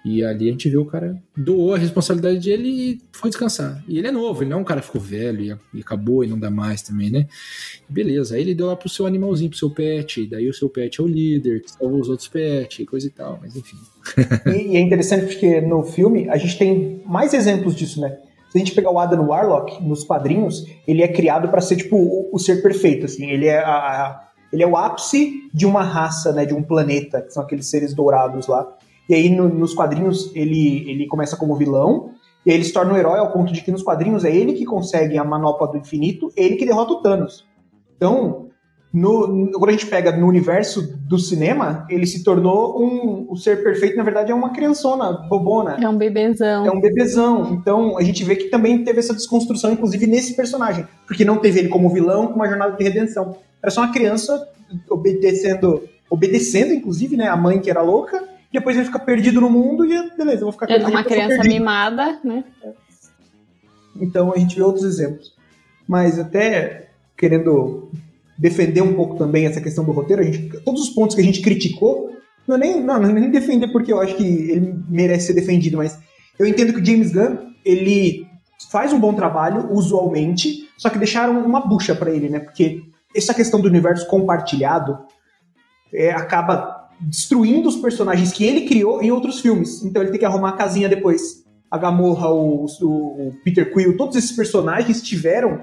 E 0.04 0.24
ali 0.24 0.48
a 0.48 0.52
gente 0.52 0.68
vê 0.68 0.76
o 0.76 0.84
cara 0.84 1.16
doou 1.36 1.74
a 1.74 1.78
responsabilidade 1.78 2.40
dele 2.40 2.68
e 2.68 3.00
foi 3.12 3.30
descansar. 3.30 3.82
E 3.86 3.98
ele 3.98 4.08
é 4.08 4.10
novo, 4.10 4.42
ele 4.42 4.50
não 4.50 4.58
é 4.58 4.60
um 4.60 4.64
cara 4.64 4.80
que 4.80 4.86
ficou 4.86 5.00
velho 5.00 5.58
e, 5.72 5.80
acabou 5.80 6.24
e 6.24 6.26
não 6.26 6.38
dá 6.38 6.50
mais 6.50 6.82
também, 6.82 7.08
né? 7.08 7.26
Beleza, 7.88 8.34
aí 8.34 8.40
ele 8.40 8.54
deu 8.54 8.66
lá 8.66 8.74
pro 8.74 8.88
seu 8.88 9.06
animalzinho, 9.06 9.50
pro 9.50 9.58
seu 9.58 9.70
pet, 9.70 10.26
daí 10.26 10.48
o 10.48 10.54
seu 10.54 10.68
pet 10.68 11.00
é 11.00 11.04
o 11.04 11.06
líder, 11.06 11.62
que 11.62 11.70
salvou 11.70 12.00
os 12.00 12.08
outros 12.08 12.28
pets 12.28 12.84
coisa 12.86 13.06
e 13.06 13.10
tal, 13.10 13.38
mas 13.40 13.54
enfim. 13.54 13.76
E, 14.46 14.72
e 14.72 14.76
é 14.76 14.80
interessante 14.80 15.26
porque 15.26 15.60
no 15.60 15.84
filme 15.84 16.28
a 16.28 16.36
gente 16.36 16.58
tem 16.58 17.00
mais 17.06 17.32
exemplos 17.32 17.76
disso, 17.76 18.00
né? 18.00 18.18
Se 18.52 18.58
a 18.58 18.60
gente 18.60 18.74
pegar 18.74 18.90
o 18.90 18.98
Adam 18.98 19.28
Warlock 19.28 19.82
nos 19.82 20.04
quadrinhos, 20.04 20.66
ele 20.86 21.02
é 21.02 21.08
criado 21.08 21.48
para 21.48 21.62
ser 21.62 21.76
tipo 21.76 21.96
o, 21.96 22.28
o, 22.30 22.38
ser 22.38 22.60
perfeito, 22.60 23.06
assim. 23.06 23.30
Ele 23.30 23.46
é 23.46 23.58
a, 23.58 23.70
a, 23.70 24.28
ele 24.52 24.62
é 24.62 24.66
o 24.66 24.76
ápice 24.76 25.48
de 25.54 25.64
uma 25.64 25.82
raça, 25.82 26.34
né, 26.34 26.44
de 26.44 26.52
um 26.52 26.62
planeta, 26.62 27.22
que 27.22 27.32
são 27.32 27.42
aqueles 27.42 27.66
seres 27.66 27.94
dourados 27.94 28.46
lá. 28.46 28.76
E 29.08 29.14
aí 29.14 29.30
no, 29.30 29.48
nos 29.48 29.74
quadrinhos 29.74 30.30
ele 30.34 30.90
ele 30.90 31.06
começa 31.06 31.36
como 31.36 31.56
vilão, 31.56 32.10
e 32.44 32.50
aí 32.50 32.56
ele 32.56 32.64
se 32.64 32.72
torna 32.72 32.92
um 32.92 32.96
herói 32.96 33.18
ao 33.18 33.32
ponto 33.32 33.52
de 33.52 33.62
que 33.62 33.70
nos 33.70 33.82
quadrinhos 33.82 34.24
é 34.24 34.34
ele 34.34 34.52
que 34.52 34.64
consegue 34.64 35.18
a 35.18 35.24
manopla 35.24 35.68
do 35.68 35.78
infinito, 35.78 36.32
ele 36.36 36.56
que 36.56 36.66
derrota 36.66 36.92
o 36.92 37.02
Thanos. 37.02 37.46
Então, 37.96 38.48
no, 38.92 39.50
quando 39.52 39.70
a 39.70 39.72
gente 39.72 39.86
pega 39.86 40.14
no 40.14 40.26
universo 40.26 40.82
do 41.08 41.18
cinema, 41.18 41.86
ele 41.88 42.06
se 42.06 42.22
tornou 42.22 42.78
um. 42.78 43.26
O 43.30 43.36
ser 43.36 43.62
perfeito, 43.62 43.96
na 43.96 44.02
verdade, 44.02 44.30
é 44.30 44.34
uma 44.34 44.50
criançona, 44.50 45.12
bobona. 45.28 45.78
É 45.80 45.88
um 45.88 45.96
bebezão. 45.96 46.66
É 46.66 46.70
um 46.70 46.80
bebezão. 46.80 47.52
Então 47.54 47.96
a 47.96 48.02
gente 48.02 48.22
vê 48.22 48.36
que 48.36 48.50
também 48.50 48.84
teve 48.84 48.98
essa 48.98 49.14
desconstrução, 49.14 49.72
inclusive 49.72 50.06
nesse 50.06 50.36
personagem. 50.36 50.86
Porque 51.06 51.24
não 51.24 51.38
teve 51.38 51.60
ele 51.60 51.68
como 51.68 51.88
vilão, 51.88 52.26
com 52.26 52.34
uma 52.34 52.46
jornada 52.46 52.76
de 52.76 52.84
redenção. 52.84 53.36
Era 53.62 53.70
só 53.70 53.80
uma 53.80 53.92
criança 53.92 54.46
obedecendo, 54.90 55.84
obedecendo, 56.10 56.74
inclusive, 56.74 57.16
né? 57.16 57.28
A 57.28 57.36
mãe 57.36 57.60
que 57.60 57.70
era 57.70 57.80
louca. 57.80 58.22
Depois 58.52 58.76
ele 58.76 58.86
fica 58.86 58.98
perdido 58.98 59.40
no 59.40 59.48
mundo 59.48 59.84
e 59.84 60.16
beleza, 60.16 60.38
eu 60.38 60.44
vou 60.44 60.52
ficar 60.52 60.66
perdido. 60.66 60.88
É 60.88 60.90
uma 60.90 61.04
criança 61.04 61.42
mimada, 61.42 62.20
né? 62.22 62.44
Então 64.00 64.32
a 64.32 64.38
gente 64.38 64.56
vê 64.56 64.62
outros 64.62 64.84
exemplos. 64.84 65.34
Mas 65.88 66.18
até 66.18 66.90
querendo 67.16 67.90
defender 68.36 68.82
um 68.82 68.94
pouco 68.94 69.16
também 69.16 69.46
essa 69.46 69.60
questão 69.60 69.84
do 69.84 69.92
roteiro. 69.92 70.22
A 70.22 70.24
gente, 70.24 70.60
todos 70.60 70.82
os 70.82 70.90
pontos 70.90 71.14
que 71.14 71.22
a 71.22 71.24
gente 71.24 71.40
criticou, 71.40 72.10
não 72.46 72.56
é 72.56 72.58
nem, 72.58 72.82
não, 72.82 72.98
não 72.98 73.08
é 73.08 73.12
nem 73.12 73.30
defender 73.30 73.68
porque 73.68 73.92
eu 73.92 74.00
acho 74.00 74.16
que 74.16 74.24
ele 74.24 74.74
merece 74.88 75.28
ser 75.28 75.34
defendido, 75.34 75.76
mas 75.76 75.98
eu 76.38 76.44
entendo 76.44 76.72
que 76.72 76.80
o 76.80 76.84
James 76.84 77.12
Gunn, 77.12 77.36
ele 77.64 78.26
faz 78.70 78.92
um 78.92 78.98
bom 78.98 79.14
trabalho, 79.14 79.72
usualmente, 79.72 80.68
só 80.76 80.90
que 80.90 80.98
deixaram 80.98 81.44
uma 81.44 81.60
bucha 81.60 81.94
para 81.94 82.10
ele, 82.10 82.28
né? 82.28 82.40
Porque 82.40 82.82
essa 83.14 83.32
questão 83.32 83.60
do 83.60 83.68
universo 83.68 84.08
compartilhado 84.08 84.98
é, 85.94 86.10
acaba 86.10 86.81
destruindo 87.02 87.68
os 87.68 87.76
personagens 87.76 88.32
que 88.32 88.44
ele 88.44 88.62
criou 88.62 89.02
em 89.02 89.10
outros 89.10 89.40
filmes. 89.40 89.84
Então 89.84 90.02
ele 90.02 90.10
tem 90.10 90.20
que 90.20 90.26
arrumar 90.26 90.50
a 90.50 90.56
casinha 90.56 90.88
depois. 90.88 91.44
A 91.70 91.78
Gamorra, 91.78 92.30
o, 92.30 92.66
o, 92.82 93.32
Peter 93.44 93.72
Quill, 93.72 93.96
todos 93.96 94.16
esses 94.16 94.32
personagens 94.32 95.02
tiveram 95.02 95.62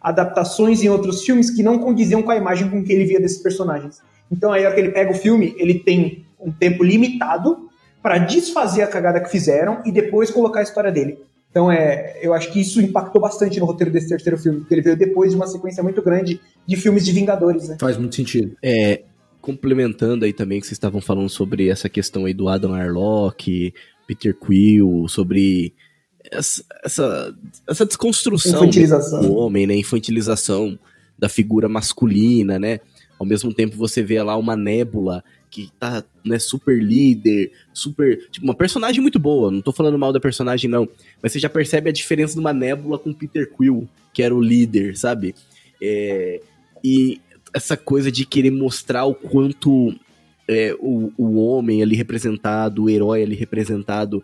adaptações 0.00 0.82
em 0.82 0.88
outros 0.88 1.22
filmes 1.22 1.50
que 1.50 1.62
não 1.62 1.78
condiziam 1.78 2.22
com 2.22 2.30
a 2.30 2.36
imagem 2.36 2.70
com 2.70 2.82
que 2.82 2.92
ele 2.92 3.04
via 3.04 3.20
desses 3.20 3.38
personagens. 3.38 4.00
Então 4.30 4.52
aí, 4.52 4.64
a 4.64 4.68
hora 4.68 4.74
que 4.74 4.80
ele 4.80 4.92
pega 4.92 5.10
o 5.10 5.14
filme, 5.14 5.54
ele 5.58 5.80
tem 5.80 6.24
um 6.38 6.52
tempo 6.52 6.84
limitado 6.84 7.68
para 8.00 8.18
desfazer 8.18 8.82
a 8.82 8.86
cagada 8.86 9.20
que 9.20 9.30
fizeram 9.30 9.82
e 9.84 9.90
depois 9.90 10.30
colocar 10.30 10.60
a 10.60 10.62
história 10.62 10.92
dele. 10.92 11.18
Então 11.50 11.72
é, 11.72 12.18
eu 12.22 12.32
acho 12.34 12.52
que 12.52 12.60
isso 12.60 12.80
impactou 12.80 13.20
bastante 13.20 13.58
no 13.58 13.66
roteiro 13.66 13.92
desse 13.92 14.08
terceiro 14.08 14.38
filme, 14.38 14.60
porque 14.60 14.74
ele 14.74 14.82
veio 14.82 14.96
depois 14.96 15.30
de 15.30 15.36
uma 15.36 15.46
sequência 15.46 15.82
muito 15.82 16.00
grande 16.02 16.40
de 16.66 16.76
filmes 16.76 17.04
de 17.04 17.12
Vingadores, 17.12 17.68
né? 17.68 17.76
Faz 17.80 17.96
muito 17.96 18.14
sentido. 18.14 18.56
É, 18.62 19.02
complementando 19.48 20.26
aí 20.26 20.32
também 20.34 20.60
que 20.60 20.66
vocês 20.66 20.76
estavam 20.76 21.00
falando 21.00 21.30
sobre 21.30 21.70
essa 21.70 21.88
questão 21.88 22.26
aí 22.26 22.34
do 22.34 22.50
Adam 22.50 22.74
Arlock, 22.74 23.72
Peter 24.06 24.34
Quill, 24.34 25.06
sobre 25.08 25.72
essa, 26.30 26.62
essa, 26.84 27.34
essa 27.66 27.86
desconstrução 27.86 28.68
do 28.68 29.34
homem, 29.34 29.66
né? 29.66 29.74
Infantilização 29.74 30.78
da 31.18 31.30
figura 31.30 31.66
masculina, 31.66 32.58
né? 32.58 32.80
Ao 33.18 33.24
mesmo 33.24 33.54
tempo 33.54 33.74
você 33.74 34.02
vê 34.02 34.22
lá 34.22 34.36
uma 34.36 34.54
nébula 34.54 35.24
que 35.50 35.70
tá, 35.80 36.04
né, 36.22 36.38
super 36.38 36.78
líder, 36.78 37.50
super. 37.72 38.28
Tipo, 38.30 38.44
uma 38.44 38.54
personagem 38.54 39.00
muito 39.00 39.18
boa. 39.18 39.50
Não 39.50 39.62
tô 39.62 39.72
falando 39.72 39.98
mal 39.98 40.12
da 40.12 40.20
personagem, 40.20 40.68
não. 40.68 40.86
Mas 41.22 41.32
você 41.32 41.38
já 41.38 41.48
percebe 41.48 41.88
a 41.88 41.92
diferença 41.92 42.34
de 42.34 42.40
uma 42.40 42.52
nébula 42.52 42.98
com 42.98 43.14
Peter 43.14 43.50
Quill, 43.50 43.88
que 44.12 44.22
era 44.22 44.34
o 44.34 44.42
líder, 44.42 44.94
sabe? 44.94 45.34
É, 45.80 46.42
e 46.84 47.18
essa 47.54 47.76
coisa 47.76 48.10
de 48.10 48.24
querer 48.24 48.50
mostrar 48.50 49.04
o 49.04 49.14
quanto 49.14 49.94
é, 50.48 50.74
o, 50.78 51.12
o 51.16 51.36
homem 51.36 51.82
ali 51.82 51.94
representado, 51.94 52.84
o 52.84 52.90
herói 52.90 53.22
ali 53.22 53.34
representado, 53.34 54.22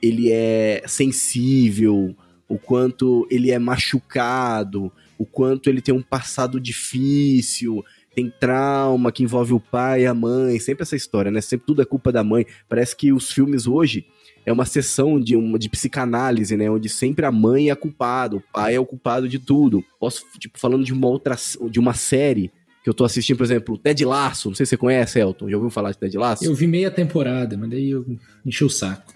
ele 0.00 0.30
é 0.30 0.82
sensível, 0.86 2.14
o 2.48 2.58
quanto 2.58 3.26
ele 3.30 3.50
é 3.50 3.58
machucado, 3.58 4.92
o 5.18 5.24
quanto 5.24 5.70
ele 5.70 5.80
tem 5.80 5.94
um 5.94 6.02
passado 6.02 6.60
difícil, 6.60 7.84
tem 8.14 8.30
trauma 8.30 9.10
que 9.10 9.22
envolve 9.22 9.54
o 9.54 9.60
pai 9.60 10.02
e 10.02 10.06
a 10.06 10.12
mãe, 10.12 10.58
sempre 10.58 10.82
essa 10.82 10.96
história, 10.96 11.30
né? 11.30 11.40
Sempre 11.40 11.66
tudo 11.66 11.80
é 11.80 11.84
culpa 11.84 12.12
da 12.12 12.22
mãe. 12.22 12.44
Parece 12.68 12.94
que 12.94 13.12
os 13.12 13.30
filmes 13.30 13.66
hoje 13.66 14.04
é 14.44 14.52
uma 14.52 14.66
sessão 14.66 15.18
de, 15.18 15.36
uma, 15.36 15.58
de 15.58 15.68
psicanálise, 15.70 16.56
né? 16.56 16.70
Onde 16.70 16.88
sempre 16.88 17.24
a 17.24 17.32
mãe 17.32 17.70
é 17.70 17.74
culpada, 17.74 18.36
o 18.36 18.42
pai 18.52 18.74
é 18.74 18.80
o 18.80 18.84
culpado 18.84 19.28
de 19.28 19.38
tudo. 19.38 19.82
Posso, 19.98 20.24
tipo, 20.38 20.58
falando 20.58 20.84
de 20.84 20.92
uma 20.92 21.06
outra, 21.06 21.36
de 21.70 21.80
uma 21.80 21.94
série 21.94 22.50
que 22.82 22.90
eu 22.90 22.94
tô 22.94 23.04
assistindo, 23.04 23.36
por 23.36 23.44
exemplo, 23.44 23.78
Ted 23.78 24.04
Lasso, 24.04 24.48
não 24.48 24.56
sei 24.56 24.66
se 24.66 24.70
você 24.70 24.76
conhece, 24.76 25.20
Elton, 25.20 25.48
já 25.48 25.56
ouviu 25.56 25.70
falar 25.70 25.92
de 25.92 25.98
Ted 25.98 26.18
Lasso? 26.18 26.44
Eu 26.44 26.54
vi 26.54 26.66
meia 26.66 26.90
temporada, 26.90 27.56
mas 27.56 27.70
daí 27.70 27.90
eu 27.90 28.04
enchi 28.44 28.64
o 28.64 28.70
saco. 28.70 29.12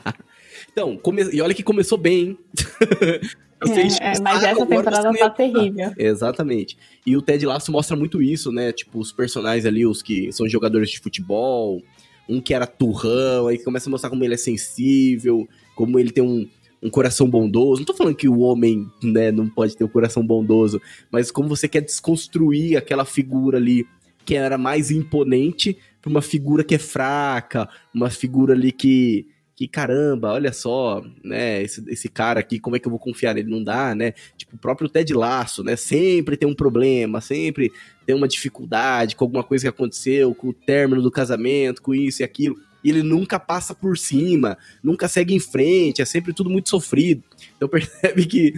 então, 0.70 0.96
come... 0.96 1.22
e 1.32 1.40
olha 1.40 1.54
que 1.54 1.62
começou 1.62 1.96
bem, 1.96 2.20
hein? 2.20 2.38
É, 3.60 4.12
é, 4.12 4.20
mas 4.20 4.44
essa 4.44 4.64
temporada 4.64 5.12
tá 5.18 5.30
terrível. 5.30 5.92
Exatamente. 5.98 6.78
E 7.04 7.16
o 7.16 7.22
Ted 7.22 7.44
Lasso 7.44 7.72
mostra 7.72 7.96
muito 7.96 8.22
isso, 8.22 8.52
né? 8.52 8.70
Tipo, 8.70 9.00
os 9.00 9.10
personagens 9.10 9.66
ali, 9.66 9.84
os 9.84 10.00
que 10.00 10.30
são 10.30 10.48
jogadores 10.48 10.88
de 10.90 11.00
futebol, 11.00 11.82
um 12.28 12.40
que 12.40 12.54
era 12.54 12.68
turrão, 12.68 13.48
aí 13.48 13.58
começa 13.58 13.88
a 13.88 13.90
mostrar 13.90 14.10
como 14.10 14.22
ele 14.22 14.34
é 14.34 14.36
sensível, 14.36 15.48
como 15.74 15.98
ele 15.98 16.12
tem 16.12 16.22
um, 16.22 16.48
um 16.82 16.90
coração 16.90 17.28
bondoso. 17.28 17.80
Não 17.80 17.86
tô 17.86 17.94
falando 17.94 18.14
que 18.14 18.28
o 18.28 18.40
homem, 18.40 18.90
né, 19.02 19.30
não 19.32 19.48
pode 19.48 19.76
ter 19.76 19.84
um 19.84 19.88
coração 19.88 20.24
bondoso, 20.24 20.80
mas 21.10 21.30
como 21.30 21.48
você 21.48 21.68
quer 21.68 21.82
desconstruir 21.82 22.76
aquela 22.76 23.04
figura 23.04 23.58
ali 23.58 23.86
que 24.24 24.34
era 24.34 24.58
mais 24.58 24.90
imponente 24.90 25.76
para 26.00 26.10
uma 26.10 26.22
figura 26.22 26.62
que 26.62 26.74
é 26.74 26.78
fraca, 26.78 27.68
uma 27.94 28.10
figura 28.10 28.54
ali 28.54 28.72
que 28.72 29.26
que 29.58 29.66
caramba, 29.66 30.34
olha 30.34 30.52
só, 30.52 31.04
né, 31.24 31.60
esse, 31.60 31.82
esse 31.88 32.08
cara 32.08 32.38
aqui, 32.38 32.60
como 32.60 32.76
é 32.76 32.78
que 32.78 32.86
eu 32.86 32.90
vou 32.90 32.98
confiar 33.00 33.34
nele? 33.34 33.50
Não 33.50 33.60
dá, 33.60 33.92
né? 33.92 34.12
Tipo, 34.36 34.54
o 34.54 34.58
próprio 34.58 34.88
Ted 34.88 35.12
Laço, 35.12 35.64
né, 35.64 35.74
sempre 35.74 36.36
tem 36.36 36.48
um 36.48 36.54
problema, 36.54 37.20
sempre 37.20 37.72
tem 38.06 38.14
uma 38.14 38.28
dificuldade 38.28 39.16
com 39.16 39.24
alguma 39.24 39.42
coisa 39.42 39.64
que 39.64 39.68
aconteceu, 39.68 40.32
com 40.32 40.50
o 40.50 40.52
término 40.52 41.02
do 41.02 41.10
casamento, 41.10 41.82
com 41.82 41.92
isso 41.92 42.22
e 42.22 42.24
aquilo 42.24 42.54
e 42.82 42.90
ele 42.90 43.02
nunca 43.02 43.38
passa 43.38 43.74
por 43.74 43.98
cima, 43.98 44.56
nunca 44.82 45.08
segue 45.08 45.34
em 45.34 45.40
frente, 45.40 46.02
é 46.02 46.04
sempre 46.04 46.32
tudo 46.32 46.50
muito 46.50 46.68
sofrido. 46.68 47.22
Então 47.56 47.68
percebe 47.68 48.26
que 48.26 48.54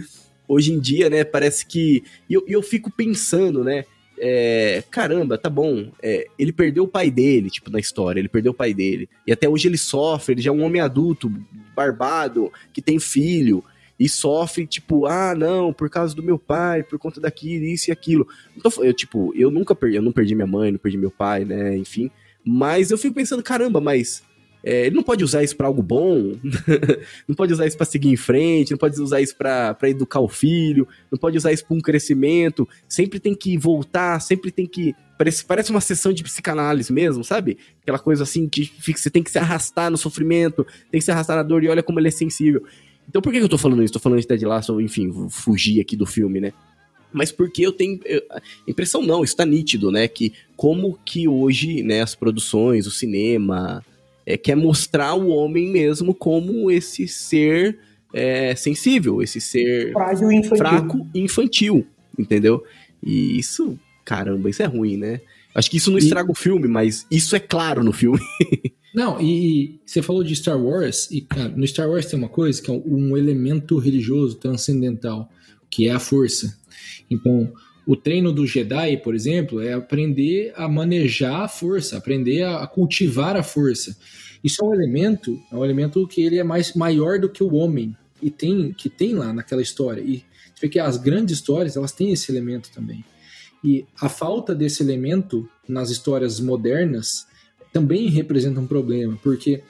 hoje 0.47 0.73
em 0.73 0.79
dia, 0.79 1.09
né, 1.09 1.23
parece 1.23 1.65
que. 1.65 2.03
E 2.29 2.33
eu, 2.33 2.43
eu 2.47 2.61
fico 2.61 2.91
pensando, 2.91 3.63
né? 3.63 3.85
É, 4.23 4.83
caramba, 4.91 5.37
tá 5.37 5.49
bom. 5.49 5.91
É, 6.01 6.27
ele 6.37 6.53
perdeu 6.53 6.83
o 6.83 6.87
pai 6.87 7.09
dele, 7.09 7.49
tipo, 7.49 7.71
na 7.71 7.79
história, 7.79 8.19
ele 8.19 8.29
perdeu 8.29 8.51
o 8.51 8.55
pai 8.55 8.73
dele. 8.73 9.09
E 9.25 9.31
até 9.31 9.49
hoje 9.49 9.67
ele 9.67 9.77
sofre, 9.77 10.33
ele 10.33 10.41
já 10.41 10.51
é 10.51 10.53
um 10.53 10.63
homem 10.63 10.81
adulto, 10.81 11.31
barbado, 11.75 12.51
que 12.71 12.81
tem 12.81 12.99
filho. 12.99 13.63
E 13.99 14.09
sofre, 14.09 14.65
tipo, 14.67 15.05
ah, 15.05 15.33
não, 15.35 15.71
por 15.71 15.89
causa 15.89 16.15
do 16.15 16.23
meu 16.23 16.37
pai, 16.37 16.83
por 16.83 16.99
conta 16.99 17.21
daquilo, 17.21 17.65
isso 17.65 17.89
e 17.89 17.91
aquilo. 17.91 18.27
Então, 18.57 18.71
eu, 18.83 18.93
tipo, 18.93 19.31
eu 19.35 19.49
nunca 19.49 19.73
perdi, 19.73 19.95
eu 19.95 20.01
não 20.01 20.11
perdi 20.11 20.35
minha 20.35 20.47
mãe, 20.47 20.71
não 20.71 20.79
perdi 20.79 20.97
meu 20.97 21.11
pai, 21.11 21.45
né, 21.45 21.77
enfim. 21.77 22.09
Mas 22.45 22.91
eu 22.91 22.97
fico 22.97 23.15
pensando, 23.15 23.43
caramba, 23.43 23.79
mas 23.79 24.23
é, 24.63 24.85
ele 24.85 24.95
não 24.95 25.03
pode 25.03 25.23
usar 25.23 25.43
isso 25.43 25.55
para 25.55 25.67
algo 25.67 25.81
bom, 25.81 26.33
não 27.27 27.35
pode 27.35 27.51
usar 27.51 27.65
isso 27.65 27.77
para 27.77 27.85
seguir 27.85 28.09
em 28.09 28.15
frente, 28.15 28.71
não 28.71 28.77
pode 28.77 28.99
usar 29.01 29.19
isso 29.19 29.35
para 29.35 29.77
educar 29.83 30.19
o 30.19 30.27
filho, 30.27 30.87
não 31.11 31.17
pode 31.17 31.37
usar 31.37 31.51
isso 31.51 31.65
para 31.65 31.75
um 31.75 31.81
crescimento. 31.81 32.67
Sempre 32.87 33.19
tem 33.19 33.33
que 33.33 33.57
voltar, 33.57 34.19
sempre 34.19 34.51
tem 34.51 34.67
que. 34.67 34.93
Parece, 35.17 35.45
parece 35.45 35.71
uma 35.71 35.81
sessão 35.81 36.13
de 36.13 36.23
psicanálise 36.23 36.91
mesmo, 36.91 37.23
sabe? 37.23 37.57
Aquela 37.81 37.99
coisa 37.99 38.23
assim 38.23 38.47
que 38.47 38.65
fica, 38.65 38.99
você 38.99 39.09
tem 39.09 39.23
que 39.23 39.31
se 39.31 39.39
arrastar 39.39 39.89
no 39.89 39.97
sofrimento, 39.97 40.65
tem 40.91 40.99
que 40.99 41.05
se 41.05 41.11
arrastar 41.11 41.37
na 41.37 41.43
dor 41.43 41.63
e 41.63 41.69
olha 41.69 41.83
como 41.83 41.99
ele 41.99 42.07
é 42.07 42.11
sensível. 42.11 42.63
Então 43.07 43.21
por 43.21 43.31
que 43.31 43.39
eu 43.39 43.49
tô 43.49 43.57
falando 43.57 43.83
isso? 43.83 43.93
Tô 43.93 43.99
falando 43.99 44.19
de 44.19 44.27
Ted 44.27 44.45
Lasso, 44.45 44.79
enfim, 44.79 45.11
fugir 45.29 45.81
aqui 45.81 45.97
do 45.97 46.05
filme, 46.05 46.39
né? 46.39 46.53
Mas 47.11 47.31
porque 47.31 47.65
eu 47.65 47.71
tenho 47.71 47.99
impressão 48.67 49.01
não, 49.01 49.23
está 49.23 49.45
nítido, 49.45 49.91
né, 49.91 50.07
que 50.07 50.33
como 50.55 50.97
que 51.05 51.27
hoje, 51.27 51.83
né, 51.83 52.01
as 52.01 52.15
produções, 52.15 52.87
o 52.87 52.91
cinema, 52.91 53.83
é, 54.25 54.37
quer 54.37 54.55
mostrar 54.55 55.15
o 55.15 55.29
homem 55.29 55.67
mesmo 55.67 56.13
como 56.13 56.69
esse 56.69 57.07
ser 57.07 57.79
é, 58.13 58.55
sensível, 58.55 59.21
esse 59.21 59.41
ser 59.41 59.93
infantil. 60.31 60.57
fraco 60.57 61.07
e 61.13 61.19
infantil, 61.21 61.87
entendeu? 62.17 62.63
E 63.03 63.39
isso, 63.39 63.79
caramba, 64.05 64.49
isso 64.49 64.61
é 64.61 64.65
ruim, 64.65 64.97
né? 64.97 65.21
Acho 65.53 65.69
que 65.69 65.77
isso 65.77 65.91
não 65.91 65.97
estraga 65.97 66.29
e... 66.29 66.31
o 66.31 66.35
filme, 66.35 66.67
mas 66.67 67.05
isso 67.11 67.35
é 67.35 67.39
claro 67.39 67.83
no 67.83 67.91
filme. 67.91 68.19
Não, 68.93 69.21
e, 69.21 69.79
você 69.85 70.01
falou 70.01 70.23
de 70.23 70.35
Star 70.35 70.61
Wars, 70.61 71.09
e 71.11 71.21
cara, 71.21 71.47
no 71.49 71.65
Star 71.65 71.89
Wars 71.89 72.05
tem 72.05 72.19
uma 72.19 72.27
coisa 72.27 72.61
que 72.61 72.69
é 72.69 72.73
um 72.73 73.15
elemento 73.15 73.77
religioso 73.77 74.35
transcendental, 74.35 75.29
que 75.69 75.87
é 75.87 75.91
a 75.91 75.99
força. 75.99 76.57
Então, 77.09 77.51
o 77.85 77.95
treino 77.95 78.31
do 78.31 78.45
Jedi, 78.45 78.97
por 78.97 79.15
exemplo, 79.15 79.61
é 79.61 79.73
aprender 79.73 80.53
a 80.55 80.67
manejar 80.67 81.41
a 81.41 81.47
força, 81.47 81.97
aprender 81.97 82.43
a 82.43 82.65
cultivar 82.67 83.35
a 83.35 83.43
força. 83.43 83.97
Isso 84.43 84.63
é 84.63 84.67
um 84.67 84.73
elemento, 84.73 85.39
é 85.51 85.55
um 85.55 85.65
elemento 85.65 86.07
que 86.07 86.21
ele 86.21 86.37
é 86.37 86.43
mais 86.43 86.73
maior 86.73 87.19
do 87.19 87.29
que 87.29 87.43
o 87.43 87.53
homem. 87.53 87.95
e 88.21 88.29
tem 88.29 88.71
que 88.71 88.87
tem 88.87 89.15
lá 89.15 89.33
naquela 89.33 89.63
história. 89.63 89.99
E 89.99 90.23
você 90.53 90.61
vê 90.61 90.69
que 90.69 90.79
as 90.79 90.95
grandes 90.95 91.37
histórias, 91.37 91.75
elas 91.75 91.91
têm 91.91 92.11
esse 92.11 92.31
elemento 92.31 92.69
também. 92.71 93.03
E 93.63 93.83
a 93.99 94.07
falta 94.07 94.53
desse 94.53 94.83
elemento 94.83 95.49
nas 95.67 95.89
histórias 95.89 96.39
modernas 96.39 97.25
também 97.73 98.09
representa 98.09 98.59
um 98.59 98.67
problema, 98.67 99.17
porque 99.23 99.63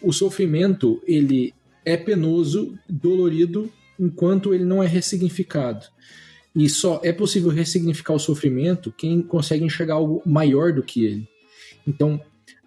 o 0.00 0.12
sofrimento, 0.12 1.02
ele 1.06 1.52
é 1.84 1.96
penoso, 1.96 2.78
dolorido, 2.88 3.70
enquanto 3.98 4.54
ele 4.54 4.64
não 4.64 4.82
é 4.82 4.86
ressignificado. 4.86 5.86
E 6.54 6.68
só 6.68 7.00
é 7.02 7.12
possível 7.12 7.50
ressignificar 7.50 8.14
o 8.14 8.18
sofrimento 8.18 8.94
quem 8.96 9.20
consegue 9.20 9.64
enxergar 9.64 9.94
algo 9.94 10.22
maior 10.24 10.72
do 10.72 10.82
que 10.82 11.04
ele. 11.04 11.28
Então, 11.86 12.20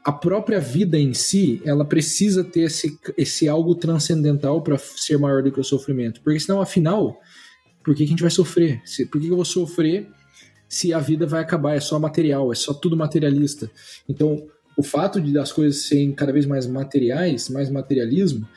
a 0.04 0.12
própria 0.12 0.60
vida 0.60 0.98
em 0.98 1.14
si, 1.14 1.62
ela 1.66 1.84
precisa 1.84 2.44
ter 2.44 2.62
esse, 2.62 2.98
esse 3.18 3.48
algo 3.48 3.76
transcendental 3.76 4.62
para 4.62 4.78
ser 4.78 5.18
maior 5.18 5.44
do 5.44 5.52
que 5.52 5.60
o 5.60 5.64
sofrimento. 5.64 6.22
Porque 6.22 6.40
senão, 6.40 6.62
afinal, 6.62 7.20
por 7.84 7.94
que, 7.94 8.00
que 8.00 8.06
a 8.06 8.08
gente 8.08 8.22
vai 8.22 8.32
sofrer? 8.32 8.82
Por 9.12 9.20
que, 9.20 9.28
que 9.28 9.32
eu 9.34 9.36
vou 9.36 9.46
sofrer 9.46 10.08
se 10.68 10.94
a 10.94 11.00
vida 11.00 11.26
vai 11.26 11.42
acabar? 11.42 11.76
É 11.76 11.80
só 11.80 12.00
material, 12.00 12.52
é 12.52 12.56
só 12.56 12.74
tudo 12.74 12.96
materialista. 12.96 13.70
Então, 14.08 14.48
o 14.78 14.84
fato 14.84 15.20
de 15.20 15.34
das 15.34 15.52
coisas 15.52 15.84
serem 15.84 16.14
cada 16.14 16.32
vez 16.32 16.46
mais 16.46 16.68
materiais, 16.68 17.50
mais 17.50 17.70
materialismo, 17.70 18.48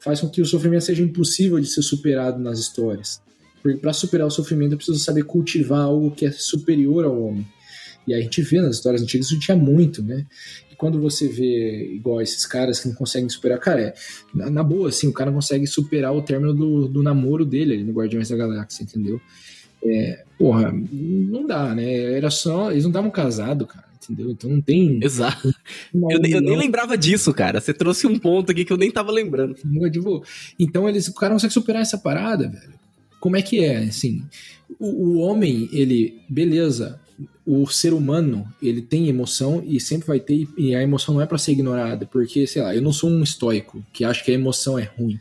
faz 0.00 0.20
com 0.20 0.28
que 0.28 0.42
o 0.42 0.46
sofrimento 0.46 0.84
seja 0.84 1.02
impossível 1.02 1.58
de 1.58 1.66
ser 1.66 1.82
superado 1.82 2.38
nas 2.38 2.58
histórias. 2.58 3.22
Porque 3.62 3.78
para 3.78 3.92
superar 3.92 4.26
o 4.26 4.30
sofrimento, 4.30 4.72
eu 4.72 4.76
preciso 4.76 4.98
saber 4.98 5.24
cultivar 5.24 5.82
algo 5.82 6.10
que 6.10 6.26
é 6.26 6.30
superior 6.30 7.04
ao 7.04 7.20
homem. 7.22 7.46
E 8.06 8.14
aí 8.14 8.20
a 8.20 8.22
gente 8.22 8.40
vê 8.40 8.60
nas 8.60 8.76
histórias 8.76 9.02
antigas 9.02 9.26
isso 9.26 9.38
tinha 9.38 9.56
muito, 9.56 10.02
né? 10.02 10.26
E 10.72 10.74
quando 10.76 10.98
você 10.98 11.28
vê 11.28 11.92
igual 11.92 12.22
esses 12.22 12.46
caras 12.46 12.80
que 12.80 12.88
não 12.88 12.94
conseguem 12.94 13.28
superar, 13.28 13.58
cara, 13.58 13.80
é, 13.80 13.94
na, 14.34 14.48
na 14.48 14.62
boa, 14.62 14.88
assim, 14.88 15.08
o 15.08 15.12
cara 15.12 15.30
consegue 15.30 15.66
superar 15.66 16.14
o 16.14 16.22
término 16.22 16.54
do, 16.54 16.88
do 16.88 17.02
namoro 17.02 17.44
dele 17.44 17.74
ali 17.74 17.84
no 17.84 17.92
Guardiões 17.92 18.30
da 18.30 18.36
Galáxia, 18.36 18.84
entendeu? 18.84 19.20
É, 19.84 20.24
porra, 20.38 20.72
não 20.72 21.46
dá, 21.46 21.74
né? 21.74 22.16
Era 22.16 22.30
só. 22.30 22.70
Eles 22.70 22.84
não 22.84 22.90
estavam 22.90 23.10
casados, 23.10 23.68
cara, 23.68 23.84
entendeu? 24.02 24.30
Então 24.30 24.50
não 24.50 24.60
tem. 24.60 24.98
Exato. 25.02 25.54
Não, 25.92 26.10
eu, 26.10 26.18
eu, 26.24 26.40
nem 26.40 26.56
lembrava 26.56 26.96
disso, 26.96 27.32
cara. 27.34 27.60
Você 27.60 27.74
trouxe 27.74 28.06
um 28.06 28.18
ponto 28.18 28.50
aqui 28.50 28.64
que 28.64 28.72
eu 28.72 28.78
nem 28.78 28.90
tava 28.90 29.12
lembrando. 29.12 29.54
Então 30.58 30.88
eles, 30.88 31.08
o 31.08 31.14
cara 31.14 31.34
consegue 31.34 31.52
superar 31.52 31.82
essa 31.82 31.98
parada, 31.98 32.48
velho. 32.48 32.87
Como 33.20 33.36
é 33.36 33.42
que 33.42 33.64
é? 33.64 33.78
Assim, 33.78 34.24
o, 34.78 34.86
o 34.86 35.18
homem, 35.18 35.68
ele, 35.72 36.20
beleza, 36.28 37.00
o 37.44 37.66
ser 37.66 37.92
humano, 37.92 38.46
ele 38.62 38.82
tem 38.82 39.08
emoção 39.08 39.62
e 39.66 39.80
sempre 39.80 40.06
vai 40.06 40.20
ter, 40.20 40.46
e 40.56 40.74
a 40.74 40.82
emoção 40.82 41.14
não 41.14 41.22
é 41.22 41.26
para 41.26 41.38
ser 41.38 41.52
ignorada, 41.52 42.06
porque, 42.06 42.46
sei 42.46 42.62
lá, 42.62 42.74
eu 42.74 42.82
não 42.82 42.92
sou 42.92 43.10
um 43.10 43.22
estoico 43.22 43.84
que 43.92 44.04
acha 44.04 44.22
que 44.22 44.30
a 44.30 44.34
emoção 44.34 44.78
é 44.78 44.84
ruim. 44.84 45.18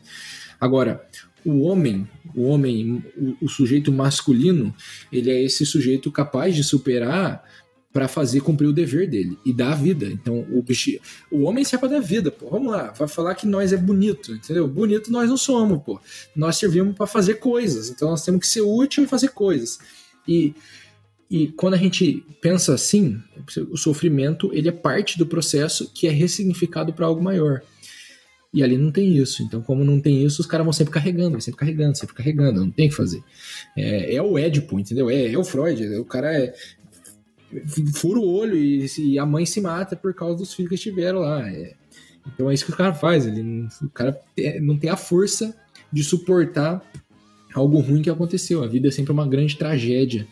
Agora, 0.59 1.05
o 1.45 1.61
homem, 1.61 2.07
o 2.35 2.43
homem, 2.43 3.03
o, 3.15 3.45
o 3.45 3.49
sujeito 3.49 3.91
masculino, 3.91 4.75
ele 5.11 5.31
é 5.31 5.41
esse 5.41 5.65
sujeito 5.65 6.11
capaz 6.11 6.53
de 6.53 6.63
superar 6.63 7.43
para 7.97 8.07
fazer 8.07 8.41
cumprir 8.41 8.67
o 8.67 8.71
dever 8.71 9.09
dele 9.09 9.39
e 9.43 9.51
dar 9.51 9.71
a 9.71 9.75
vida. 9.75 10.05
Então, 10.05 10.45
o 10.51 10.61
bicho, 10.61 10.99
o 11.31 11.45
homem 11.45 11.63
serve 11.63 11.87
para 11.87 11.97
dar 11.97 12.05
vida, 12.05 12.29
pô. 12.29 12.47
Vamos 12.47 12.71
lá, 12.71 12.93
vai 12.95 13.07
falar 13.07 13.33
que 13.33 13.47
nós 13.47 13.73
é 13.73 13.77
bonito, 13.77 14.33
entendeu? 14.33 14.67
Bonito 14.67 15.11
nós 15.11 15.27
não 15.27 15.35
somos, 15.35 15.81
pô. 15.83 15.99
Nós 16.35 16.57
servimos 16.57 16.95
para 16.95 17.07
fazer 17.07 17.39
coisas. 17.39 17.89
Então, 17.89 18.11
nós 18.11 18.23
temos 18.23 18.41
que 18.41 18.47
ser 18.47 18.61
útil 18.61 19.03
e 19.03 19.07
fazer 19.07 19.29
coisas. 19.29 19.79
E 20.27 20.53
e 21.29 21.47
quando 21.47 21.73
a 21.73 21.77
gente 21.77 22.23
pensa 22.39 22.73
assim, 22.73 23.19
o 23.71 23.75
sofrimento 23.75 24.49
ele 24.53 24.69
é 24.69 24.71
parte 24.71 25.17
do 25.17 25.25
processo 25.25 25.91
que 25.91 26.07
é 26.07 26.11
ressignificado 26.11 26.93
para 26.93 27.07
algo 27.07 27.21
maior. 27.21 27.63
E 28.53 28.63
ali 28.63 28.77
não 28.77 28.91
tem 28.91 29.15
isso. 29.15 29.43
Então, 29.43 29.61
como 29.61 29.83
não 29.83 29.99
tem 29.99 30.23
isso, 30.23 30.41
os 30.41 30.47
caras 30.47 30.65
vão 30.65 30.73
sempre 30.73 30.93
carregando, 30.93 31.39
sempre 31.41 31.59
carregando, 31.59 31.97
sempre 31.97 32.15
carregando. 32.15 32.61
Não 32.61 32.71
tem 32.71 32.87
o 32.87 32.89
que 32.89 32.95
fazer. 32.95 33.21
É, 33.75 34.15
é 34.15 34.21
o 34.21 34.37
Édipo, 34.37 34.79
entendeu? 34.79 35.09
É, 35.09 35.31
é, 35.31 35.37
o 35.37 35.43
Freud. 35.43 35.85
O 35.97 36.05
cara 36.05 36.33
é, 36.33 36.53
fura 37.93 38.19
o 38.19 38.27
olho 38.27 38.57
e, 38.57 38.85
e, 38.97 39.19
a 39.19 39.25
mãe 39.25 39.45
se 39.45 39.61
mata 39.61 39.95
por 39.95 40.13
causa 40.13 40.37
dos 40.37 40.53
filhos 40.53 40.69
que 40.69 40.75
estiveram 40.75 41.19
lá. 41.19 41.49
É, 41.49 41.73
então 42.33 42.49
é 42.49 42.53
isso 42.53 42.65
que 42.65 42.71
o 42.71 42.75
cara 42.75 42.93
faz. 42.93 43.25
Ele, 43.25 43.67
o 43.81 43.89
cara 43.89 44.19
não 44.61 44.77
tem 44.77 44.89
a 44.89 44.97
força 44.97 45.55
de 45.91 46.03
suportar 46.03 46.81
algo 47.53 47.79
ruim 47.79 48.01
que 48.01 48.09
aconteceu. 48.09 48.63
A 48.63 48.67
vida 48.67 48.87
é 48.87 48.91
sempre 48.91 49.11
uma 49.11 49.27
grande 49.27 49.57
tragédia 49.57 50.27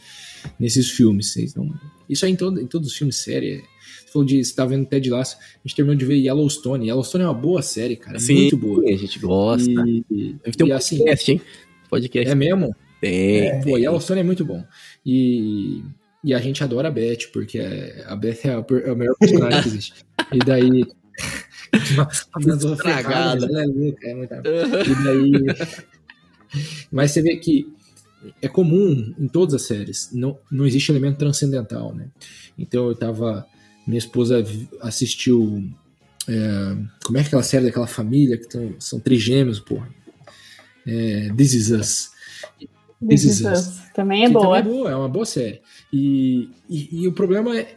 nesses 0.59 0.89
filmes. 0.89 1.35
Então, 1.37 1.73
isso 2.09 2.25
é 2.25 2.29
em, 2.29 2.35
todo, 2.35 2.61
em 2.61 2.67
todos 2.67 2.89
os 2.89 2.97
filmes, 2.97 3.15
série. 3.15 3.63
Você 4.05 4.11
falou 4.11 4.25
de. 4.25 4.43
Você 4.43 4.53
tá 4.53 4.65
vendo 4.65 4.85
Ted 4.85 5.09
Lasso, 5.09 5.37
a 5.37 5.67
gente 5.67 5.75
terminou 5.75 5.97
de 5.97 6.05
ver 6.05 6.15
Yellowstone. 6.15 6.87
Yellowstone 6.87 7.23
é 7.23 7.27
uma 7.27 7.33
boa 7.33 7.61
série, 7.61 7.95
cara. 7.95 8.19
Sim, 8.19 8.41
muito 8.41 8.57
boa. 8.57 8.83
A 8.83 8.97
gente 8.97 9.19
gosta. 9.19 9.69
E, 9.69 10.35
Deve 10.43 10.57
ter 10.57 10.63
um 10.63 10.73
assim, 10.73 10.97
podcast, 10.97 11.31
hein? 11.31 11.41
Podcast. 11.89 12.31
É 12.31 12.35
mesmo? 12.35 12.75
Tem. 13.01 13.47
É, 13.47 13.61
pô, 13.61 13.77
Yellowstone 13.77 14.19
é 14.19 14.23
muito 14.23 14.45
bom. 14.45 14.63
E 15.05 15.83
e 16.25 16.33
a 16.33 16.39
gente 16.39 16.63
adora 16.63 16.87
a 16.87 16.91
Beth, 16.91 17.29
porque 17.31 17.59
a 18.07 18.15
Beth 18.15 18.39
é, 18.45 18.49
é 18.87 18.91
o 18.91 18.95
melhor 18.95 19.15
personagem 19.19 19.61
que 19.61 19.67
existe. 19.67 19.93
E 20.33 20.39
daí. 20.39 20.83
Estragada. 21.71 23.45
Ela 23.45 23.61
é 23.61 23.65
louca, 23.67 24.07
é 24.07 24.15
muito... 24.15 24.33
E 24.33 25.03
daí. 25.03 25.85
Mas 26.91 27.11
você 27.11 27.21
vê 27.21 27.35
que 27.35 27.71
é 28.41 28.47
comum 28.47 29.13
em 29.19 29.27
todas 29.27 29.53
as 29.53 29.67
séries, 29.67 30.09
não, 30.11 30.39
não 30.51 30.65
existe 30.65 30.91
elemento 30.91 31.19
transcendental, 31.19 31.93
né? 31.93 32.07
Então 32.57 32.87
eu 32.87 32.95
tava. 32.95 33.45
Minha 33.85 33.99
esposa 33.99 34.43
assistiu. 34.81 35.63
É, 36.27 36.75
como 37.03 37.19
é 37.19 37.21
é 37.21 37.23
aquela 37.23 37.43
série 37.43 37.65
daquela 37.65 37.85
família 37.85 38.35
que 38.35 38.49
tão, 38.49 38.73
são 38.79 38.99
trigêmeos, 38.99 39.59
porra? 39.59 39.87
É, 40.87 41.29
This 41.37 41.53
Is 41.53 41.69
Us. 41.69 42.09
This, 43.07 43.21
This 43.21 43.39
Is 43.39 43.45
Us. 43.45 43.81
Também 43.93 44.25
é 44.25 44.29
boa. 44.29 44.57
Também 44.57 44.59
é 44.59 44.75
boa, 44.75 44.91
é 44.91 44.95
uma 44.95 45.09
boa 45.09 45.25
série. 45.25 45.61
E, 45.91 46.49
e, 46.69 47.03
e 47.03 47.07
o 47.07 47.13
problema 47.13 47.57
é. 47.57 47.67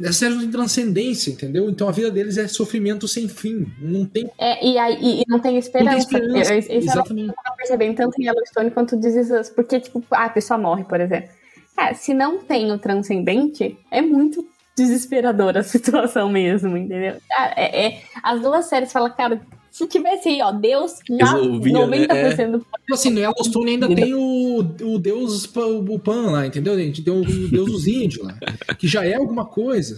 Essa 0.00 0.12
série 0.14 0.34
não 0.34 0.40
tem 0.40 0.50
transcendência, 0.50 1.30
entendeu? 1.30 1.70
Então 1.70 1.88
a 1.88 1.92
vida 1.92 2.10
deles 2.10 2.36
é 2.36 2.48
sofrimento 2.48 3.06
sem 3.06 3.28
fim. 3.28 3.66
Não 3.80 4.04
tem. 4.04 4.28
É, 4.36 4.66
e, 4.66 4.76
aí, 4.76 5.20
e 5.20 5.24
não 5.28 5.38
tem 5.38 5.56
esperança. 5.56 5.96
Não 5.96 6.08
tem 6.08 6.40
esperança. 6.40 6.54
Isso 6.56 6.90
Exatamente. 6.90 7.28
eu 7.28 7.34
tava 7.34 7.56
percebendo 7.56 7.96
tanto 7.96 8.20
em 8.20 8.24
Yellowstone 8.24 8.70
quanto 8.72 8.98
This 8.98 9.14
Is 9.14 9.30
Us. 9.30 9.50
Porque, 9.50 9.78
tipo, 9.78 10.02
ah, 10.10 10.24
a 10.24 10.30
pessoa 10.30 10.58
morre, 10.58 10.84
por 10.84 11.00
exemplo. 11.00 11.28
Cara, 11.76 11.94
se 11.94 12.12
não 12.12 12.38
tem 12.38 12.72
o 12.72 12.78
transcendente, 12.78 13.78
é 13.90 14.02
muito 14.02 14.44
desesperadora 14.76 15.60
a 15.60 15.64
situação 15.64 16.28
mesmo, 16.28 16.76
entendeu? 16.76 17.16
É, 17.56 17.86
é, 17.86 18.02
as 18.22 18.40
duas 18.40 18.66
séries 18.66 18.92
falam, 18.92 19.10
cara, 19.10 19.40
se 19.70 19.86
tivesse 19.86 20.28
aí, 20.28 20.42
ó, 20.42 20.52
Deus 20.52 20.98
já 21.08 21.32
Resolvia, 21.32 21.72
90% 21.72 22.36
né? 22.36 22.46
do 22.46 22.58
é. 22.58 22.92
Assim, 22.92 23.08
no 23.08 23.20
Yellowstone 23.20 23.70
ainda 23.70 23.88
tem 23.88 24.12
o, 24.12 24.58
o 24.58 24.98
Deus 24.98 25.46
o 25.56 25.98
Pan 25.98 26.30
lá, 26.30 26.46
entendeu, 26.46 26.76
gente? 26.78 27.02
Tem 27.02 27.12
o 27.12 27.24
Deus 27.24 27.72
dos 27.72 27.86
índios 27.86 28.22
lá, 28.22 28.34
que 28.78 28.86
já 28.86 29.02
é 29.02 29.14
alguma 29.14 29.46
coisa. 29.46 29.96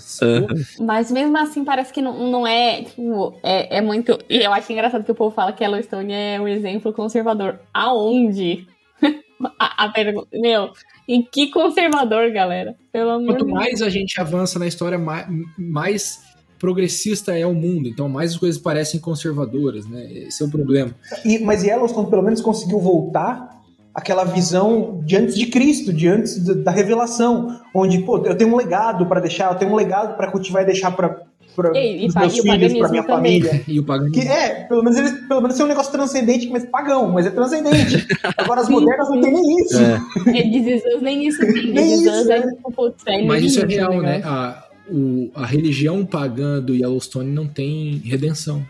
Mas 0.78 1.10
mesmo 1.10 1.36
assim, 1.36 1.64
parece 1.64 1.92
que 1.92 2.00
não, 2.00 2.30
não 2.30 2.46
é, 2.46 2.82
tipo, 2.82 3.34
é, 3.42 3.78
é 3.78 3.80
muito... 3.80 4.16
E 4.30 4.38
eu 4.38 4.52
acho 4.52 4.72
engraçado 4.72 5.04
que 5.04 5.10
o 5.10 5.14
povo 5.14 5.34
fala 5.34 5.52
que 5.52 5.64
Yellowstone 5.64 6.12
é 6.12 6.40
um 6.40 6.46
exemplo 6.46 6.92
conservador. 6.92 7.58
Aonde? 7.72 8.68
a, 9.58 9.86
a 9.86 9.88
pergunta, 9.88 10.28
meu, 10.32 10.70
em 11.08 11.22
que 11.22 11.50
conservador, 11.50 12.30
galera? 12.32 12.74
Pelo 12.92 13.10
amor 13.10 13.26
Quanto 13.26 13.48
mais 13.48 13.82
a 13.82 13.88
gente 13.88 14.20
avança 14.20 14.58
na 14.58 14.66
história, 14.66 14.98
mais, 14.98 15.26
mais 15.58 16.22
progressista 16.58 17.36
é 17.36 17.46
o 17.46 17.54
mundo, 17.54 17.88
então 17.88 18.08
mais 18.08 18.32
as 18.32 18.36
coisas 18.38 18.60
parecem 18.60 18.98
conservadoras, 19.00 19.86
né? 19.86 20.10
Esse 20.10 20.42
é 20.42 20.46
o 20.46 20.50
problema. 20.50 20.94
E, 21.24 21.38
mas 21.38 21.62
Yellowstone 21.62 22.08
pelo 22.08 22.22
menos 22.22 22.40
conseguiu 22.40 22.80
voltar 22.80 23.54
aquela 23.94 24.24
visão 24.24 25.00
de 25.04 25.16
antes 25.16 25.36
de 25.36 25.46
Cristo, 25.46 25.92
de 25.92 26.08
antes 26.08 26.42
da 26.42 26.72
revelação, 26.72 27.60
onde, 27.72 27.98
pô, 27.98 28.18
eu 28.26 28.36
tenho 28.36 28.52
um 28.52 28.56
legado 28.56 29.06
para 29.06 29.20
deixar, 29.20 29.52
eu 29.52 29.58
tenho 29.58 29.70
um 29.70 29.76
legado 29.76 30.16
para 30.16 30.30
cultivar 30.30 30.62
e 30.62 30.66
deixar 30.66 30.90
para 30.90 31.22
para 31.54 31.70
os 31.70 32.14
meus 32.14 32.38
filhos, 32.38 32.72
para 32.78 32.88
minha 32.88 33.02
também. 33.02 33.42
família. 33.42 33.64
E 33.68 33.78
o 33.80 33.84
paganismo. 33.84 34.20
Que 34.22 34.28
é, 34.28 34.64
pelo 34.64 34.82
menos 34.82 34.98
eles, 34.98 35.12
pelo 35.26 35.40
menos 35.40 35.58
é 35.58 35.64
um 35.64 35.68
negócio 35.68 35.92
transcendente, 35.92 36.48
mas 36.48 36.64
pagão, 36.64 37.10
mas 37.10 37.26
é 37.26 37.30
transcendente. 37.30 38.06
Agora 38.36 38.60
as 38.60 38.66
sim, 38.66 38.72
modernas 38.72 39.08
sim. 39.08 39.14
não 39.14 39.20
tem 39.22 39.32
nem 39.32 39.60
isso. 39.60 39.80
É, 39.80 40.38
é 40.38 41.00
nem 41.00 41.26
isso 41.28 41.40
tem. 41.40 41.72
Nem 41.74 41.94
isso, 41.94 42.32
é, 42.32 42.42
tipo, 42.42 42.94
é, 43.06 43.24
Mas 43.24 43.44
isso 43.44 43.60
é 43.60 43.66
real, 43.66 44.00
né? 44.00 44.22
A, 44.24 44.68
o, 44.88 45.30
a 45.34 45.46
religião 45.46 46.04
pagã 46.04 46.60
do 46.60 46.74
Yellowstone 46.74 47.30
não 47.30 47.46
tem 47.46 47.98
redenção. 48.04 48.64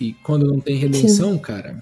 E 0.00 0.12
quando 0.12 0.46
não 0.46 0.60
tem 0.60 0.76
redenção, 0.76 1.32
Sim. 1.32 1.38
cara, 1.38 1.80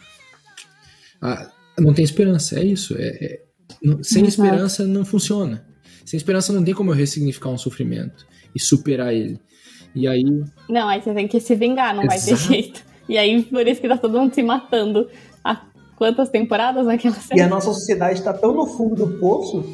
a, 1.21 1.51
não 1.79 1.93
tem 1.93 2.05
esperança. 2.05 2.59
É 2.59 2.65
isso. 2.65 2.95
É, 2.97 3.09
é 3.09 3.41
não, 3.83 4.03
sem 4.03 4.25
esperança 4.25 4.87
não 4.87 5.05
funciona. 5.05 5.65
Sem 6.05 6.17
esperança 6.17 6.53
não 6.53 6.63
tem 6.63 6.75
como 6.75 6.91
eu 6.91 6.95
ressignificar 6.95 7.51
um 7.51 7.59
sofrimento 7.59 8.27
e 8.55 8.61
superar 8.61 9.13
ele. 9.13 9.39
E 9.95 10.09
aí. 10.09 10.25
Não, 10.69 10.89
aí 10.89 11.01
você 11.01 11.15
tem 11.15 11.29
que 11.29 11.41
se 11.41 11.55
vingar, 11.55 11.95
não 11.95 12.03
Exato. 12.03 12.21
vai 12.21 12.29
ter 12.29 12.37
jeito. 12.37 12.83
E 13.09 13.19
aí, 13.19 13.43
por 13.43 13.67
isso 13.67 13.81
que 13.81 13.89
tá 13.89 13.97
todo 13.97 14.19
mundo 14.19 14.35
se 14.35 14.43
matando 14.43 15.09
há 15.45 15.61
quantas 15.97 16.29
temporadas 16.31 16.87
naquela 16.87 17.15
série? 17.15 17.41
E 17.41 17.43
a 17.43 17.49
nossa 17.49 17.73
sociedade 17.73 18.19
está 18.19 18.33
tão 18.33 18.55
no 18.55 18.67
fundo 18.67 18.95
do 19.07 19.19
poço 19.19 19.65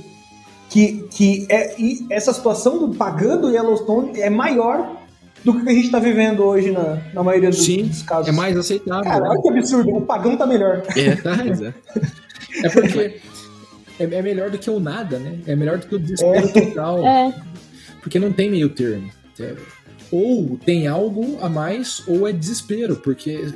que, 0.69 1.09
que 1.11 1.47
é, 1.49 1.75
essa 2.11 2.33
situação 2.33 2.79
do 2.79 2.97
pagando 2.97 3.51
Yellowstone 3.51 4.21
é 4.21 4.29
maior 4.31 4.97
do 5.45 5.61
que 5.61 5.69
a 5.69 5.73
gente 5.73 5.91
tá 5.91 5.99
vivendo 5.99 6.45
hoje 6.45 6.71
na, 6.71 6.99
na 7.15 7.23
maioria 7.23 7.51
dos, 7.51 7.65
Sim, 7.65 7.85
dos 7.85 8.03
casos. 8.03 8.29
É 8.29 8.33
mais 8.33 8.57
aceitável. 8.57 9.05
Cara, 9.05 9.21
né? 9.21 9.29
olha 9.31 9.43
que 9.43 9.49
absurdo, 9.49 9.97
o 9.97 10.03
pagão 10.03 10.37
tá 10.37 10.47
melhor. 10.47 10.83
É, 10.97 11.17
Tá. 11.17 11.37
é. 11.45 11.75
É 12.65 12.69
porque 12.69 13.21
é, 13.99 14.05
é 14.05 14.23
melhor 14.23 14.51
do 14.51 14.59
que 14.59 14.69
o 14.69 14.81
nada, 14.81 15.19
né? 15.19 15.39
É 15.47 15.55
melhor 15.55 15.79
do 15.79 15.87
que 15.87 15.95
o 15.95 15.99
desespero 15.99 16.53
total. 16.53 17.07
É, 17.07 17.35
Porque 18.03 18.19
não 18.19 18.33
tem 18.33 18.51
meio 18.51 18.69
termo. 18.71 19.11
É, 20.13 20.17
Ou 20.17 20.59
tem 20.59 20.87
algo 20.87 21.39
a 21.41 21.49
mais, 21.49 22.03
ou 22.07 22.27
é 22.27 22.33
desespero, 22.33 22.97
porque 22.97 23.53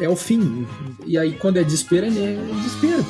é 0.00 0.08
o 0.08 0.16
fim. 0.16 0.66
E 1.06 1.18
aí, 1.18 1.32
quando 1.32 1.58
é 1.58 1.64
desespero, 1.64 2.06
é 2.06 2.08
é 2.08 2.36
desespero. 2.54 3.04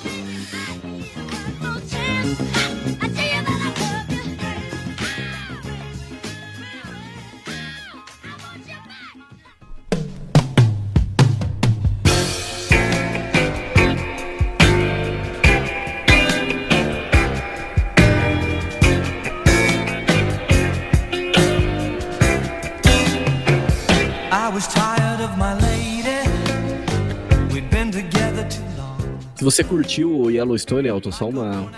Se 29.43 29.45
você 29.45 29.65
curtiu 29.65 30.21
o 30.21 30.31
Yellowstone, 30.31 30.87
Elton, 30.87 31.11
só 31.11 31.29
uma, 31.29 31.69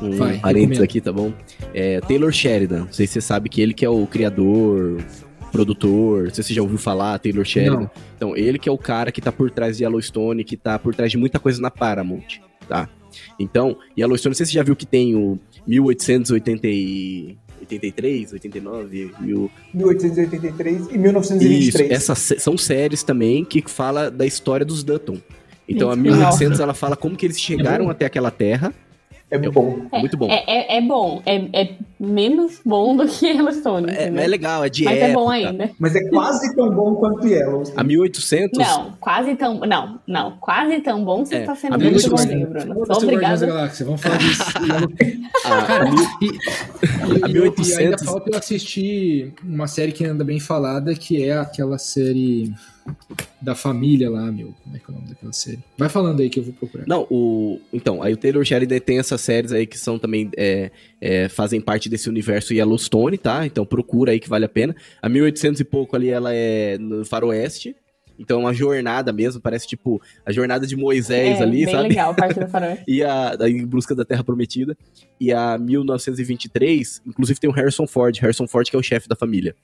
um 0.00 0.12
Vai, 0.12 0.38
parênteses 0.38 0.78
recomendo. 0.78 0.82
aqui, 0.82 0.98
tá 1.02 1.12
bom? 1.12 1.30
É, 1.74 2.00
Taylor 2.00 2.32
Sheridan, 2.32 2.86
não 2.86 2.92
sei 2.92 3.06
se 3.06 3.12
você 3.12 3.20
sabe 3.20 3.50
que 3.50 3.60
ele 3.60 3.74
que 3.74 3.84
é 3.84 3.90
o 3.90 4.06
criador, 4.06 5.04
produtor, 5.52 6.24
não 6.24 6.30
sei 6.34 6.42
se 6.42 6.48
você 6.48 6.54
já 6.54 6.62
ouviu 6.62 6.78
falar, 6.78 7.18
Taylor 7.18 7.44
Sheridan. 7.44 7.80
Não. 7.80 7.90
Então, 8.16 8.34
ele 8.34 8.58
que 8.58 8.66
é 8.66 8.72
o 8.72 8.78
cara 8.78 9.12
que 9.12 9.20
tá 9.20 9.30
por 9.30 9.50
trás 9.50 9.76
de 9.76 9.84
Yellowstone, 9.84 10.42
que 10.42 10.56
tá 10.56 10.78
por 10.78 10.94
trás 10.94 11.12
de 11.12 11.18
muita 11.18 11.38
coisa 11.38 11.60
na 11.60 11.70
Paramount, 11.70 12.38
tá? 12.66 12.88
Então, 13.38 13.76
Yellowstone, 13.98 14.30
não 14.30 14.36
sei 14.36 14.46
se 14.46 14.52
você 14.52 14.56
já 14.56 14.62
viu 14.62 14.74
que 14.74 14.86
tem 14.86 15.14
o 15.14 15.38
1883, 15.66 18.32
89, 18.32 19.10
mil... 19.20 19.50
1883 19.74 20.76
e 20.76 20.80
Isso, 20.80 20.98
1923. 20.98 21.90
essas 21.90 22.18
sé- 22.20 22.38
são 22.38 22.56
séries 22.56 23.02
também 23.02 23.44
que 23.44 23.62
fala 23.66 24.10
da 24.10 24.24
história 24.24 24.64
dos 24.64 24.82
Dutton. 24.82 25.18
Então, 25.68 25.90
a 25.90 25.94
Isso, 25.94 26.02
1800 26.02 26.60
ela 26.60 26.74
fala 26.74 26.96
como 26.96 27.16
que 27.16 27.26
eles 27.26 27.40
chegaram 27.40 27.90
até 27.90 28.06
aquela 28.06 28.30
terra. 28.30 28.72
É 29.28 29.36
bom. 29.38 29.80
É 29.90 29.98
muito 29.98 30.16
bom. 30.16 30.30
é, 30.30 30.44
é, 30.46 30.76
é 30.76 30.80
bom. 30.80 31.20
É, 31.26 31.62
é 31.62 31.74
menos 31.98 32.60
bom 32.64 32.96
do 32.96 33.08
que 33.08 33.26
Yellowstone. 33.26 33.90
É, 33.90 34.08
mas 34.08 34.22
é 34.22 34.26
legal, 34.28 34.64
é 34.64 34.68
de 34.68 34.84
Mas 34.84 34.98
é 35.02 35.12
bom 35.12 35.32
época. 35.32 35.50
ainda. 35.50 35.70
Mas 35.80 35.96
é 35.96 36.08
quase 36.10 36.54
tão 36.54 36.70
bom 36.72 36.94
quanto 36.94 37.26
Yellowstone. 37.26 37.80
A 37.80 37.82
1800... 37.82 38.56
Não, 38.56 38.92
quase 39.00 39.34
tão. 39.34 39.58
Não, 39.58 39.98
não, 40.06 40.36
quase 40.38 40.78
tão 40.80 41.04
bom 41.04 41.24
você 41.24 41.38
É, 41.38 41.40
tá 41.40 41.52
a 41.52 41.56
sendo 41.56 41.76
muito 41.76 42.08
bonzinho, 42.08 42.46
Bruno. 42.48 42.74
Vamos 42.86 43.02
Sou. 43.02 43.18
Galáxia, 43.18 43.84
vamos 43.84 44.00
falar 44.00 44.18
disso. 44.18 44.42
a- 45.44 45.62
Cara, 45.62 45.84
a 45.86 45.88
e, 46.22 47.24
A 47.24 47.28
e- 47.28 47.32
1800. 47.32 47.68
e 47.68 47.82
ainda 47.82 47.98
falta 47.98 48.30
eu 48.32 48.38
assistir 48.38 49.32
uma 49.42 49.66
série 49.66 49.90
que 49.90 50.04
anda 50.04 50.22
bem 50.22 50.38
falada, 50.38 50.94
que 50.94 51.24
é 51.24 51.36
aquela 51.36 51.78
série 51.78 52.54
da 53.40 53.54
família 53.54 54.10
lá, 54.10 54.30
meu. 54.32 54.54
Como 54.64 54.76
é 54.76 54.78
que 54.78 54.84
é 54.88 54.90
o 54.90 54.96
nome 54.96 55.08
daquela 55.08 55.32
série? 55.32 55.58
Vai 55.78 55.88
falando 55.88 56.20
aí 56.20 56.28
que 56.30 56.38
eu 56.40 56.44
vou 56.44 56.52
procurar. 56.54 56.84
Não, 56.86 57.06
o... 57.10 57.60
Então, 57.72 58.02
aí 58.02 58.12
o 58.12 58.16
Taylor 58.16 58.44
Sheridan 58.44 58.78
tem 58.80 58.98
essas 58.98 59.20
séries 59.20 59.52
aí 59.52 59.66
que 59.66 59.78
são 59.78 59.98
também... 59.98 60.30
é, 60.36 60.70
é, 61.00 61.28
fazem 61.28 61.60
parte 61.60 61.88
desse 61.88 62.08
universo 62.08 62.54
Yellowstone, 62.54 63.18
tá? 63.18 63.44
Então 63.46 63.64
procura 63.66 64.12
aí 64.12 64.20
que 64.20 64.28
vale 64.28 64.44
a 64.44 64.48
pena. 64.48 64.74
A 65.00 65.08
1800 65.08 65.60
e 65.60 65.64
pouco 65.64 65.94
ali, 65.94 66.08
ela 66.08 66.32
é 66.34 66.78
no 66.78 67.04
faroeste. 67.04 67.76
Então 68.18 68.38
é 68.38 68.44
uma 68.44 68.54
jornada 68.54 69.12
mesmo, 69.12 69.42
parece 69.42 69.66
tipo 69.66 70.00
a 70.24 70.32
jornada 70.32 70.66
de 70.66 70.74
Moisés 70.74 71.38
é, 71.38 71.42
ali, 71.42 71.66
bem 71.66 71.74
sabe? 71.74 71.88
legal 71.90 72.12
a 72.12 72.14
parte 72.14 72.40
do 72.40 72.48
faroeste. 72.48 72.84
E 72.88 73.02
a, 73.04 73.36
da- 73.36 73.48
em 73.48 73.66
busca 73.66 73.94
da 73.94 74.06
Terra 74.06 74.24
Prometida. 74.24 74.74
E 75.20 75.30
a 75.34 75.58
1923, 75.58 77.02
inclusive 77.06 77.38
tem 77.38 77.50
o 77.50 77.52
Harrison 77.52 77.86
Ford, 77.86 78.16
Harrison 78.18 78.46
Ford 78.48 78.68
que 78.70 78.74
é 78.74 78.78
o 78.78 78.82
chefe 78.82 79.06
da 79.06 79.14
família. 79.14 79.54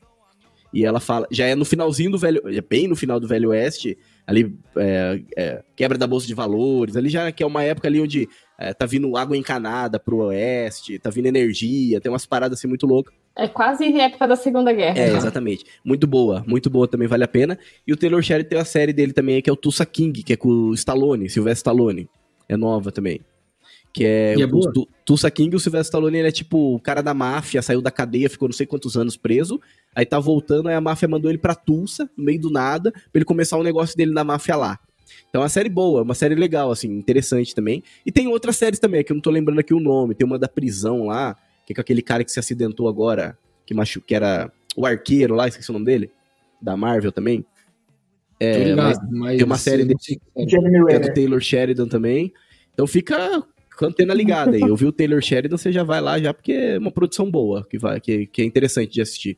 E 0.72 0.84
ela 0.84 1.00
fala, 1.00 1.26
já 1.30 1.46
é 1.46 1.54
no 1.54 1.64
finalzinho 1.64 2.10
do 2.10 2.18
velho, 2.18 2.42
é 2.46 2.60
bem 2.60 2.88
no 2.88 2.96
final 2.96 3.20
do 3.20 3.28
Velho 3.28 3.50
Oeste, 3.50 3.98
ali 4.26 4.56
é, 4.76 5.20
é, 5.36 5.62
quebra 5.76 5.98
da 5.98 6.06
bolsa 6.06 6.26
de 6.26 6.34
valores, 6.34 6.96
ali 6.96 7.08
já 7.08 7.30
que 7.30 7.42
é 7.42 7.46
uma 7.46 7.62
época 7.62 7.88
ali 7.88 8.00
onde 8.00 8.28
é, 8.58 8.72
tá 8.72 8.86
vindo 8.86 9.16
água 9.16 9.36
encanada 9.36 9.98
pro 9.98 10.18
oeste, 10.18 10.98
tá 10.98 11.10
vindo 11.10 11.26
energia, 11.26 12.00
tem 12.00 12.10
umas 12.10 12.24
paradas 12.24 12.58
assim 12.58 12.68
muito 12.68 12.86
loucas. 12.86 13.12
É 13.36 13.48
quase 13.48 13.84
época 13.98 14.26
da 14.26 14.36
Segunda 14.36 14.72
Guerra. 14.72 14.98
É, 14.98 15.16
exatamente. 15.16 15.64
Muito 15.84 16.06
boa, 16.06 16.44
muito 16.46 16.70
boa 16.70 16.86
também, 16.86 17.08
vale 17.08 17.24
a 17.24 17.28
pena. 17.28 17.58
E 17.86 17.92
o 17.92 17.96
Taylor 17.96 18.22
Sheridan 18.22 18.48
tem 18.48 18.58
a 18.58 18.64
série 18.64 18.92
dele 18.92 19.12
também, 19.12 19.40
que 19.42 19.50
é 19.50 19.52
o 19.52 19.56
Tulsa 19.56 19.84
King, 19.84 20.22
que 20.22 20.32
é 20.32 20.36
com 20.36 20.48
o 20.48 20.74
Stallone, 20.74 21.28
Sylvester 21.28 21.72
Stallone. 21.72 22.08
É 22.48 22.56
nova 22.56 22.92
também. 22.92 23.20
Que 23.92 24.04
é, 24.04 24.34
E 24.36 24.42
é 24.42 24.44
o 24.44 24.48
boa? 24.48 24.72
Tu- 24.72 24.88
Tulsa 25.04 25.30
King, 25.30 25.54
o 25.54 25.60
Sylvester 25.60 25.84
Stallone, 25.88 26.18
ele 26.18 26.28
é 26.28 26.32
tipo 26.32 26.74
o 26.76 26.80
cara 26.80 27.02
da 27.02 27.12
máfia, 27.12 27.60
saiu 27.60 27.82
da 27.82 27.90
cadeia, 27.90 28.30
ficou 28.30 28.48
não 28.48 28.54
sei 28.54 28.66
quantos 28.66 28.96
anos 28.96 29.16
preso, 29.16 29.60
aí 29.94 30.06
tá 30.06 30.18
voltando, 30.18 30.68
aí 30.68 30.74
a 30.74 30.80
máfia 30.80 31.06
mandou 31.06 31.30
ele 31.30 31.38
pra 31.38 31.54
Tulsa, 31.54 32.08
no 32.16 32.24
meio 32.24 32.40
do 32.40 32.50
nada, 32.50 32.90
pra 32.90 33.02
ele 33.16 33.24
começar 33.24 33.58
o 33.58 33.62
negócio 33.62 33.94
dele 33.96 34.12
na 34.12 34.24
máfia 34.24 34.56
lá. 34.56 34.78
Então 35.28 35.42
é 35.42 35.44
uma 35.44 35.48
série 35.50 35.68
boa, 35.68 36.02
uma 36.02 36.14
série 36.14 36.34
legal, 36.34 36.70
assim, 36.70 36.88
interessante 36.88 37.54
também. 37.54 37.82
E 38.06 38.10
tem 38.10 38.28
outras 38.28 38.56
séries 38.56 38.78
também, 38.78 39.04
que 39.04 39.12
eu 39.12 39.14
não 39.14 39.20
tô 39.20 39.30
lembrando 39.30 39.58
aqui 39.58 39.74
o 39.74 39.80
nome. 39.80 40.14
Tem 40.14 40.26
uma 40.26 40.38
da 40.38 40.48
prisão 40.48 41.06
lá, 41.06 41.36
que 41.66 41.72
é 41.72 41.74
com 41.74 41.80
aquele 41.82 42.00
cara 42.00 42.24
que 42.24 42.32
se 42.32 42.38
acidentou 42.38 42.88
agora, 42.88 43.36
que, 43.66 43.74
machu... 43.74 44.00
que 44.00 44.14
era 44.14 44.50
o 44.74 44.86
arqueiro 44.86 45.34
lá, 45.34 45.48
esqueci 45.48 45.68
o 45.68 45.74
nome 45.74 45.84
dele, 45.84 46.10
da 46.62 46.76
Marvel 46.78 47.12
também. 47.12 47.44
É, 48.40 48.64
ligado, 48.64 48.76
mas 48.76 48.98
mas 49.10 49.36
tem 49.36 49.44
uma 49.44 49.58
série 49.58 49.82
série. 49.82 50.50
Jeremy 50.50 50.92
é 50.92 50.98
do. 50.98 51.12
Taylor 51.14 51.40
Sheridan 51.40 51.88
também. 51.88 52.32
Então 52.72 52.86
fica 52.86 53.42
com 53.82 53.86
a 53.86 53.88
antena 53.88 54.14
ligada 54.14 54.56
aí. 54.56 54.62
Ouviu 54.70 54.88
o 54.88 54.92
Taylor 54.92 55.20
Sheridan, 55.20 55.56
você 55.56 55.72
já 55.72 55.82
vai 55.82 56.00
lá 56.00 56.18
já, 56.18 56.32
porque 56.32 56.52
é 56.52 56.78
uma 56.78 56.90
produção 56.90 57.30
boa, 57.30 57.66
que, 57.68 57.78
vai, 57.78 58.00
que, 58.00 58.26
que 58.26 58.42
é 58.42 58.44
interessante 58.44 58.92
de 58.92 59.00
assistir. 59.02 59.36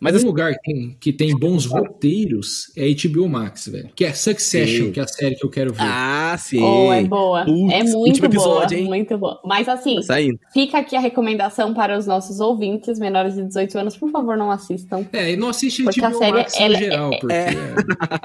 Mas 0.00 0.14
um 0.14 0.16
assim, 0.18 0.26
lugar 0.26 0.54
que 0.54 0.60
tem, 0.72 0.96
que 0.98 1.12
tem 1.12 1.36
bons 1.36 1.66
roteiros 1.66 2.72
é 2.74 2.86
HBO 2.94 3.28
Max, 3.28 3.68
velho. 3.68 3.90
Que 3.94 4.06
é 4.06 4.14
Succession, 4.14 4.86
Sim. 4.86 4.92
que 4.92 5.00
é 5.00 5.02
a 5.02 5.06
série 5.06 5.34
que 5.34 5.44
eu 5.44 5.50
quero 5.50 5.74
ver. 5.74 5.82
ah, 5.82 6.36
sim. 6.38 6.62
Oh, 6.62 6.90
é 6.90 7.02
boa. 7.04 7.44
Putz, 7.44 7.72
é 7.74 7.82
muito 7.84 8.18
boa. 8.18 8.26
episódio, 8.30 8.78
hein? 8.78 8.84
Muito 8.86 9.18
boa. 9.18 9.38
Mas 9.44 9.68
assim, 9.68 9.96
Tá 9.96 10.02
saindo. 10.02 10.38
fica 10.54 10.78
aqui 10.78 10.96
a 10.96 11.00
recomendação 11.00 11.74
para 11.74 11.98
os 11.98 12.06
nossos 12.06 12.40
ouvintes 12.40 12.98
menores 12.98 13.34
de 13.34 13.42
18 13.44 13.78
anos, 13.78 13.94
por 13.96 14.10
favor, 14.10 14.38
não 14.38 14.50
assistam. 14.50 15.04
É, 15.12 15.32
e 15.32 15.36
não 15.36 15.50
assiste 15.50 15.82
Porque 15.82 16.02
a 16.02 16.08
HBO 16.08 16.18
série, 16.18 16.32
Max 16.32 16.54
no 16.58 16.64
ela- 16.64 16.78
geral, 16.78 17.10
porque 17.20 17.34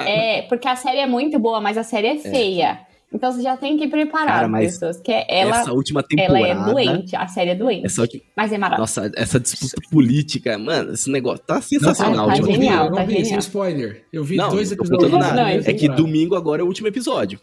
É, 0.08 0.42
porque 0.44 0.68
a 0.68 0.76
série 0.78 1.00
é 1.00 1.08
muito 1.08 1.38
boa, 1.40 1.60
mas 1.60 1.78
a 1.78 1.84
série 1.84 2.08
é 2.08 2.18
feia. 2.20 2.80
Então 3.14 3.32
você 3.32 3.42
já 3.44 3.56
tem 3.56 3.78
que 3.78 3.88
preparar 3.88 4.28
Cara, 4.28 4.46
as 4.46 4.52
mas 4.52 4.72
pessoas, 4.74 5.00
que 5.00 5.12
ela, 5.30 5.60
essa 5.60 5.72
última 5.72 6.04
ela 6.18 6.38
temporada. 6.40 6.70
é 6.70 6.74
doente, 6.74 7.16
a 7.16 7.28
série 7.28 7.52
é 7.52 7.56
doente. 7.56 7.86
Essa 7.86 8.02
última, 8.02 8.24
Mas 8.36 8.52
é 8.52 8.58
maravilhosa. 8.58 9.02
nossa, 9.02 9.12
essa 9.16 9.40
disputa 9.40 9.76
política, 9.92 10.58
mano, 10.58 10.94
esse 10.94 11.10
negócio 11.12 11.44
tá 11.46 11.62
sensacional. 11.62 12.26
tá 12.28 12.34
a 12.34 12.36
última 12.38 12.52
genial, 12.52 12.86
eu 12.86 12.90
não 12.92 12.98
tá 12.98 13.04
vi, 13.06 13.14
sem 13.14 13.24
genial. 13.26 13.40
spoiler. 13.40 14.06
Eu 14.12 14.24
vi 14.24 14.36
Não, 14.36 14.50
dois 14.50 14.72
episódios. 14.72 15.12
Não, 15.12 15.48
é 15.48 15.58
É 15.58 15.74
que 15.74 15.88
domingo 15.88 16.36
agora 16.36 16.62
é 16.62 16.64
o 16.64 16.68
último 16.68 16.88
episódio. 16.88 17.40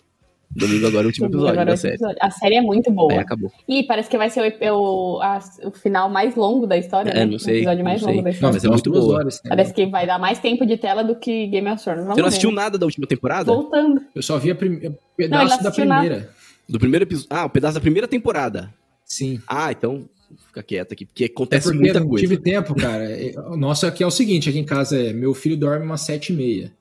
Domingo 0.55 0.87
agora 0.89 1.03
é 1.03 1.05
o 1.05 1.07
último 1.07 1.27
episódio 1.27 1.65
da 1.65 1.71
é 1.71 1.75
o 1.75 1.77
série. 1.77 1.95
episódio. 1.95 2.17
A 2.21 2.31
série 2.31 2.55
é 2.57 2.61
muito 2.61 2.91
boa. 2.91 3.13
Aí 3.13 3.19
acabou. 3.21 3.53
E 3.69 3.85
parece 3.85 4.11
que 4.11 4.19
vai 4.19 4.29
ser 4.31 4.53
o, 4.73 5.17
o, 5.17 5.21
a- 5.23 5.39
o 5.65 5.71
final 5.71 6.11
mais 6.11 6.35
longo 6.35 6.67
da 6.67 6.77
história, 6.77 7.11
É, 7.11 7.15
né? 7.15 7.25
não 7.27 7.39
sei, 7.39 7.55
O 7.55 7.57
episódio 7.59 7.79
não 7.79 7.85
mais 7.85 8.01
sei. 8.01 8.09
longo 8.11 8.19
da 8.23 8.25
Não, 8.25 8.35
história. 8.35 8.55
mas 8.55 8.65
é 8.65 8.69
muito 8.69 8.91
duas 8.91 9.05
boa. 9.05 9.17
horas, 9.19 9.41
né? 9.45 9.49
Parece 9.49 9.73
que 9.73 9.87
vai 9.87 10.07
dar 10.07 10.19
mais 10.19 10.39
tempo 10.41 10.67
de 10.67 10.77
tela 10.77 11.05
do 11.05 11.15
que 11.15 11.47
Game 11.47 11.69
of 11.71 11.83
Thrones. 11.83 12.01
Vamos 12.03 12.15
Você 12.17 12.21
não 12.21 12.29
assistiu 12.29 12.51
ver. 12.51 12.57
nada 12.57 12.77
da 12.79 12.85
última 12.85 13.07
temporada? 13.07 13.45
Voltando. 13.53 14.03
Eu 14.15 14.23
só 14.23 14.39
vi 14.39 14.51
a 14.51 14.55
prim... 14.57 14.71
Não, 14.71 14.77
ele 14.81 14.97
pedaço 15.17 15.43
não 15.45 15.49
da 15.49 15.55
assistiu 15.69 15.85
nada. 15.85 16.01
primeira. 16.03 16.31
Do 16.69 16.79
primeiro 16.81 17.05
episódio. 17.05 17.29
Ah, 17.31 17.45
o 17.45 17.51
pedaço 17.51 17.75
da 17.75 17.81
primeira 17.81 18.09
temporada. 18.09 18.75
Sim. 19.05 19.41
Ah, 19.47 19.71
então 19.71 20.05
fica 20.49 20.63
quieto 20.65 20.93
aqui, 20.93 21.05
porque 21.07 21.25
É 21.25 21.27
acontece 21.29 21.65
porque 21.69 21.79
muita 21.79 22.01
não 22.01 22.09
coisa. 22.09 22.23
tive 22.27 22.37
tempo, 22.37 22.75
cara. 22.75 23.05
É, 23.11 23.35
O 23.49 23.57
nosso 23.57 23.87
aqui 23.87 24.03
é 24.03 24.07
o 24.07 24.11
seguinte, 24.11 24.49
aqui 24.49 24.59
em 24.59 24.65
casa 24.65 25.01
é, 25.01 25.13
meu 25.13 25.33
filho 25.33 25.57
dorme 25.57 25.85
umas 25.87 26.01
sete 26.01 26.33
e 26.33 26.37
meia. 26.37 26.73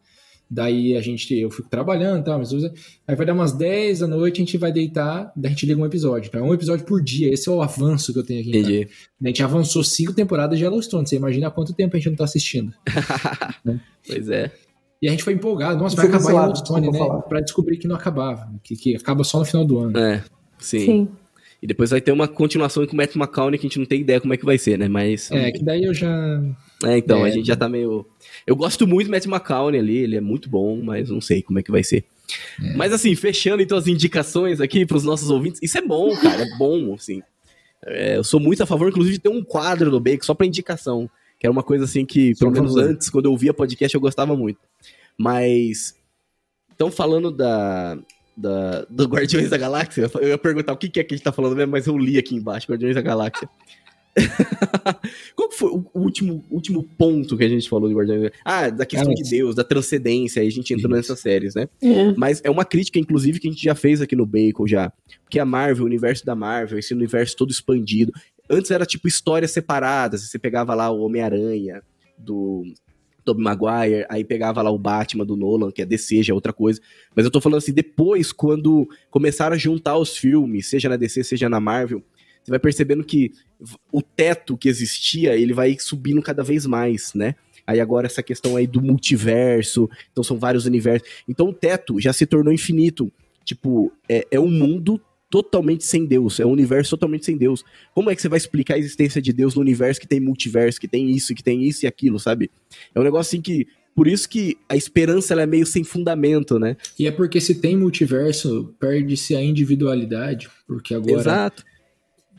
Daí 0.50 0.98
a 0.98 1.02
gente, 1.02 1.32
eu 1.38 1.52
fico 1.52 1.70
trabalhando 1.70 2.22
e 2.22 2.24
tal, 2.24 2.40
mas 2.40 2.52
aí 3.08 3.16
vai 3.16 3.26
dar 3.26 3.34
umas 3.34 3.52
10 3.52 4.00
da 4.00 4.08
noite, 4.08 4.38
a 4.38 4.46
gente 4.46 4.58
vai 4.58 4.72
deitar, 4.72 5.32
daí 5.36 5.52
a 5.52 5.54
gente 5.54 5.66
liga 5.66 5.80
um 5.80 5.86
episódio. 5.86 6.28
Então 6.28 6.40
é 6.40 6.44
um 6.44 6.54
episódio 6.54 6.86
por 6.86 7.04
dia, 7.04 7.32
esse 7.32 7.48
é 7.48 7.52
o 7.52 7.62
avanço 7.62 8.12
que 8.12 8.20
eu 8.20 8.24
tenho 8.24 8.42
aqui 8.42 8.50
em 8.50 8.54
casa. 8.54 8.74
Entendi. 8.74 8.90
A 9.24 9.28
gente 9.28 9.44
avançou 9.44 9.84
cinco 9.84 10.12
temporadas 10.12 10.58
de 10.58 10.64
Yellowstone, 10.64 11.08
você 11.08 11.18
imagina 11.18 11.48
há 11.48 11.52
quanto 11.52 11.74
tempo 11.74 11.96
a 11.96 12.00
gente 12.00 12.10
não 12.10 12.16
tá 12.16 12.24
assistindo. 12.24 12.74
Pois 14.08 14.28
é. 14.30 14.52
E 15.02 15.08
a 15.08 15.12
gente 15.12 15.24
foi 15.24 15.34
empolgado, 15.34 15.80
nossa, 15.80 15.96
Foi 15.96 16.06
vai 16.06 16.16
acabar 16.16 16.24
cancelado, 16.24 16.52
Yellowstone, 16.54 16.92
né? 16.92 16.98
falar. 16.98 17.22
Pra 17.22 17.42
descobrir 17.42 17.78
que 17.78 17.88
não 17.88 17.96
acabava, 17.96 18.52
que, 18.64 18.76
que 18.76 18.96
acaba 18.96 19.24
só 19.24 19.40
no 19.40 19.46
final 19.46 19.64
do 19.64 19.78
ano. 19.78 19.98
É, 19.98 20.24
sim. 20.58 20.80
Sim. 20.80 21.08
E 21.62 21.68
depois 21.68 21.90
vai 21.90 22.02
ter 22.02 22.12
uma 22.12 22.28
continuação 22.28 22.86
com 22.86 22.94
o 22.94 22.98
Matt 22.98 23.16
McConaughey 23.16 23.60
que 23.60 23.68
a 23.68 23.70
gente 23.70 23.80
não 23.80 23.86
tem 23.86 24.02
ideia 24.02 24.20
como 24.20 24.34
é 24.34 24.38
que 24.38 24.46
vai 24.46 24.58
ser, 24.58 24.80
né? 24.80 24.88
Mas. 24.88 25.30
É, 25.32 25.52
que 25.52 25.64
daí 25.64 25.84
eu 25.84 25.94
já. 25.94 26.42
É, 26.86 26.98
então, 26.98 27.24
a 27.24 27.30
É. 27.30 27.32
gente 27.32 27.46
já 27.46 27.56
tá 27.56 27.68
meio. 27.68 28.06
Eu 28.48 28.56
gosto 28.56 28.88
muito 28.88 29.08
do 29.08 29.12
Matt 29.12 29.26
McConaughey 29.26 29.80
ali, 29.80 29.98
ele 29.98 30.16
é 30.16 30.22
muito 30.22 30.50
bom, 30.50 30.82
mas 30.82 31.10
não 31.10 31.20
sei 31.20 31.42
como 31.42 31.60
é 31.60 31.64
que 31.64 31.72
vai 31.72 31.84
ser. 31.84 32.06
Mas 32.76 32.94
assim, 32.94 33.14
fechando 33.16 33.62
então 33.62 33.78
as 33.78 33.88
indicações 33.88 34.62
aqui 34.62 34.86
pros 34.86 35.04
nossos 35.04 35.30
ouvintes, 35.30 35.60
isso 35.64 35.78
é 35.78 35.82
bom, 35.82 36.16
cara, 36.16 36.44
é 36.44 36.58
bom, 36.58 36.94
assim. 36.94 37.22
É, 37.86 38.18
eu 38.18 38.24
sou 38.24 38.40
muito 38.40 38.62
a 38.62 38.66
favor, 38.66 38.88
inclusive, 38.90 39.16
de 39.18 39.22
ter 39.24 39.30
um 39.30 39.44
quadro 39.44 39.90
no 39.90 40.00
Bake 40.00 40.26
só 40.26 40.34
pra 40.34 40.46
indicação. 40.46 41.10
Que 41.40 41.48
era 41.48 41.52
uma 41.52 41.64
coisa 41.64 41.86
assim 41.86 42.06
que, 42.06 42.36
pelo 42.36 42.54
Sim, 42.54 42.62
menos 42.62 42.76
antes, 42.78 43.10
quando 43.10 43.26
eu 43.26 43.32
ouvia 43.32 43.54
podcast, 43.54 43.96
eu 43.96 44.02
gostava 44.02 44.36
muito. 44.36 44.60
Mas. 45.18 45.96
Então, 46.74 46.90
falando 46.92 47.32
da. 47.32 47.98
Da, 48.38 48.86
do 48.90 49.04
Guardiões 49.06 49.50
da 49.50 49.58
Galáxia, 49.58 50.10
eu 50.22 50.30
ia 50.30 50.38
perguntar 50.38 50.72
o 50.72 50.78
que 50.78 50.88
que 50.88 50.98
é 51.02 51.04
que 51.04 51.14
a 51.14 51.18
gente 51.18 51.26
tá 51.26 51.32
falando 51.32 51.58
mesmo, 51.58 51.74
mas 51.74 51.88
eu 51.88 51.98
li 51.98 52.18
aqui 52.18 52.36
embaixo, 52.36 52.68
Guardiões 52.72 52.96
da 52.96 53.02
Galáxia. 53.02 53.50
Qual 55.36 55.50
que 55.50 55.56
foi 55.56 55.70
o 55.70 55.86
último, 55.94 56.44
último 56.50 56.84
ponto 56.98 57.38
que 57.38 57.44
a 57.44 57.50
gente 57.50 57.70
falou 57.70 57.88
de 57.88 57.96
Guardiões 57.96 58.32
Ah, 58.44 58.70
da 58.70 58.86
questão 58.86 59.14
Cara, 59.14 59.24
de 59.24 59.30
Deus, 59.30 59.56
da 59.56 59.64
transcendência, 59.64 60.42
aí 60.42 60.48
a 60.48 60.52
gente 60.52 60.74
entrou 60.74 60.96
nessas 60.96 61.20
séries, 61.20 61.56
né? 61.56 61.68
É. 61.82 62.14
Mas 62.18 62.42
é 62.44 62.50
uma 62.50 62.66
crítica, 62.66 63.00
inclusive, 63.00 63.40
que 63.40 63.48
a 63.48 63.52
gente 63.52 63.64
já 63.64 63.76
fez 63.76 64.02
aqui 64.02 64.16
no 64.16 64.26
Bacon 64.26 64.68
já. 64.68 64.92
Porque 65.24 65.40
a 65.40 65.46
Marvel, 65.46 65.84
o 65.84 65.88
universo 65.88 66.26
da 66.26 66.36
Marvel, 66.36 66.80
esse 66.80 66.94
universo 66.94 67.36
todo 67.36 67.52
expandido. 67.52 68.12
Antes 68.50 68.72
era 68.72 68.86
tipo 68.86 69.08
histórias 69.08 69.52
separadas. 69.52 70.22
Você 70.24 70.40
pegava 70.40 70.74
lá 70.74 70.90
o 70.90 71.02
Homem-Aranha 71.02 71.82
do 72.18 72.64
Tobey 73.24 73.44
Maguire, 73.44 74.06
aí 74.10 74.24
pegava 74.24 74.62
lá 74.62 74.72
o 74.72 74.78
Batman 74.78 75.26
do 75.26 75.36
Nolan, 75.36 75.72
que 75.72 75.82
é 75.82 75.86
DC, 75.86 76.24
já 76.24 76.34
é 76.34 76.36
outra 76.36 76.52
coisa. 76.52 76.82
Mas 77.16 77.26
eu 77.26 77.32
tô 77.32 77.40
falando 77.40 77.60
assim, 77.60 77.74
depois, 77.74 78.32
quando 78.32 78.88
começaram 79.12 79.56
a 79.56 79.58
juntar 79.58 79.98
os 79.98 80.18
filmes, 80.18 80.68
seja 80.68 80.90
na 80.90 80.96
DC, 80.96 81.24
seja 81.24 81.48
na 81.48 81.60
Marvel, 81.60 82.04
você 82.50 82.52
vai 82.52 82.60
percebendo 82.60 83.04
que 83.04 83.32
o 83.92 84.02
teto 84.02 84.58
que 84.58 84.68
existia, 84.68 85.36
ele 85.36 85.54
vai 85.54 85.78
subindo 85.80 86.22
cada 86.22 86.44
vez 86.44 86.66
mais, 86.66 87.14
né? 87.14 87.36
Aí 87.66 87.80
agora 87.80 88.08
essa 88.08 88.24
questão 88.24 88.56
aí 88.56 88.66
do 88.66 88.82
multiverso, 88.82 89.88
então 90.12 90.24
são 90.24 90.38
vários 90.38 90.66
universos. 90.66 91.08
Então 91.28 91.50
o 91.50 91.54
teto 91.54 92.00
já 92.00 92.12
se 92.12 92.26
tornou 92.26 92.52
infinito. 92.52 93.12
Tipo, 93.46 93.92
é, 94.08 94.28
é 94.32 94.40
um 94.40 94.50
mundo 94.50 95.00
totalmente 95.30 95.86
sem 95.86 96.06
Deus, 96.06 96.40
é 96.40 96.46
um 96.46 96.52
universo 96.52 96.92
totalmente 96.92 97.26
sem 97.26 97.38
Deus. 97.38 97.64
Como 97.94 98.10
é 98.10 98.16
que 98.16 98.22
você 98.22 98.28
vai 98.28 98.38
explicar 98.38 98.74
a 98.74 98.80
existência 98.80 99.22
de 99.22 99.32
Deus 99.32 99.54
no 99.54 99.62
universo 99.62 100.02
que 100.02 100.08
tem 100.08 100.20
multiverso, 100.20 100.82
que 100.82 100.88
tem 100.88 101.12
isso, 101.12 101.36
que 101.36 101.44
tem 101.44 101.64
isso 101.64 101.86
e 101.86 101.88
aquilo, 101.88 102.20
sabe? 102.20 102.50
É 102.94 103.00
um 103.00 103.04
negócio 103.04 103.30
assim 103.30 103.42
que. 103.42 103.68
Por 103.96 104.08
isso 104.08 104.30
que 104.30 104.58
a 104.70 104.78
esperança 104.78 105.34
ela 105.34 105.42
é 105.42 105.46
meio 105.46 105.66
sem 105.66 105.84
fundamento, 105.84 106.58
né? 106.58 106.78
E 106.98 107.06
é 107.06 107.12
porque 107.12 107.42
se 107.42 107.56
tem 107.56 107.76
multiverso, 107.76 108.74
perde-se 108.80 109.36
a 109.36 109.44
individualidade. 109.44 110.50
Porque 110.66 110.94
agora 110.94 111.20
Exato. 111.20 111.66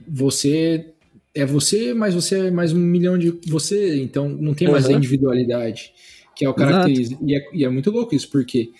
Você 0.09 0.92
é 1.34 1.46
você, 1.46 1.94
mas 1.94 2.14
você 2.14 2.46
é 2.46 2.51
mais 2.51 2.72
um 2.72 2.78
milhão 2.78 3.16
de 3.16 3.30
você, 3.46 4.03
então 4.03 4.28
não 4.28 4.53
tem 4.53 4.68
mais 4.68 4.86
a 4.86 4.88
Aham. 4.88 4.98
individualidade, 4.98 5.92
que 6.34 6.44
é 6.44 6.48
o 6.48 6.55
característico. 6.55 7.24
E 7.24 7.36
é, 7.36 7.42
e 7.53 7.64
é 7.64 7.68
muito 7.68 7.90
louco 7.90 8.14
isso, 8.14 8.28
porque 8.30 8.70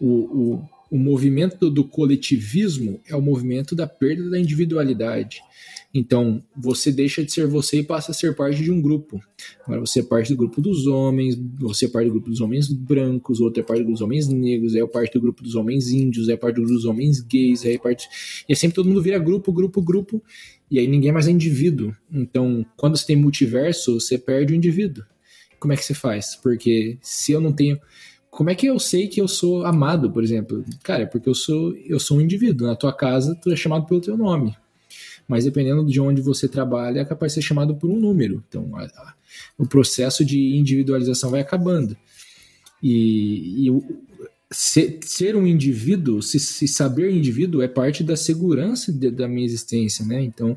o, 0.00 0.06
o, 0.06 0.68
o 0.90 0.98
movimento 0.98 1.70
do 1.70 1.84
coletivismo 1.84 3.00
é 3.06 3.14
o 3.14 3.20
movimento 3.20 3.74
da 3.74 3.86
perda 3.86 4.30
da 4.30 4.38
individualidade. 4.38 5.42
Então, 5.92 6.42
você 6.54 6.92
deixa 6.92 7.24
de 7.24 7.32
ser 7.32 7.46
você 7.46 7.78
e 7.78 7.82
passa 7.82 8.10
a 8.10 8.14
ser 8.14 8.36
parte 8.36 8.62
de 8.62 8.70
um 8.70 8.80
grupo. 8.80 9.18
Agora 9.64 9.80
você 9.80 10.00
é 10.00 10.02
parte 10.02 10.28
do 10.28 10.36
grupo 10.36 10.60
dos 10.60 10.86
homens, 10.86 11.34
você 11.58 11.86
é 11.86 11.88
parte 11.88 12.06
do 12.06 12.12
grupo 12.12 12.28
dos 12.28 12.40
homens 12.40 12.68
brancos, 12.68 13.40
outro 13.40 13.60
é 13.60 13.64
parte 13.64 13.84
dos 13.84 14.02
homens 14.02 14.28
negros, 14.28 14.74
aí 14.74 14.82
é 14.82 14.86
parte 14.86 15.14
do 15.14 15.20
grupo 15.20 15.42
dos 15.42 15.54
homens 15.54 15.88
índios, 15.88 16.28
aí 16.28 16.34
é 16.34 16.36
parte 16.36 16.56
do 16.56 16.60
grupo 16.62 16.74
dos 16.74 16.84
homens 16.84 17.20
gays, 17.22 17.64
aí 17.64 17.74
é 17.74 17.78
parte. 17.78 18.06
E 18.46 18.52
é 18.52 18.54
sempre 18.54 18.74
todo 18.74 18.86
mundo 18.86 19.00
vira 19.00 19.18
grupo, 19.18 19.50
grupo, 19.50 19.80
grupo, 19.80 20.22
e 20.70 20.78
aí 20.78 20.86
ninguém 20.86 21.12
mais 21.12 21.26
é 21.28 21.30
indivíduo. 21.30 21.94
Então, 22.10 22.64
quando 22.76 22.96
você 22.96 23.06
tem 23.06 23.16
multiverso, 23.16 23.98
você 24.00 24.18
perde 24.18 24.52
o 24.52 24.56
indivíduo. 24.56 25.04
Como 25.58 25.72
é 25.72 25.76
que 25.76 25.84
você 25.84 25.94
faz? 25.94 26.36
Porque 26.36 26.98
se 27.02 27.32
eu 27.32 27.40
não 27.40 27.52
tenho. 27.52 27.78
Como 28.30 28.50
é 28.50 28.54
que 28.54 28.66
eu 28.66 28.78
sei 28.78 29.08
que 29.08 29.20
eu 29.20 29.26
sou 29.26 29.64
amado, 29.64 30.10
por 30.10 30.22
exemplo? 30.22 30.64
Cara, 30.82 31.02
é 31.02 31.06
porque 31.06 31.28
eu 31.28 31.34
sou, 31.34 31.74
eu 31.86 31.98
sou 31.98 32.18
um 32.18 32.20
indivíduo. 32.20 32.66
Na 32.66 32.76
tua 32.76 32.92
casa, 32.92 33.34
tu 33.34 33.50
é 33.50 33.56
chamado 33.56 33.86
pelo 33.86 34.00
teu 34.00 34.16
nome. 34.16 34.54
Mas 35.26 35.44
dependendo 35.44 35.84
de 35.84 36.00
onde 36.00 36.22
você 36.22 36.46
trabalha, 36.48 37.00
é 37.00 37.04
capaz 37.04 37.32
de 37.32 37.40
ser 37.40 37.46
chamado 37.46 37.74
por 37.74 37.90
um 37.90 37.98
número. 37.98 38.42
Então, 38.48 38.76
a- 38.76 38.84
a- 38.84 39.14
o 39.58 39.66
processo 39.66 40.24
de 40.24 40.56
individualização 40.56 41.30
vai 41.30 41.40
acabando. 41.40 41.96
E, 42.82 43.66
e 43.66 43.70
ser, 44.50 44.98
ser 45.02 45.36
um 45.36 45.46
indivíduo, 45.46 46.22
se, 46.22 46.40
se 46.40 46.66
saber 46.66 47.10
indivíduo, 47.10 47.60
é 47.62 47.68
parte 47.68 48.02
da 48.02 48.16
segurança 48.16 48.92
de- 48.92 49.10
da 49.10 49.28
minha 49.28 49.44
existência, 49.44 50.04
né? 50.04 50.22
Então, 50.22 50.56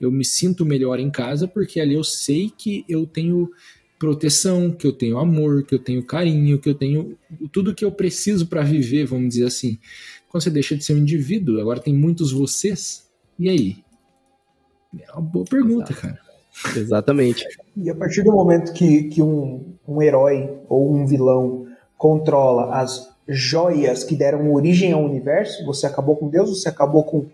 eu 0.00 0.10
me 0.12 0.24
sinto 0.24 0.64
melhor 0.64 1.00
em 1.00 1.10
casa 1.10 1.48
porque 1.48 1.80
ali 1.80 1.94
eu 1.94 2.04
sei 2.04 2.52
que 2.56 2.84
eu 2.88 3.06
tenho 3.06 3.50
proteção, 3.98 4.70
que 4.70 4.86
eu 4.86 4.92
tenho 4.92 5.18
amor, 5.18 5.64
que 5.64 5.74
eu 5.74 5.78
tenho 5.78 6.04
carinho, 6.04 6.58
que 6.58 6.68
eu 6.68 6.74
tenho 6.74 7.16
tudo 7.52 7.74
que 7.74 7.84
eu 7.84 7.92
preciso 7.92 8.46
para 8.46 8.62
viver, 8.62 9.06
vamos 9.06 9.28
dizer 9.28 9.46
assim. 9.46 9.78
Quando 10.28 10.42
você 10.42 10.50
deixa 10.50 10.76
de 10.76 10.84
ser 10.84 10.94
um 10.94 10.98
indivíduo, 10.98 11.60
agora 11.60 11.78
tem 11.80 11.94
muitos 11.94 12.32
vocês, 12.32 13.08
e 13.38 13.48
aí? 13.48 13.76
É 15.00 15.12
uma 15.12 15.22
boa 15.22 15.44
pergunta, 15.44 15.94
cara. 15.94 16.18
Exatamente. 16.76 17.44
E 17.76 17.88
a 17.90 17.94
partir 17.94 18.22
do 18.22 18.32
momento 18.32 18.72
que, 18.72 19.04
que 19.04 19.22
um, 19.22 19.74
um 19.86 20.02
herói 20.02 20.50
ou 20.68 20.94
um 20.94 21.06
vilão 21.06 21.66
controla 21.96 22.76
as 22.76 23.11
joias 23.28 24.04
que 24.04 24.16
deram 24.16 24.52
origem 24.52 24.92
ao 24.92 25.04
universo, 25.04 25.64
você 25.64 25.86
acabou 25.86 26.16
com 26.16 26.28
Deus, 26.28 26.50
você 26.50 26.68
acabou 26.68 27.04
com, 27.04 27.26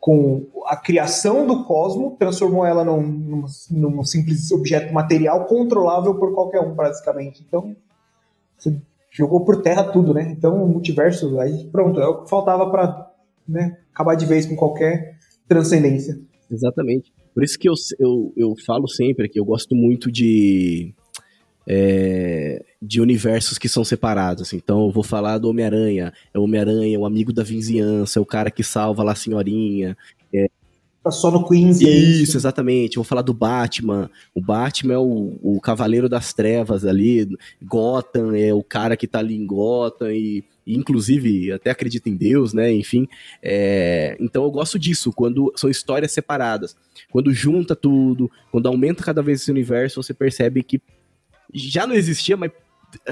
com 0.00 0.46
a 0.66 0.76
criação 0.76 1.46
do 1.46 1.64
cosmo, 1.64 2.16
transformou 2.18 2.64
ela 2.64 2.84
num, 2.84 3.02
num, 3.02 3.44
num 3.70 4.04
simples 4.04 4.50
objeto 4.50 4.92
material 4.92 5.46
controlável 5.46 6.14
por 6.14 6.34
qualquer 6.34 6.60
um, 6.60 6.74
basicamente. 6.74 7.44
Então, 7.46 7.74
você 8.56 8.76
jogou 9.10 9.44
por 9.44 9.62
terra 9.62 9.84
tudo, 9.84 10.14
né? 10.14 10.30
Então, 10.30 10.62
o 10.62 10.68
multiverso, 10.68 11.38
aí 11.40 11.68
pronto, 11.70 12.00
é 12.00 12.06
o 12.06 12.22
que 12.22 12.30
faltava 12.30 12.70
para 12.70 13.10
né, 13.48 13.78
acabar 13.92 14.14
de 14.14 14.26
vez 14.26 14.46
com 14.46 14.54
qualquer 14.54 15.16
transcendência. 15.48 16.20
Exatamente. 16.50 17.12
Por 17.34 17.44
isso 17.44 17.58
que 17.58 17.68
eu, 17.68 17.74
eu, 17.98 18.32
eu 18.36 18.54
falo 18.66 18.88
sempre 18.88 19.28
que 19.28 19.38
eu 19.38 19.44
gosto 19.44 19.74
muito 19.74 20.10
de. 20.10 20.94
É, 21.72 22.64
de 22.82 23.00
universos 23.00 23.56
que 23.56 23.68
são 23.68 23.84
separados. 23.84 24.42
assim. 24.42 24.56
Então, 24.56 24.86
eu 24.86 24.90
vou 24.90 25.04
falar 25.04 25.38
do 25.38 25.48
Homem-Aranha. 25.48 26.12
É 26.34 26.38
o 26.38 26.42
Homem-Aranha, 26.42 26.98
o 26.98 27.06
amigo 27.06 27.32
da 27.32 27.44
vizinhança, 27.44 28.18
é 28.18 28.22
o 28.22 28.26
cara 28.26 28.50
que 28.50 28.64
salva 28.64 29.04
lá 29.04 29.12
a 29.12 29.14
senhorinha. 29.14 29.96
Tá 31.02 31.10
só 31.10 31.30
no 31.30 31.48
Queens 31.48 31.80
é 31.80 31.88
Isso, 31.88 32.36
exatamente. 32.36 32.96
Eu 32.96 33.02
vou 33.02 33.08
falar 33.08 33.22
do 33.22 33.32
Batman. 33.32 34.10
O 34.34 34.40
Batman 34.40 34.94
é 34.94 34.98
o, 34.98 35.38
o 35.42 35.60
Cavaleiro 35.60 36.08
das 36.08 36.34
Trevas 36.34 36.84
ali. 36.84 37.26
Gotham 37.62 38.34
é 38.34 38.52
o 38.52 38.62
cara 38.62 38.96
que 38.96 39.06
tá 39.06 39.20
ali 39.20 39.34
em 39.34 39.46
Gotham 39.46 40.10
e, 40.10 40.44
e, 40.66 40.76
inclusive, 40.76 41.52
até 41.52 41.70
acredita 41.70 42.10
em 42.10 42.16
Deus, 42.16 42.52
né? 42.52 42.70
Enfim. 42.72 43.08
é, 43.42 44.14
Então 44.20 44.42
eu 44.42 44.50
gosto 44.50 44.78
disso, 44.78 45.10
quando 45.12 45.52
são 45.56 45.70
histórias 45.70 46.12
separadas. 46.12 46.76
Quando 47.10 47.32
junta 47.32 47.74
tudo, 47.76 48.30
quando 48.50 48.66
aumenta 48.66 49.04
cada 49.04 49.22
vez 49.22 49.40
esse 49.40 49.50
universo, 49.50 50.02
você 50.02 50.12
percebe 50.12 50.62
que 50.62 50.82
já 51.52 51.86
não 51.86 51.94
existia, 51.94 52.36
mas 52.36 52.50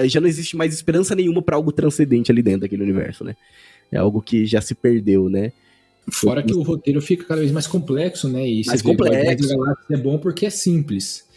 já 0.03 0.19
não 0.19 0.27
existe 0.27 0.55
mais 0.55 0.73
esperança 0.73 1.15
nenhuma 1.15 1.41
pra 1.41 1.55
algo 1.55 1.71
transcendente 1.71 2.31
ali 2.31 2.41
dentro 2.41 2.61
daquele 2.61 2.83
universo, 2.83 3.23
né? 3.23 3.35
É 3.91 3.97
algo 3.97 4.21
que 4.21 4.45
já 4.45 4.61
se 4.61 4.75
perdeu, 4.75 5.29
né? 5.29 5.51
Fora 6.11 6.41
que 6.41 6.53
o 6.53 6.61
roteiro 6.61 7.01
fica 7.01 7.23
cada 7.23 7.41
vez 7.41 7.51
mais 7.51 7.67
complexo, 7.67 8.27
né? 8.27 8.47
E 8.47 8.63
Mais 8.65 8.81
vê, 8.81 8.87
complexo. 8.89 9.55
É 9.91 9.97
bom 9.97 10.17
porque 10.17 10.45
é 10.45 10.49
simples. 10.49 11.27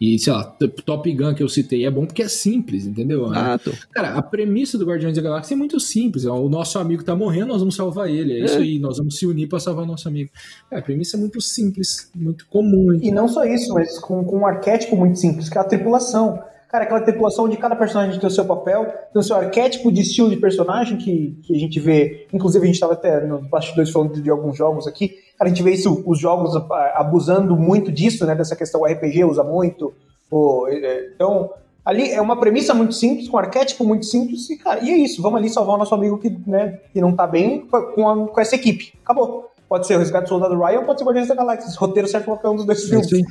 E, 0.00 0.18
sei 0.18 0.32
lá, 0.32 0.44
Top 0.84 1.10
Gun 1.10 1.34
que 1.34 1.42
eu 1.42 1.48
citei 1.48 1.86
é 1.86 1.90
bom 1.90 2.04
porque 2.04 2.22
é 2.22 2.28
simples, 2.28 2.84
entendeu? 2.86 3.26
Ah, 3.32 3.58
tô. 3.58 3.70
Cara, 3.92 4.10
a 4.14 4.20
premissa 4.20 4.76
do 4.76 4.84
Guardiões 4.84 5.16
da 5.16 5.22
Galáxia 5.22 5.54
é 5.54 5.56
muito 5.56 5.80
simples. 5.80 6.26
ó, 6.26 6.38
O 6.38 6.48
nosso 6.50 6.78
amigo 6.78 7.02
tá 7.02 7.16
morrendo, 7.16 7.46
nós 7.48 7.60
vamos 7.60 7.74
salvar 7.76 8.10
ele. 8.10 8.40
É, 8.40 8.44
isso 8.44 8.58
É. 8.58 8.62
aí, 8.62 8.78
nós 8.78 8.98
vamos 8.98 9.16
se 9.18 9.26
unir 9.26 9.48
pra 9.48 9.58
salvar 9.58 9.86
nosso 9.86 10.06
amigo. 10.06 10.30
Cara, 10.68 10.82
a 10.82 10.84
premissa 10.84 11.16
é 11.16 11.20
muito 11.20 11.40
simples, 11.40 12.10
muito 12.14 12.46
comum. 12.48 12.92
E 13.00 13.10
não 13.10 13.26
só 13.26 13.44
isso, 13.44 13.72
mas 13.72 13.98
com, 13.98 14.22
com 14.22 14.40
um 14.40 14.46
arquétipo 14.46 14.96
muito 14.96 15.18
simples, 15.18 15.48
que 15.48 15.56
é 15.56 15.60
a 15.60 15.64
tripulação. 15.64 16.38
Cara, 16.76 16.84
aquela 16.84 17.00
tripulação 17.00 17.46
onde 17.46 17.56
cada 17.56 17.74
personagem 17.74 18.20
tem 18.20 18.28
o 18.28 18.30
seu 18.30 18.44
papel, 18.44 18.84
tem 18.84 19.18
o 19.18 19.22
seu 19.22 19.34
arquétipo 19.34 19.90
de 19.90 20.02
estilo 20.02 20.28
de 20.28 20.36
personagem 20.36 20.98
que, 20.98 21.34
que 21.42 21.54
a 21.56 21.58
gente 21.58 21.80
vê. 21.80 22.26
Inclusive, 22.30 22.62
a 22.64 22.66
gente 22.66 22.74
estava 22.74 22.92
até 22.92 23.18
nos 23.24 23.48
bastidores 23.48 23.90
falando 23.90 24.12
de, 24.12 24.20
de 24.20 24.28
alguns 24.28 24.58
jogos 24.58 24.86
aqui. 24.86 25.08
Cara, 25.38 25.48
a 25.50 25.54
gente 25.54 25.62
vê 25.62 25.70
isso, 25.72 26.02
os 26.06 26.18
jogos 26.18 26.54
abusando 26.94 27.56
muito 27.56 27.90
disso, 27.90 28.26
né? 28.26 28.34
Dessa 28.34 28.54
questão, 28.54 28.82
o 28.82 28.84
RPG 28.84 29.24
usa 29.24 29.42
muito. 29.42 29.94
o- 30.30 30.66
é, 30.68 31.12
então, 31.14 31.48
ali 31.82 32.10
é 32.10 32.20
uma 32.20 32.38
premissa 32.38 32.74
muito 32.74 32.92
simples, 32.94 33.26
com 33.26 33.38
um 33.38 33.40
arquétipo 33.40 33.82
muito 33.82 34.04
simples, 34.04 34.50
e, 34.50 34.58
cara, 34.58 34.80
e 34.84 34.90
é 34.90 34.98
isso. 34.98 35.22
Vamos 35.22 35.38
ali 35.38 35.48
salvar 35.48 35.76
o 35.76 35.78
nosso 35.78 35.94
amigo 35.94 36.18
que, 36.18 36.28
né, 36.46 36.78
que 36.92 37.00
não 37.00 37.16
tá 37.16 37.26
bem 37.26 37.66
com, 37.94 38.06
a- 38.06 38.26
com 38.28 38.38
essa 38.40 38.54
equipe. 38.54 38.92
Acabou. 39.02 39.50
Pode 39.68 39.86
ser 39.86 39.96
o 39.96 39.98
Resgate 39.98 40.26
do 40.26 40.28
Soldado 40.28 40.56
Ryan 40.56 40.78
ou 40.78 40.84
pode 40.84 40.98
ser 41.00 41.04
o 41.04 41.06
Guardiões 41.08 41.28
da 41.28 41.34
Galáxia. 41.34 41.68
Esse 41.68 41.76
roteiro 41.76 42.06
serve 42.08 42.26
qualquer 42.26 42.48
um 42.48 42.54
dos 42.56 42.64
dois 42.64 42.84
É 42.84 42.86
filmes. 42.88 43.12
aí. 43.12 43.22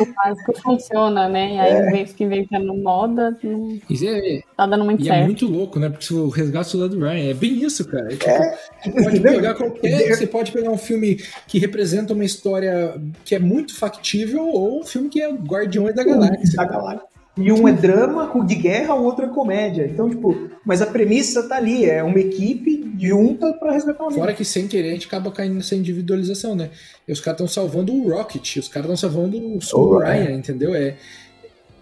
O 0.00 0.14
básico 0.14 0.60
funciona, 0.60 1.28
né? 1.28 1.54
E 1.54 1.60
aí, 1.60 1.90
vez 1.92 2.12
que 2.12 2.24
inventando 2.24 2.74
moda, 2.74 3.36
não 3.44 3.78
Isso 3.88 4.04
é- 4.08 4.40
tá 4.56 4.66
dando 4.66 4.84
muito 4.84 5.04
e 5.04 5.08
é 5.08 5.12
certo. 5.12 5.24
muito 5.26 5.46
louco, 5.46 5.78
né? 5.78 5.88
Porque 5.88 6.04
se 6.06 6.14
o 6.14 6.28
resgate 6.28 6.66
do 6.66 6.70
soldado 6.78 6.98
Ryan 6.98 7.30
é 7.30 7.34
bem 7.34 7.52
isso, 7.62 7.84
cara. 7.88 8.06
É, 8.12 8.16
tipo, 8.16 8.28
É, 8.28 8.58
Você 8.82 9.02
pode 9.04 9.20
pegar 9.20 9.54
qualquer. 9.54 10.16
Você 10.16 10.26
pode 10.26 10.52
pegar 10.52 10.70
um 10.70 10.78
filme 10.78 11.16
que 11.46 11.58
representa 11.60 12.12
uma 12.12 12.24
história 12.24 13.00
que 13.24 13.34
é 13.34 13.38
muito 13.38 13.76
factível 13.76 14.48
ou 14.48 14.80
um 14.80 14.84
filme 14.84 15.08
que 15.08 15.22
é 15.22 15.30
Guardiões 15.32 15.94
da 15.94 16.02
Galáxia. 16.02 16.56
da 16.56 16.64
galáxia. 16.64 17.13
E 17.36 17.50
um 17.50 17.66
é 17.66 17.72
drama 17.72 18.30
de 18.46 18.54
guerra, 18.54 18.94
o 18.94 19.02
outro 19.02 19.24
é 19.24 19.28
comédia. 19.28 19.86
Então, 19.92 20.08
tipo, 20.08 20.50
mas 20.64 20.80
a 20.80 20.86
premissa 20.86 21.48
tá 21.48 21.56
ali, 21.56 21.84
é 21.84 22.02
uma 22.02 22.18
equipe 22.20 22.92
junta 22.98 23.52
pra 23.54 23.72
resgatar 23.72 24.04
um 24.04 24.06
amigo. 24.06 24.20
Fora 24.20 24.32
que 24.34 24.44
sem 24.44 24.68
querer 24.68 24.90
a 24.90 24.92
gente 24.92 25.06
acaba 25.08 25.32
caindo 25.32 25.54
nessa 25.56 25.74
individualização, 25.74 26.54
né? 26.54 26.70
E 27.08 27.12
os 27.12 27.20
caras 27.20 27.40
estão 27.40 27.48
salvando 27.48 27.92
o 27.92 28.10
Rocket, 28.10 28.56
os 28.56 28.68
caras 28.68 28.88
estão 28.90 29.10
salvando 29.10 29.36
o 29.56 29.60
Soul 29.60 29.94
Oh, 29.96 29.98
Ryan, 29.98 30.30
entendeu? 30.30 30.74
É, 30.76 30.94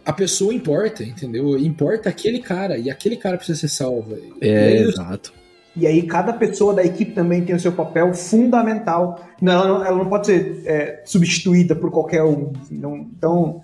a 0.05 0.13
pessoa 0.13 0.55
importa, 0.55 1.05
entendeu? 1.05 1.59
Importa 1.59 2.09
aquele 2.09 2.39
cara, 2.41 2.79
e 2.79 2.91
aquele 2.91 3.17
cara 3.17 3.37
precisa 3.37 3.59
ser 3.61 3.69
salvo. 3.69 4.17
E 4.41 4.49
É, 4.49 4.81
isso. 4.81 4.91
exato. 4.93 5.33
E 5.77 5.87
aí 5.87 6.03
cada 6.03 6.33
pessoa 6.33 6.75
da 6.75 6.85
equipe 6.85 7.13
também 7.13 7.43
tem 7.45 7.55
o 7.55 7.61
seu 7.61 7.73
papel 7.73 8.13
fundamental. 8.13 9.21
Não, 9.41 9.53
ela, 9.53 9.69
não, 9.69 9.85
ela 9.87 9.97
não 9.99 10.07
pode 10.09 10.27
ser 10.27 10.63
é, 10.67 11.03
substituída 11.05 11.75
por 11.75 11.91
qualquer 11.91 12.23
um. 12.23 12.53
Não- 12.71 12.97
então, 12.97 13.63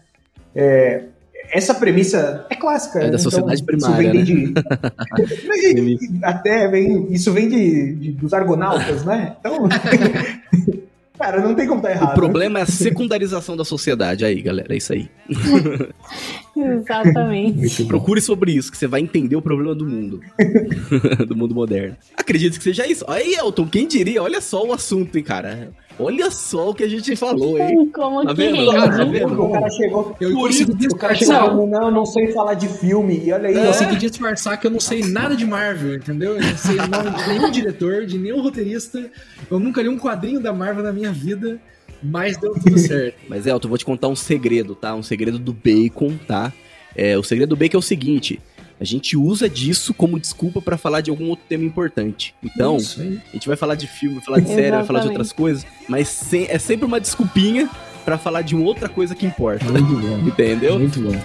é, 0.55 1.05
essa 1.53 1.75
premissa 1.75 2.47
é 2.51 2.55
clássica. 2.55 2.99
É 2.99 3.03
da 3.03 3.09
então, 3.09 3.19
sociedade 3.19 3.55
isso 3.57 3.65
primária, 3.65 4.11
vem 4.11 4.19
né? 4.21 4.25
de- 4.25 4.53
Mas 5.49 5.59
e- 5.65 5.99
e 6.01 6.25
até 6.25 6.69
vem, 6.69 7.07
isso 7.13 7.33
vem 7.33 7.49
de, 7.49 7.93
de- 7.95 8.13
dos 8.13 8.33
argonautas, 8.35 9.05
né? 9.05 9.37
Então, 9.41 9.69
cara, 11.19 11.41
não 11.41 11.55
tem 11.55 11.67
como 11.67 11.81
estar 11.81 11.91
errado. 11.93 12.13
O 12.13 12.15
problema 12.15 12.59
é 12.59 12.63
a 12.63 12.67
secundarização 12.67 13.57
da 13.57 13.65
sociedade. 13.65 14.25
Aí, 14.25 14.41
galera, 14.41 14.73
é 14.73 14.77
isso 14.77 14.93
aí. 14.93 15.09
Exatamente. 16.79 17.85
Procure 17.85 18.21
sobre 18.21 18.53
isso, 18.53 18.71
que 18.71 18.79
você 18.79 18.87
vai 18.87 19.01
entender 19.01 19.37
o 19.37 19.43
problema 19.43 19.75
do 19.75 19.87
mundo. 19.87 20.21
do 21.27 21.37
mundo 21.37 21.55
moderno. 21.55 21.97
Acredito 22.17 22.59
que 22.59 22.65
seja 22.65 22.87
isso. 22.87 23.05
Aí, 23.09 23.35
Elton, 23.35 23.67
quem 23.67 23.87
diria? 23.87 24.23
Olha 24.23 24.41
só 24.41 24.65
o 24.67 24.73
assunto, 24.73 25.17
hein, 25.17 25.25
cara. 25.25 25.71
Olha 26.01 26.31
só 26.31 26.71
o 26.71 26.75
que 26.75 26.85
a 26.85 26.89
gente 26.89 27.17
falou, 27.17 27.59
hein? 27.59 27.91
Como 27.93 28.23
Tá 28.25 28.31
que 28.33 28.37
vendo? 28.43 28.57
rende? 28.57 28.73
Tá 28.97 29.05
vendo? 29.05 29.43
O 29.43 29.51
cara 29.51 29.69
chegou. 29.71 30.17
Eu 30.21 30.31
Por 30.33 30.47
consegui 30.47 30.87
O 30.87 30.97
cara 30.97 31.15
chegou 31.17 31.67
não, 31.67 31.85
eu 31.87 31.91
não 31.91 32.07
sei 32.07 32.31
falar 32.33 32.55
de 32.55 32.69
filme. 32.69 33.21
E 33.25 33.33
olha 33.33 33.49
aí, 33.49 33.55
eu 33.57 33.63
ó. 33.63 33.67
consegui 33.67 33.97
disfarçar 33.97 34.61
que 34.61 34.67
eu 34.67 34.71
não 34.71 34.79
sei 34.79 35.03
nada 35.03 35.35
de 35.35 35.45
Marvel, 35.45 35.97
entendeu? 35.97 36.37
Eu 36.37 36.41
não 36.43 36.57
sei 36.57 36.77
o 36.77 36.87
nome 36.87 37.11
de 37.17 37.29
nenhum 37.29 37.51
diretor, 37.51 38.07
de 38.07 38.17
nenhum 38.17 38.41
roteirista. 38.41 39.11
Eu 39.51 39.59
nunca 39.59 39.83
li 39.83 39.89
um 39.89 39.99
quadrinho 39.99 40.39
da 40.41 40.53
Marvel 40.53 40.85
na 40.85 40.93
minha 40.93 41.11
vida, 41.11 41.61
mas 42.03 42.37
deu 42.37 42.55
tudo 42.55 42.77
certo. 42.79 43.17
Mas, 43.29 43.47
Elton, 43.47 43.67
eu 43.67 43.71
vou 43.71 43.79
te 43.79 43.85
contar 43.85 44.09
um 44.09 44.17
segredo, 44.17 44.75
tá? 44.75 44.95
Um 44.95 45.03
segredo 45.03 45.39
do 45.39 45.53
bacon, 45.53 46.17
tá? 46.27 46.53
É, 46.97 47.17
o 47.19 47.23
segredo 47.23 47.51
do 47.51 47.57
bacon 47.57 47.77
é 47.77 47.81
o 47.81 47.83
seguinte: 47.83 48.41
a 48.81 48.85
gente 48.85 49.17
usa 49.17 49.49
disso 49.49 49.93
como 49.95 50.19
desculpa 50.19 50.61
pra 50.63 50.77
falar 50.77 51.01
de 51.01 51.11
algum 51.11 51.29
outro 51.29 51.45
tema 51.49 51.65
importante. 51.65 52.35
Então, 52.43 52.77
Isso 52.77 53.01
a 53.01 53.33
gente 53.33 53.47
vai 53.49 53.57
falar 53.57 53.75
de 53.75 53.87
filme, 53.87 54.17
vai 54.17 54.25
falar 54.25 54.41
de 54.41 54.49
série, 54.49 54.71
vai 54.71 54.85
falar 54.85 55.01
de 55.01 55.09
outras 55.09 55.33
coisas, 55.33 55.67
mas 55.89 56.09
sem- 56.09 56.47
é 56.49 56.59
sempre 56.59 56.87
uma 56.87 57.01
desculpinha 57.01 57.69
pra 58.05 58.17
falar 58.17 58.43
de 58.43 58.55
uma 58.55 58.65
outra 58.65 58.89
coisa 58.89 59.15
que 59.15 59.27
importa. 59.27 59.65
Muito 59.67 59.95
bom. 59.97 60.19
Entendeu? 60.27 60.79
Muito 60.79 61.01
bom. 61.01 61.21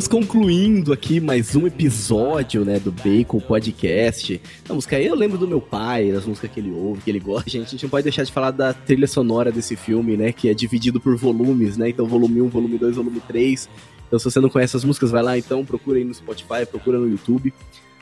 Estamos 0.00 0.08
concluindo 0.08 0.94
aqui 0.94 1.20
mais 1.20 1.54
um 1.54 1.66
episódio, 1.66 2.64
né, 2.64 2.78
do 2.78 2.90
Bacon 2.90 3.38
Podcast. 3.38 4.40
A 4.66 4.72
música 4.72 4.96
aí 4.96 5.06
eu 5.06 5.14
lembro 5.14 5.36
do 5.36 5.46
meu 5.46 5.60
pai, 5.60 6.10
das 6.10 6.24
músicas 6.24 6.50
que 6.50 6.58
ele 6.58 6.70
ouve, 6.70 7.02
que 7.02 7.10
ele 7.10 7.20
gosta. 7.20 7.50
Gente, 7.50 7.66
a 7.66 7.70
gente 7.70 7.82
não 7.82 7.90
pode 7.90 8.04
deixar 8.04 8.22
de 8.22 8.32
falar 8.32 8.50
da 8.50 8.72
trilha 8.72 9.06
sonora 9.06 9.52
desse 9.52 9.76
filme, 9.76 10.16
né, 10.16 10.32
que 10.32 10.48
é 10.48 10.54
dividido 10.54 10.98
por 10.98 11.16
volumes, 11.16 11.76
né? 11.76 11.90
Então, 11.90 12.06
volume 12.06 12.40
1, 12.40 12.48
volume 12.48 12.78
2, 12.78 12.96
volume 12.96 13.20
3. 13.20 13.68
Então, 14.06 14.18
se 14.18 14.24
você 14.24 14.40
não 14.40 14.48
conhece 14.48 14.74
as 14.74 14.84
músicas, 14.84 15.10
vai 15.10 15.22
lá 15.22 15.36
então, 15.36 15.66
procura 15.66 15.98
aí 15.98 16.04
no 16.04 16.14
Spotify, 16.14 16.64
procura 16.64 16.98
no 16.98 17.06
YouTube. 17.06 17.52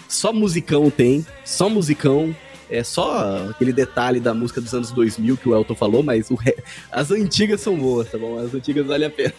Só 0.08 0.32
musicão 0.32 0.90
tem, 0.90 1.26
só 1.44 1.68
musicão. 1.68 2.32
É 2.70 2.82
só 2.84 3.48
aquele 3.50 3.72
detalhe 3.72 4.20
da 4.20 4.34
música 4.34 4.60
dos 4.60 4.74
anos 4.74 4.90
2000 4.92 5.36
que 5.36 5.48
o 5.48 5.54
Elton 5.56 5.74
falou, 5.74 6.02
mas 6.02 6.28
re- 6.28 6.56
as 6.92 7.10
antigas 7.10 7.60
são 7.60 7.76
boas, 7.76 8.10
tá 8.10 8.18
bom? 8.18 8.38
As 8.38 8.52
antigas 8.54 8.86
valem 8.86 9.06
a 9.06 9.10
pena. 9.10 9.32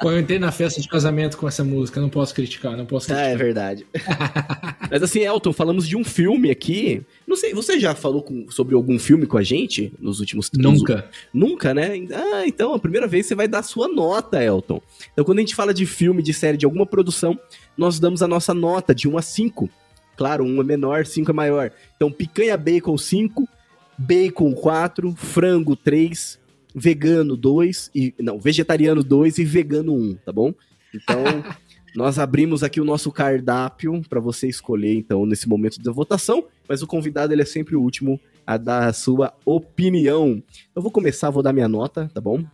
Pô, 0.00 0.10
eu 0.10 0.18
entrei 0.20 0.38
na 0.38 0.50
festa 0.50 0.80
de 0.80 0.88
casamento 0.88 1.36
com 1.36 1.46
essa 1.46 1.62
música, 1.62 2.00
não 2.00 2.08
posso 2.08 2.34
criticar, 2.34 2.76
não 2.76 2.86
posso 2.86 3.12
Ah, 3.12 3.16
criticar. 3.16 3.32
é 3.32 3.36
verdade. 3.36 3.86
Mas 4.90 5.02
assim, 5.02 5.20
Elton, 5.20 5.52
falamos 5.52 5.86
de 5.86 5.96
um 5.96 6.04
filme 6.04 6.50
aqui. 6.50 7.02
Não 7.26 7.36
sei, 7.36 7.52
você 7.54 7.78
já 7.78 7.94
falou 7.94 8.22
com- 8.22 8.50
sobre 8.50 8.74
algum 8.74 8.98
filme 8.98 9.26
com 9.26 9.38
a 9.38 9.42
gente 9.42 9.92
nos 10.00 10.20
últimos 10.20 10.50
Nunca. 10.54 11.08
Nunca, 11.32 11.72
né? 11.74 11.92
Ah, 12.12 12.46
então, 12.46 12.74
a 12.74 12.78
primeira 12.78 13.06
vez 13.06 13.26
você 13.26 13.34
vai 13.34 13.48
dar 13.48 13.60
a 13.60 13.62
sua 13.62 13.88
nota, 13.88 14.42
Elton. 14.42 14.80
Então, 15.12 15.24
quando 15.24 15.38
a 15.38 15.42
gente 15.42 15.54
fala 15.54 15.72
de 15.74 15.86
filme, 15.86 16.22
de 16.22 16.32
série, 16.32 16.56
de 16.56 16.64
alguma 16.64 16.86
produção, 16.86 17.38
nós 17.76 17.98
damos 17.98 18.22
a 18.22 18.28
nossa 18.28 18.52
nota 18.54 18.94
de 18.94 19.08
1 19.08 19.16
a 19.18 19.22
5. 19.22 19.68
Claro, 20.16 20.44
1 20.44 20.60
é 20.60 20.64
menor, 20.64 21.06
5 21.06 21.30
é 21.30 21.34
maior. 21.34 21.72
Então, 21.96 22.10
picanha 22.10 22.56
bacon 22.56 22.96
5, 22.96 23.48
bacon 23.96 24.52
4, 24.52 25.14
frango 25.16 25.76
3, 25.76 26.38
vegano 26.74 27.36
2, 27.36 27.90
e, 27.94 28.14
não, 28.18 28.38
vegetariano 28.38 29.02
2 29.02 29.38
e 29.38 29.44
vegano 29.44 29.94
1, 29.94 30.14
tá 30.24 30.32
bom? 30.32 30.54
Então, 30.94 31.16
nós 31.94 32.18
abrimos 32.18 32.62
aqui 32.62 32.80
o 32.80 32.84
nosso 32.84 33.10
cardápio 33.10 34.02
para 34.08 34.20
você 34.20 34.48
escolher, 34.48 34.94
então, 34.94 35.26
nesse 35.26 35.48
momento 35.48 35.80
da 35.82 35.92
votação, 35.92 36.44
mas 36.68 36.82
o 36.82 36.86
convidado 36.86 37.32
ele 37.32 37.42
é 37.42 37.46
sempre 37.46 37.76
o 37.76 37.80
último 37.80 38.20
a 38.46 38.56
dar 38.56 38.88
a 38.88 38.92
sua 38.92 39.34
opinião. 39.44 40.42
Eu 40.74 40.82
vou 40.82 40.90
começar, 40.90 41.30
vou 41.30 41.42
dar 41.42 41.52
minha 41.52 41.68
nota, 41.68 42.10
tá 42.12 42.20
bom? 42.20 42.44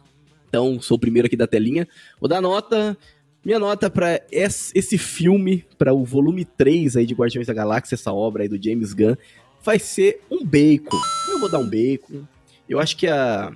Então, 0.48 0.80
sou 0.80 0.96
o 0.96 1.00
primeiro 1.00 1.26
aqui 1.26 1.36
da 1.36 1.46
telinha. 1.46 1.86
Vou 2.20 2.28
dar 2.28 2.40
nota. 2.40 2.96
Minha 3.48 3.58
nota 3.58 3.88
para 3.88 4.20
esse 4.30 4.98
filme, 4.98 5.64
para 5.78 5.94
o 5.94 6.04
volume 6.04 6.44
3 6.44 6.98
aí 6.98 7.06
de 7.06 7.14
Guardiões 7.14 7.46
da 7.46 7.54
Galáxia, 7.54 7.94
essa 7.94 8.12
obra 8.12 8.42
aí 8.42 8.48
do 8.48 8.62
James 8.62 8.92
Gunn, 8.92 9.14
vai 9.64 9.78
ser 9.78 10.20
um 10.30 10.44
bacon. 10.44 10.98
Eu 11.30 11.38
vou 11.38 11.50
dar 11.50 11.58
um 11.58 11.66
bacon. 11.66 12.24
Eu 12.68 12.78
acho 12.78 12.94
que 12.94 13.06
a 13.06 13.50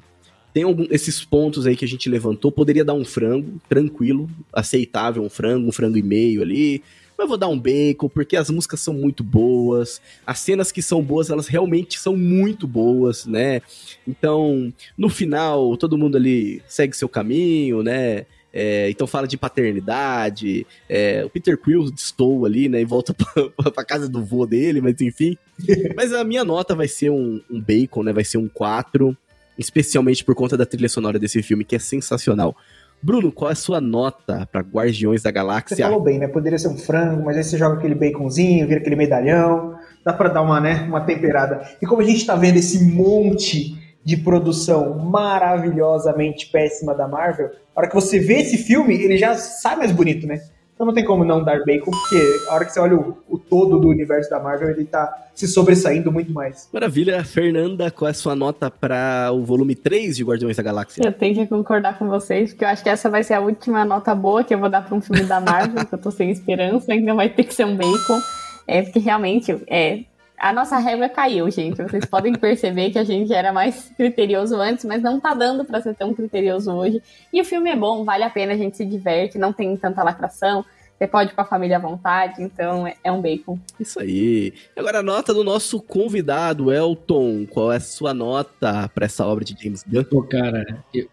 tem 0.55 0.63
algum, 0.63 0.87
esses 0.89 1.23
pontos 1.23 1.67
aí 1.67 1.77
que 1.77 1.85
a 1.85 1.89
gente 1.89 2.09
levantou, 2.09 2.51
poderia 2.51 2.87
dar 2.87 2.95
um 2.95 3.05
frango, 3.05 3.61
tranquilo, 3.69 4.31
aceitável, 4.51 5.23
um 5.23 5.29
frango, 5.29 5.69
um 5.69 5.73
frango 5.73 5.99
e 5.99 6.03
meio 6.03 6.41
ali. 6.41 6.83
Mas 7.11 7.25
eu 7.25 7.29
vou 7.29 7.37
dar 7.37 7.49
um 7.49 7.61
bacon, 7.61 8.09
porque 8.09 8.35
as 8.35 8.49
músicas 8.49 8.81
são 8.81 8.95
muito 8.95 9.23
boas, 9.23 10.01
as 10.27 10.39
cenas 10.39 10.73
que 10.73 10.81
são 10.81 11.03
boas, 11.03 11.29
elas 11.29 11.49
realmente 11.49 11.99
são 11.99 12.17
muito 12.17 12.67
boas, 12.67 13.27
né? 13.27 13.61
Então, 14.09 14.73
no 14.97 15.11
final, 15.11 15.77
todo 15.77 15.99
mundo 15.99 16.17
ali 16.17 16.63
segue 16.67 16.97
seu 16.97 17.11
caminho, 17.11 17.83
né? 17.83 18.25
É, 18.53 18.91
então 18.91 19.07
fala 19.07 19.27
de 19.27 19.37
paternidade. 19.37 20.67
é, 20.89 21.25
o 21.25 21.31
Peter 21.31 21.57
Quill 21.57 21.91
destoa 21.91 22.47
ali, 22.47 22.69
né? 22.69 22.81
E 22.81 22.85
volta 22.85 23.15
pra, 23.57 23.71
pra 23.71 23.85
casa 23.85 24.09
do 24.09 24.23
vô 24.23 24.47
dele, 24.47 24.81
mas 24.81 25.01
enfim. 25.01 25.37
mas 25.97 26.13
a 26.13 26.23
minha 26.25 26.45
nota 26.45 26.75
vai 26.75 26.89
ser 26.89 27.11
um, 27.11 27.41
um 27.51 27.61
bacon, 27.61 28.03
né? 28.03 28.13
Vai 28.13 28.25
ser 28.25 28.39
um 28.39 28.49
4. 28.49 29.17
Especialmente 29.59 30.25
por 30.25 30.35
conta 30.35 30.57
da 30.57 30.65
trilha 30.65 30.89
sonora 30.89 31.19
desse 31.19 31.43
filme, 31.43 31.65
que 31.65 31.77
é 31.77 31.79
sensacional. 31.79 32.57
Bruno, 33.03 33.33
qual 33.33 33.51
é 33.51 33.53
a 33.53 33.57
sua 33.57 33.81
nota 33.81 34.49
pra 34.51 34.61
Guardiões 34.61 35.23
da 35.23 35.31
Você 35.31 35.35
Galáxia? 35.35 35.77
falou 35.87 36.01
bem, 36.01 36.19
né? 36.19 36.29
Poderia 36.29 36.59
ser 36.59 36.69
um 36.69 36.79
frango, 36.79 37.25
mas 37.25 37.37
aí 37.37 37.43
você 37.45 37.59
joga 37.59 37.77
aquele 37.77 37.95
baconzinho, 37.95 38.67
vira 38.67 38.81
aquele 38.81 38.97
medalhão. 38.97 39.77
Dá 40.05 40.13
pra 40.13 40.29
dar 40.29 40.43
uma, 40.43 40.61
né, 40.61 40.83
uma 40.89 41.01
temperada. 41.01 41.69
E 41.81 41.87
como 41.87 42.01
a 42.01 42.05
gente 42.05 42.25
tá 42.25 42.35
vendo 42.35 42.57
esse 42.57 42.85
monte 42.85 43.77
de 44.05 44.17
produção 44.17 44.99
maravilhosamente 44.99 46.47
péssima 46.47 46.95
da 46.95 47.07
Marvel, 47.07 47.51
a 47.75 47.81
hora 47.81 47.89
que 47.89 47.95
você 47.95 48.19
vê 48.19 48.41
esse 48.41 48.59
filme, 48.59 48.95
ele 48.95 49.17
já 49.17 49.35
sai 49.35 49.77
mais 49.77 49.93
bonito, 49.93 50.27
né? 50.27 50.41
Então 50.75 50.87
não 50.87 50.95
tem 50.95 51.05
como 51.05 51.25
não 51.25 51.45
dar 51.45 51.65
bacon, 51.65 51.93
porque 51.93 52.41
a 52.49 52.55
hora 52.55 52.65
que 52.65 52.73
você 52.73 52.81
olha 52.81 52.97
o, 52.97 53.17
o 53.29 53.39
todo 53.39 53.79
do 53.79 53.89
universo 53.89 54.29
da 54.29 54.41
Marvel, 54.41 54.71
ele 54.71 54.85
tá 54.85 55.29
se 55.33 55.47
sobressaindo 55.47 56.11
muito 56.11 56.33
mais. 56.33 56.69
Maravilha. 56.73 57.23
Fernanda, 57.25 57.89
qual 57.91 58.09
é 58.09 58.11
a 58.11 58.15
sua 58.15 58.35
nota 58.35 58.69
para 58.69 59.31
o 59.33 59.45
volume 59.45 59.77
3 59.77 60.17
de 60.17 60.25
Guardiões 60.25 60.57
da 60.57 60.63
Galáxia? 60.63 61.05
Eu 61.05 61.13
tenho 61.13 61.35
que 61.37 61.47
concordar 61.47 61.99
com 61.99 62.09
vocês, 62.09 62.51
porque 62.51 62.65
eu 62.65 62.69
acho 62.69 62.83
que 62.83 62.89
essa 62.89 63.09
vai 63.09 63.23
ser 63.23 63.35
a 63.35 63.41
última 63.41 63.85
nota 63.85 64.13
boa 64.13 64.43
que 64.43 64.53
eu 64.53 64.59
vou 64.59 64.69
dar 64.69 64.85
pra 64.85 64.97
um 64.97 65.01
filme 65.01 65.23
da 65.23 65.41
Marvel, 65.41 65.85
que 65.87 65.95
eu 65.95 65.99
tô 65.99 66.11
sem 66.11 66.31
esperança, 66.31 66.93
ainda 66.93 67.15
vai 67.15 67.29
ter 67.29 67.45
que 67.45 67.55
ser 67.55 67.65
um 67.65 67.77
bacon. 67.77 68.21
É, 68.67 68.83
porque 68.83 68.99
realmente, 68.99 69.57
é, 69.69 70.01
a 70.43 70.53
nossa 70.53 70.77
régua 70.79 71.09
caiu, 71.09 71.49
gente. 71.51 71.81
Vocês 71.81 72.05
podem 72.05 72.35
perceber 72.35 72.91
que 72.91 72.99
a 72.99 73.05
gente 73.05 73.33
era 73.33 73.53
mais 73.53 73.93
criterioso 73.97 74.57
antes, 74.57 74.85
mas 74.85 75.01
não 75.03 75.21
tá 75.21 75.33
dando 75.35 75.65
pra 75.65 75.81
ser 75.81 75.95
tão 75.95 76.13
criterioso 76.13 76.73
hoje. 76.73 77.01
E 77.33 77.41
o 77.41 77.45
filme 77.45 77.71
é 77.71 77.77
bom, 77.77 78.05
vale 78.05 78.25
a 78.25 78.31
pena, 78.31 78.53
a 78.53 78.57
gente 78.57 78.77
se 78.77 78.85
diverte, 78.85 79.39
não 79.39 79.53
tem 79.53 79.77
tanta 79.77 80.03
lacração. 80.03 80.65
Você 80.99 81.07
pode 81.07 81.31
ir 81.31 81.35
com 81.35 81.41
a 81.41 81.45
família 81.45 81.77
à 81.77 81.81
vontade, 81.81 82.43
então 82.43 82.87
é- 82.87 82.97
é 83.03 83.11
um 83.11 83.21
bacon. 83.21 83.59
Isso 83.79 83.99
aí. 84.01 84.53
E 84.77 84.81
Agora 84.81 84.99
a 84.99 85.03
nota 85.03 85.33
do 85.33 85.43
nosso 85.45 85.81
convidado, 85.81 86.73
Elton. 86.73 87.47
Qual 87.47 87.73
é 87.73 87.77
a 87.77 87.81
sua 87.81 88.13
nota 88.13 88.89
para 88.95 89.07
essa 89.07 89.27
obra 89.27 89.45
de 89.45 89.57
James 89.61 89.85
Gunn? 89.87 90.05
Pô, 90.05 90.23
cara, 90.23 90.85
eu, 90.93 91.07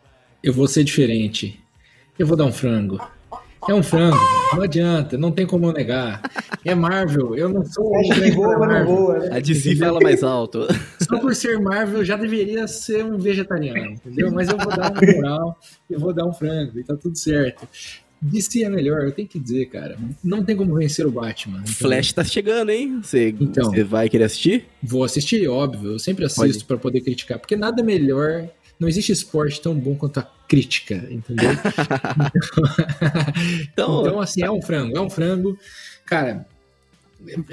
eu 0.44 0.54
vou 0.54 0.68
ser 0.68 0.84
diferente. 0.84 1.60
Eu 2.18 2.28
vou 2.28 2.36
dar 2.36 2.46
um 2.46 2.52
frango. 2.52 3.00
É 3.68 3.74
um 3.74 3.84
frango, 3.84 4.18
não 4.54 4.64
adianta, 4.64 5.18
não 5.18 5.32
tem 5.32 5.46
como 5.46 5.72
negar. 5.72 6.22
É 6.66 6.74
Marvel, 6.74 7.36
eu 7.36 7.50
não 7.50 7.64
sou 7.66 7.96
Acha 7.98 8.22
que 8.22 8.32
voa, 8.32 8.68
não 8.68 8.86
voa, 8.86 9.20
né? 9.20 9.30
A 9.38 9.40
DC 9.40 9.76
fala 9.76 10.00
mais 10.00 10.24
alto. 10.24 10.68
Só 11.02 11.20
por 11.20 11.36
ser 11.36 11.60
Marvel, 11.60 12.04
já 12.04 12.16
deveria 12.16 12.68
ser 12.68 13.04
um 13.06 13.18
vegetariano, 13.18 13.92
entendeu? 13.92 14.32
Mas 14.32 14.50
eu 14.50 14.58
vou 14.58 14.76
dar 14.76 14.92
uma 14.92 15.14
moral, 15.14 15.60
eu 15.90 16.00
vou 16.00 16.14
dar 16.14 16.26
um 16.26 16.34
frango, 16.34 16.80
e 16.80 16.84
tá 16.84 16.96
tudo 16.96 17.18
certo. 17.18 17.68
DC 18.22 18.64
é 18.64 18.70
melhor, 18.70 19.04
eu 19.04 19.12
tenho 19.12 19.28
que 19.28 19.40
dizer, 19.40 19.68
cara. 19.68 19.98
Não 20.24 20.44
tem 20.44 20.56
como 20.56 20.76
vencer 20.76 21.06
o 21.06 21.12
Batman. 21.12 21.60
entendeu? 21.60 21.76
Flash 21.76 22.12
tá 22.12 22.24
chegando, 22.24 22.70
hein? 22.70 23.00
Você 23.02 23.34
Então. 23.40 23.72
você 23.72 23.84
vai 23.84 24.10
querer 24.10 24.26
assistir? 24.26 24.66
Vou 24.84 25.04
assistir, 25.06 25.48
óbvio. 25.48 25.94
Eu 25.94 26.00
sempre 26.00 26.26
assisto 26.26 26.66
pra 26.66 26.78
poder 26.78 27.00
criticar, 27.02 27.40
porque 27.40 27.56
nada 27.56 27.82
melhor. 27.82 28.50
Não 28.80 28.88
existe 28.88 29.12
esporte 29.12 29.62
tão 29.62 29.76
bom 29.76 29.96
quanto 29.96 30.20
a 30.20 30.32
crítica, 30.48 30.96
entendeu? 31.10 31.50
Então, 33.72 34.02
Então, 34.02 34.22
assim, 34.22 34.44
é 34.44 34.50
um 34.52 34.62
frango, 34.62 34.98
é 34.98 35.02
um 35.02 35.10
frango. 35.10 35.58
Cara, 36.06 36.46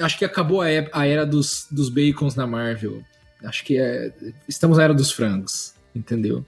acho 0.01 0.19
que 0.19 0.25
acabou 0.25 0.61
a 0.61 1.07
era 1.07 1.27
dos, 1.27 1.67
dos 1.71 1.89
bacons 1.89 2.35
na 2.35 2.47
Marvel. 2.47 3.03
Acho 3.45 3.65
que 3.65 3.79
é, 3.79 4.13
estamos 4.49 4.79
na 4.79 4.85
era 4.85 4.95
dos 4.95 5.13
frangos, 5.13 5.75
entendeu? 5.95 6.45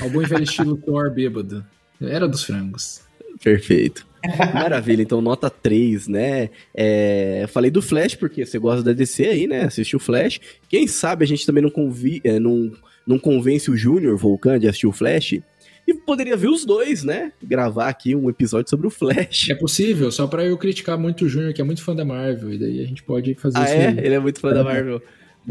Ao 0.00 0.10
bom 0.10 0.22
e 0.22 0.26
velho 0.26 0.44
estilo 0.44 0.76
Thor 0.84 1.10
bêbado. 1.10 1.64
Era 2.00 2.28
dos 2.28 2.44
frangos. 2.44 3.00
Perfeito. 3.42 4.06
Maravilha, 4.52 5.02
então 5.02 5.20
nota 5.20 5.48
3, 5.48 6.08
né? 6.08 6.50
É, 6.74 7.40
eu 7.42 7.48
falei 7.48 7.70
do 7.70 7.80
Flash, 7.80 8.14
porque 8.14 8.44
você 8.44 8.58
gosta 8.58 8.82
da 8.82 8.92
DC 8.92 9.24
aí, 9.24 9.46
né? 9.46 9.64
Assistiu 9.64 9.98
o 9.98 10.00
Flash. 10.00 10.40
Quem 10.68 10.86
sabe 10.86 11.24
a 11.24 11.26
gente 11.26 11.46
também 11.46 11.62
não, 11.62 11.70
convi 11.70 12.20
é, 12.24 12.38
não, 12.38 12.72
não 13.06 13.18
convence 13.18 13.70
o 13.70 13.76
Júnior 13.76 14.16
Volcan 14.16 14.58
de 14.58 14.66
assistir 14.68 14.86
o 14.86 14.92
Flash. 14.92 15.40
E 15.88 15.94
poderia 15.94 16.36
ver 16.36 16.48
os 16.48 16.64
dois, 16.64 17.04
né? 17.04 17.30
Gravar 17.40 17.88
aqui 17.88 18.16
um 18.16 18.28
episódio 18.28 18.68
sobre 18.68 18.88
o 18.88 18.90
Flash. 18.90 19.48
É 19.50 19.54
possível, 19.54 20.10
só 20.10 20.26
pra 20.26 20.44
eu 20.44 20.58
criticar 20.58 20.98
muito 20.98 21.24
o 21.24 21.28
Júnior, 21.28 21.52
que 21.54 21.60
é 21.60 21.64
muito 21.64 21.80
fã 21.82 21.94
da 21.94 22.04
Marvel, 22.04 22.52
e 22.52 22.58
daí 22.58 22.80
a 22.82 22.86
gente 22.86 23.04
pode 23.04 23.34
fazer 23.36 23.58
Ah, 23.58 23.64
isso. 23.64 23.72
é? 23.74 23.86
aí. 23.88 23.98
Ele 23.98 24.14
é 24.14 24.18
muito 24.18 24.40
fã 24.40 24.52
da 24.52 24.64
Marvel. 24.64 25.00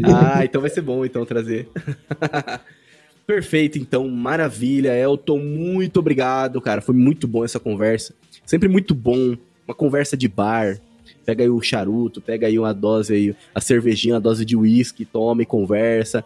Ah, 0.03 0.43
então 0.43 0.60
vai 0.60 0.70
ser 0.70 0.82
bom 0.82 1.06
então 1.06 1.26
trazer. 1.26 1.70
Perfeito, 3.26 3.80
então, 3.80 4.08
maravilha. 4.10 4.95
Elton, 4.95 5.39
muito 5.39 5.99
obrigado, 5.99 6.62
cara. 6.62 6.82
Foi 6.82 6.93
muito 6.93 7.28
bom 7.28 7.43
essa 7.43 7.60
conversa. 7.60 8.14
Sempre 8.45 8.68
muito 8.68 8.93
bom. 8.93 9.36
Uma 9.68 9.74
conversa 9.74 10.16
de 10.16 10.28
bar. 10.28 10.80
Pega 11.26 11.43
aí 11.43 11.49
o 11.49 11.60
charuto, 11.62 12.22
pega 12.22 12.45
aí 12.45 12.60
uma 12.60 12.72
dose 12.74 13.14
aí, 13.14 13.36
a 13.53 13.60
cervejinha, 13.60 14.18
a 14.18 14.20
dose 14.20 14.45
de 14.45 14.56
uísque, 14.56 15.06
toma 15.06 15.41
e 15.41 15.45
conversa. 15.45 16.24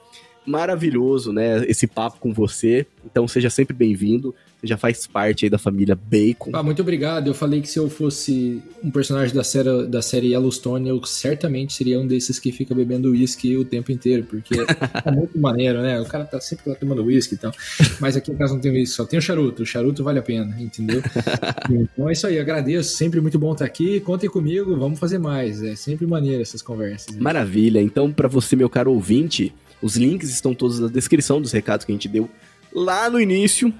Maravilhoso, 0.49 1.31
né? 1.31 1.63
Esse 1.67 1.85
papo 1.85 2.17
com 2.19 2.33
você. 2.33 2.87
Então 3.05 3.27
seja 3.27 3.51
sempre 3.51 3.75
bem-vindo. 3.75 4.33
Você 4.59 4.67
já 4.67 4.77
faz 4.77 5.05
parte 5.05 5.45
aí 5.45 5.49
da 5.49 5.59
família 5.59 5.95
Bacon. 5.95 6.49
Ah, 6.53 6.63
muito 6.63 6.81
obrigado. 6.81 7.27
Eu 7.27 7.35
falei 7.35 7.61
que 7.61 7.69
se 7.69 7.77
eu 7.77 7.87
fosse 7.87 8.61
um 8.83 8.89
personagem 8.89 9.33
da 9.33 9.43
série, 9.43 9.85
da 9.85 10.01
série 10.01 10.33
Yellowstone, 10.33 10.89
eu 10.89 11.03
certamente 11.05 11.73
seria 11.73 11.99
um 11.99 12.07
desses 12.07 12.39
que 12.39 12.51
fica 12.51 12.73
bebendo 12.73 13.11
uísque 13.11 13.55
o 13.55 13.63
tempo 13.63 13.91
inteiro, 13.91 14.23
porque 14.23 14.55
é 15.05 15.11
muito 15.11 15.37
maneiro, 15.39 15.81
né? 15.81 16.01
O 16.01 16.05
cara 16.05 16.25
tá 16.25 16.41
sempre 16.41 16.67
lá 16.67 16.75
tomando 16.75 17.03
uísque 17.03 17.35
e 17.35 17.37
tal. 17.37 17.51
Mas 17.99 18.17
aqui 18.17 18.31
em 18.31 18.35
casa 18.35 18.53
não 18.53 18.59
tem 18.59 18.71
uísque, 18.71 18.95
só 18.95 19.05
tem 19.05 19.19
o 19.19 19.21
charuto. 19.21 19.61
O 19.61 19.65
charuto 19.67 20.03
vale 20.03 20.17
a 20.17 20.23
pena, 20.23 20.59
entendeu? 20.59 21.01
então 21.69 22.09
é 22.09 22.13
isso 22.13 22.25
aí, 22.25 22.39
agradeço. 22.39 22.97
Sempre 22.97 23.21
muito 23.21 23.37
bom 23.37 23.53
estar 23.53 23.65
aqui. 23.65 23.99
Contem 23.99 24.29
comigo, 24.29 24.75
vamos 24.75 24.99
fazer 24.99 25.19
mais. 25.19 25.61
É 25.61 25.75
sempre 25.75 26.07
maneiro 26.07 26.41
essas 26.41 26.63
conversas. 26.63 27.15
né? 27.15 27.21
Maravilha. 27.21 27.79
Então, 27.79 28.11
para 28.11 28.27
você, 28.27 28.55
meu 28.55 28.69
caro 28.69 28.91
ouvinte, 28.91 29.53
os 29.81 29.95
links 29.95 30.29
estão 30.29 30.53
todos 30.53 30.79
na 30.79 30.87
descrição 30.87 31.41
dos 31.41 31.51
recados 31.51 31.85
que 31.85 31.91
a 31.91 31.95
gente 31.95 32.07
deu 32.07 32.29
lá 32.73 33.09
no 33.09 33.19
início 33.19 33.73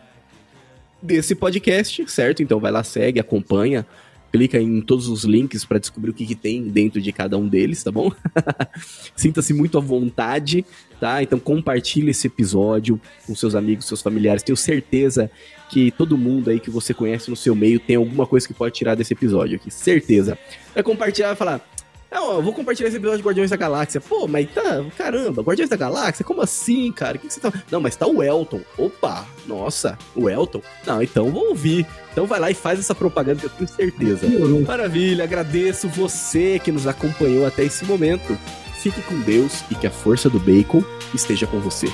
desse 1.02 1.36
podcast, 1.36 2.10
certo? 2.10 2.44
Então 2.44 2.60
vai 2.60 2.72
lá, 2.72 2.84
segue, 2.84 3.20
acompanha, 3.20 3.86
clica 4.32 4.60
em 4.60 4.82
todos 4.82 5.08
os 5.08 5.24
links 5.24 5.66
para 5.66 5.80
descobrir 5.80 6.12
o 6.12 6.14
que, 6.14 6.26
que 6.26 6.36
tem 6.36 6.64
dentro 6.64 7.02
de 7.02 7.12
cada 7.12 7.38
um 7.38 7.48
deles, 7.48 7.84
tá 7.84 7.92
bom? 7.92 8.12
Sinta-se 9.16 9.54
muito 9.54 9.78
à 9.78 9.82
vontade, 9.82 10.66
tá? 11.00 11.24
Então 11.24 11.40
compartilhe 11.40 12.12
esse 12.12 12.28
episódio 12.28 13.00
com 13.26 13.36
seus 13.36 13.56
amigos, 13.56 13.86
seus 13.86 14.02
familiares. 14.02 14.44
Tenho 14.44 14.58
certeza 14.58 15.32
que 15.70 15.92
todo 15.92 16.18
mundo 16.18 16.50
aí 16.50 16.60
que 16.60 16.70
você 16.70 16.94
conhece 16.94 17.30
no 17.30 17.36
seu 17.36 17.56
meio 17.56 17.80
tem 17.80 17.96
alguma 17.96 18.26
coisa 18.26 18.48
que 18.48 18.54
pode 18.54 18.76
tirar 18.76 18.96
desse 18.96 19.14
episódio 19.14 19.56
aqui, 19.56 19.72
certeza. 19.72 20.38
Vai 20.74 20.84
compartilhar 20.84 21.34
e 21.34 21.36
falar, 21.36 21.68
não, 22.12 22.34
eu 22.34 22.42
vou 22.42 22.54
compartilhar 22.54 22.88
esse 22.88 22.98
episódio 22.98 23.20
de 23.20 23.28
Guardiões 23.28 23.50
da 23.50 23.56
Galáxia. 23.56 24.02
Pô, 24.02 24.28
mas 24.28 24.50
tá, 24.52 24.84
caramba, 24.98 25.42
Guardiões 25.42 25.70
da 25.70 25.76
Galáxia? 25.76 26.26
Como 26.26 26.42
assim, 26.42 26.92
cara? 26.92 27.18
O 27.18 27.20
que, 27.20 27.28
que 27.28 27.34
você 27.34 27.40
tá. 27.40 27.52
Não, 27.72 27.80
mas 27.80 27.96
tá 27.96 28.08
o 28.08 28.24
Elton. 28.24 28.62
Opa, 28.78 29.26
nossa, 29.46 29.98
o 30.16 30.30
Elton? 30.30 30.62
Não, 30.86 31.02
então 31.04 31.30
vou 31.30 31.50
ouvir. 31.50 31.86
Então 32.12 32.26
vai 32.26 32.40
lá 32.40 32.50
e 32.50 32.56
faz 32.56 32.80
essa 32.80 32.96
propaganda 32.96 33.40
que 33.40 33.46
eu 33.46 33.50
tenho 33.50 33.70
certeza. 33.70 34.28
Maravilha, 34.68 35.24
agradeço 35.24 35.88
você 35.88 36.60
que 36.60 36.72
nos 36.72 36.88
acompanhou 36.88 37.46
até 37.46 37.64
esse 37.64 37.86
momento. 37.86 38.38
Fique 38.80 39.02
com 39.02 39.20
Deus 39.22 39.64
e 39.70 39.76
que 39.76 39.86
a 39.86 39.92
força 39.92 40.30
do 40.30 40.40
bacon 40.40 40.84
esteja 41.14 41.46
com 41.46 41.60
você. 41.60 41.88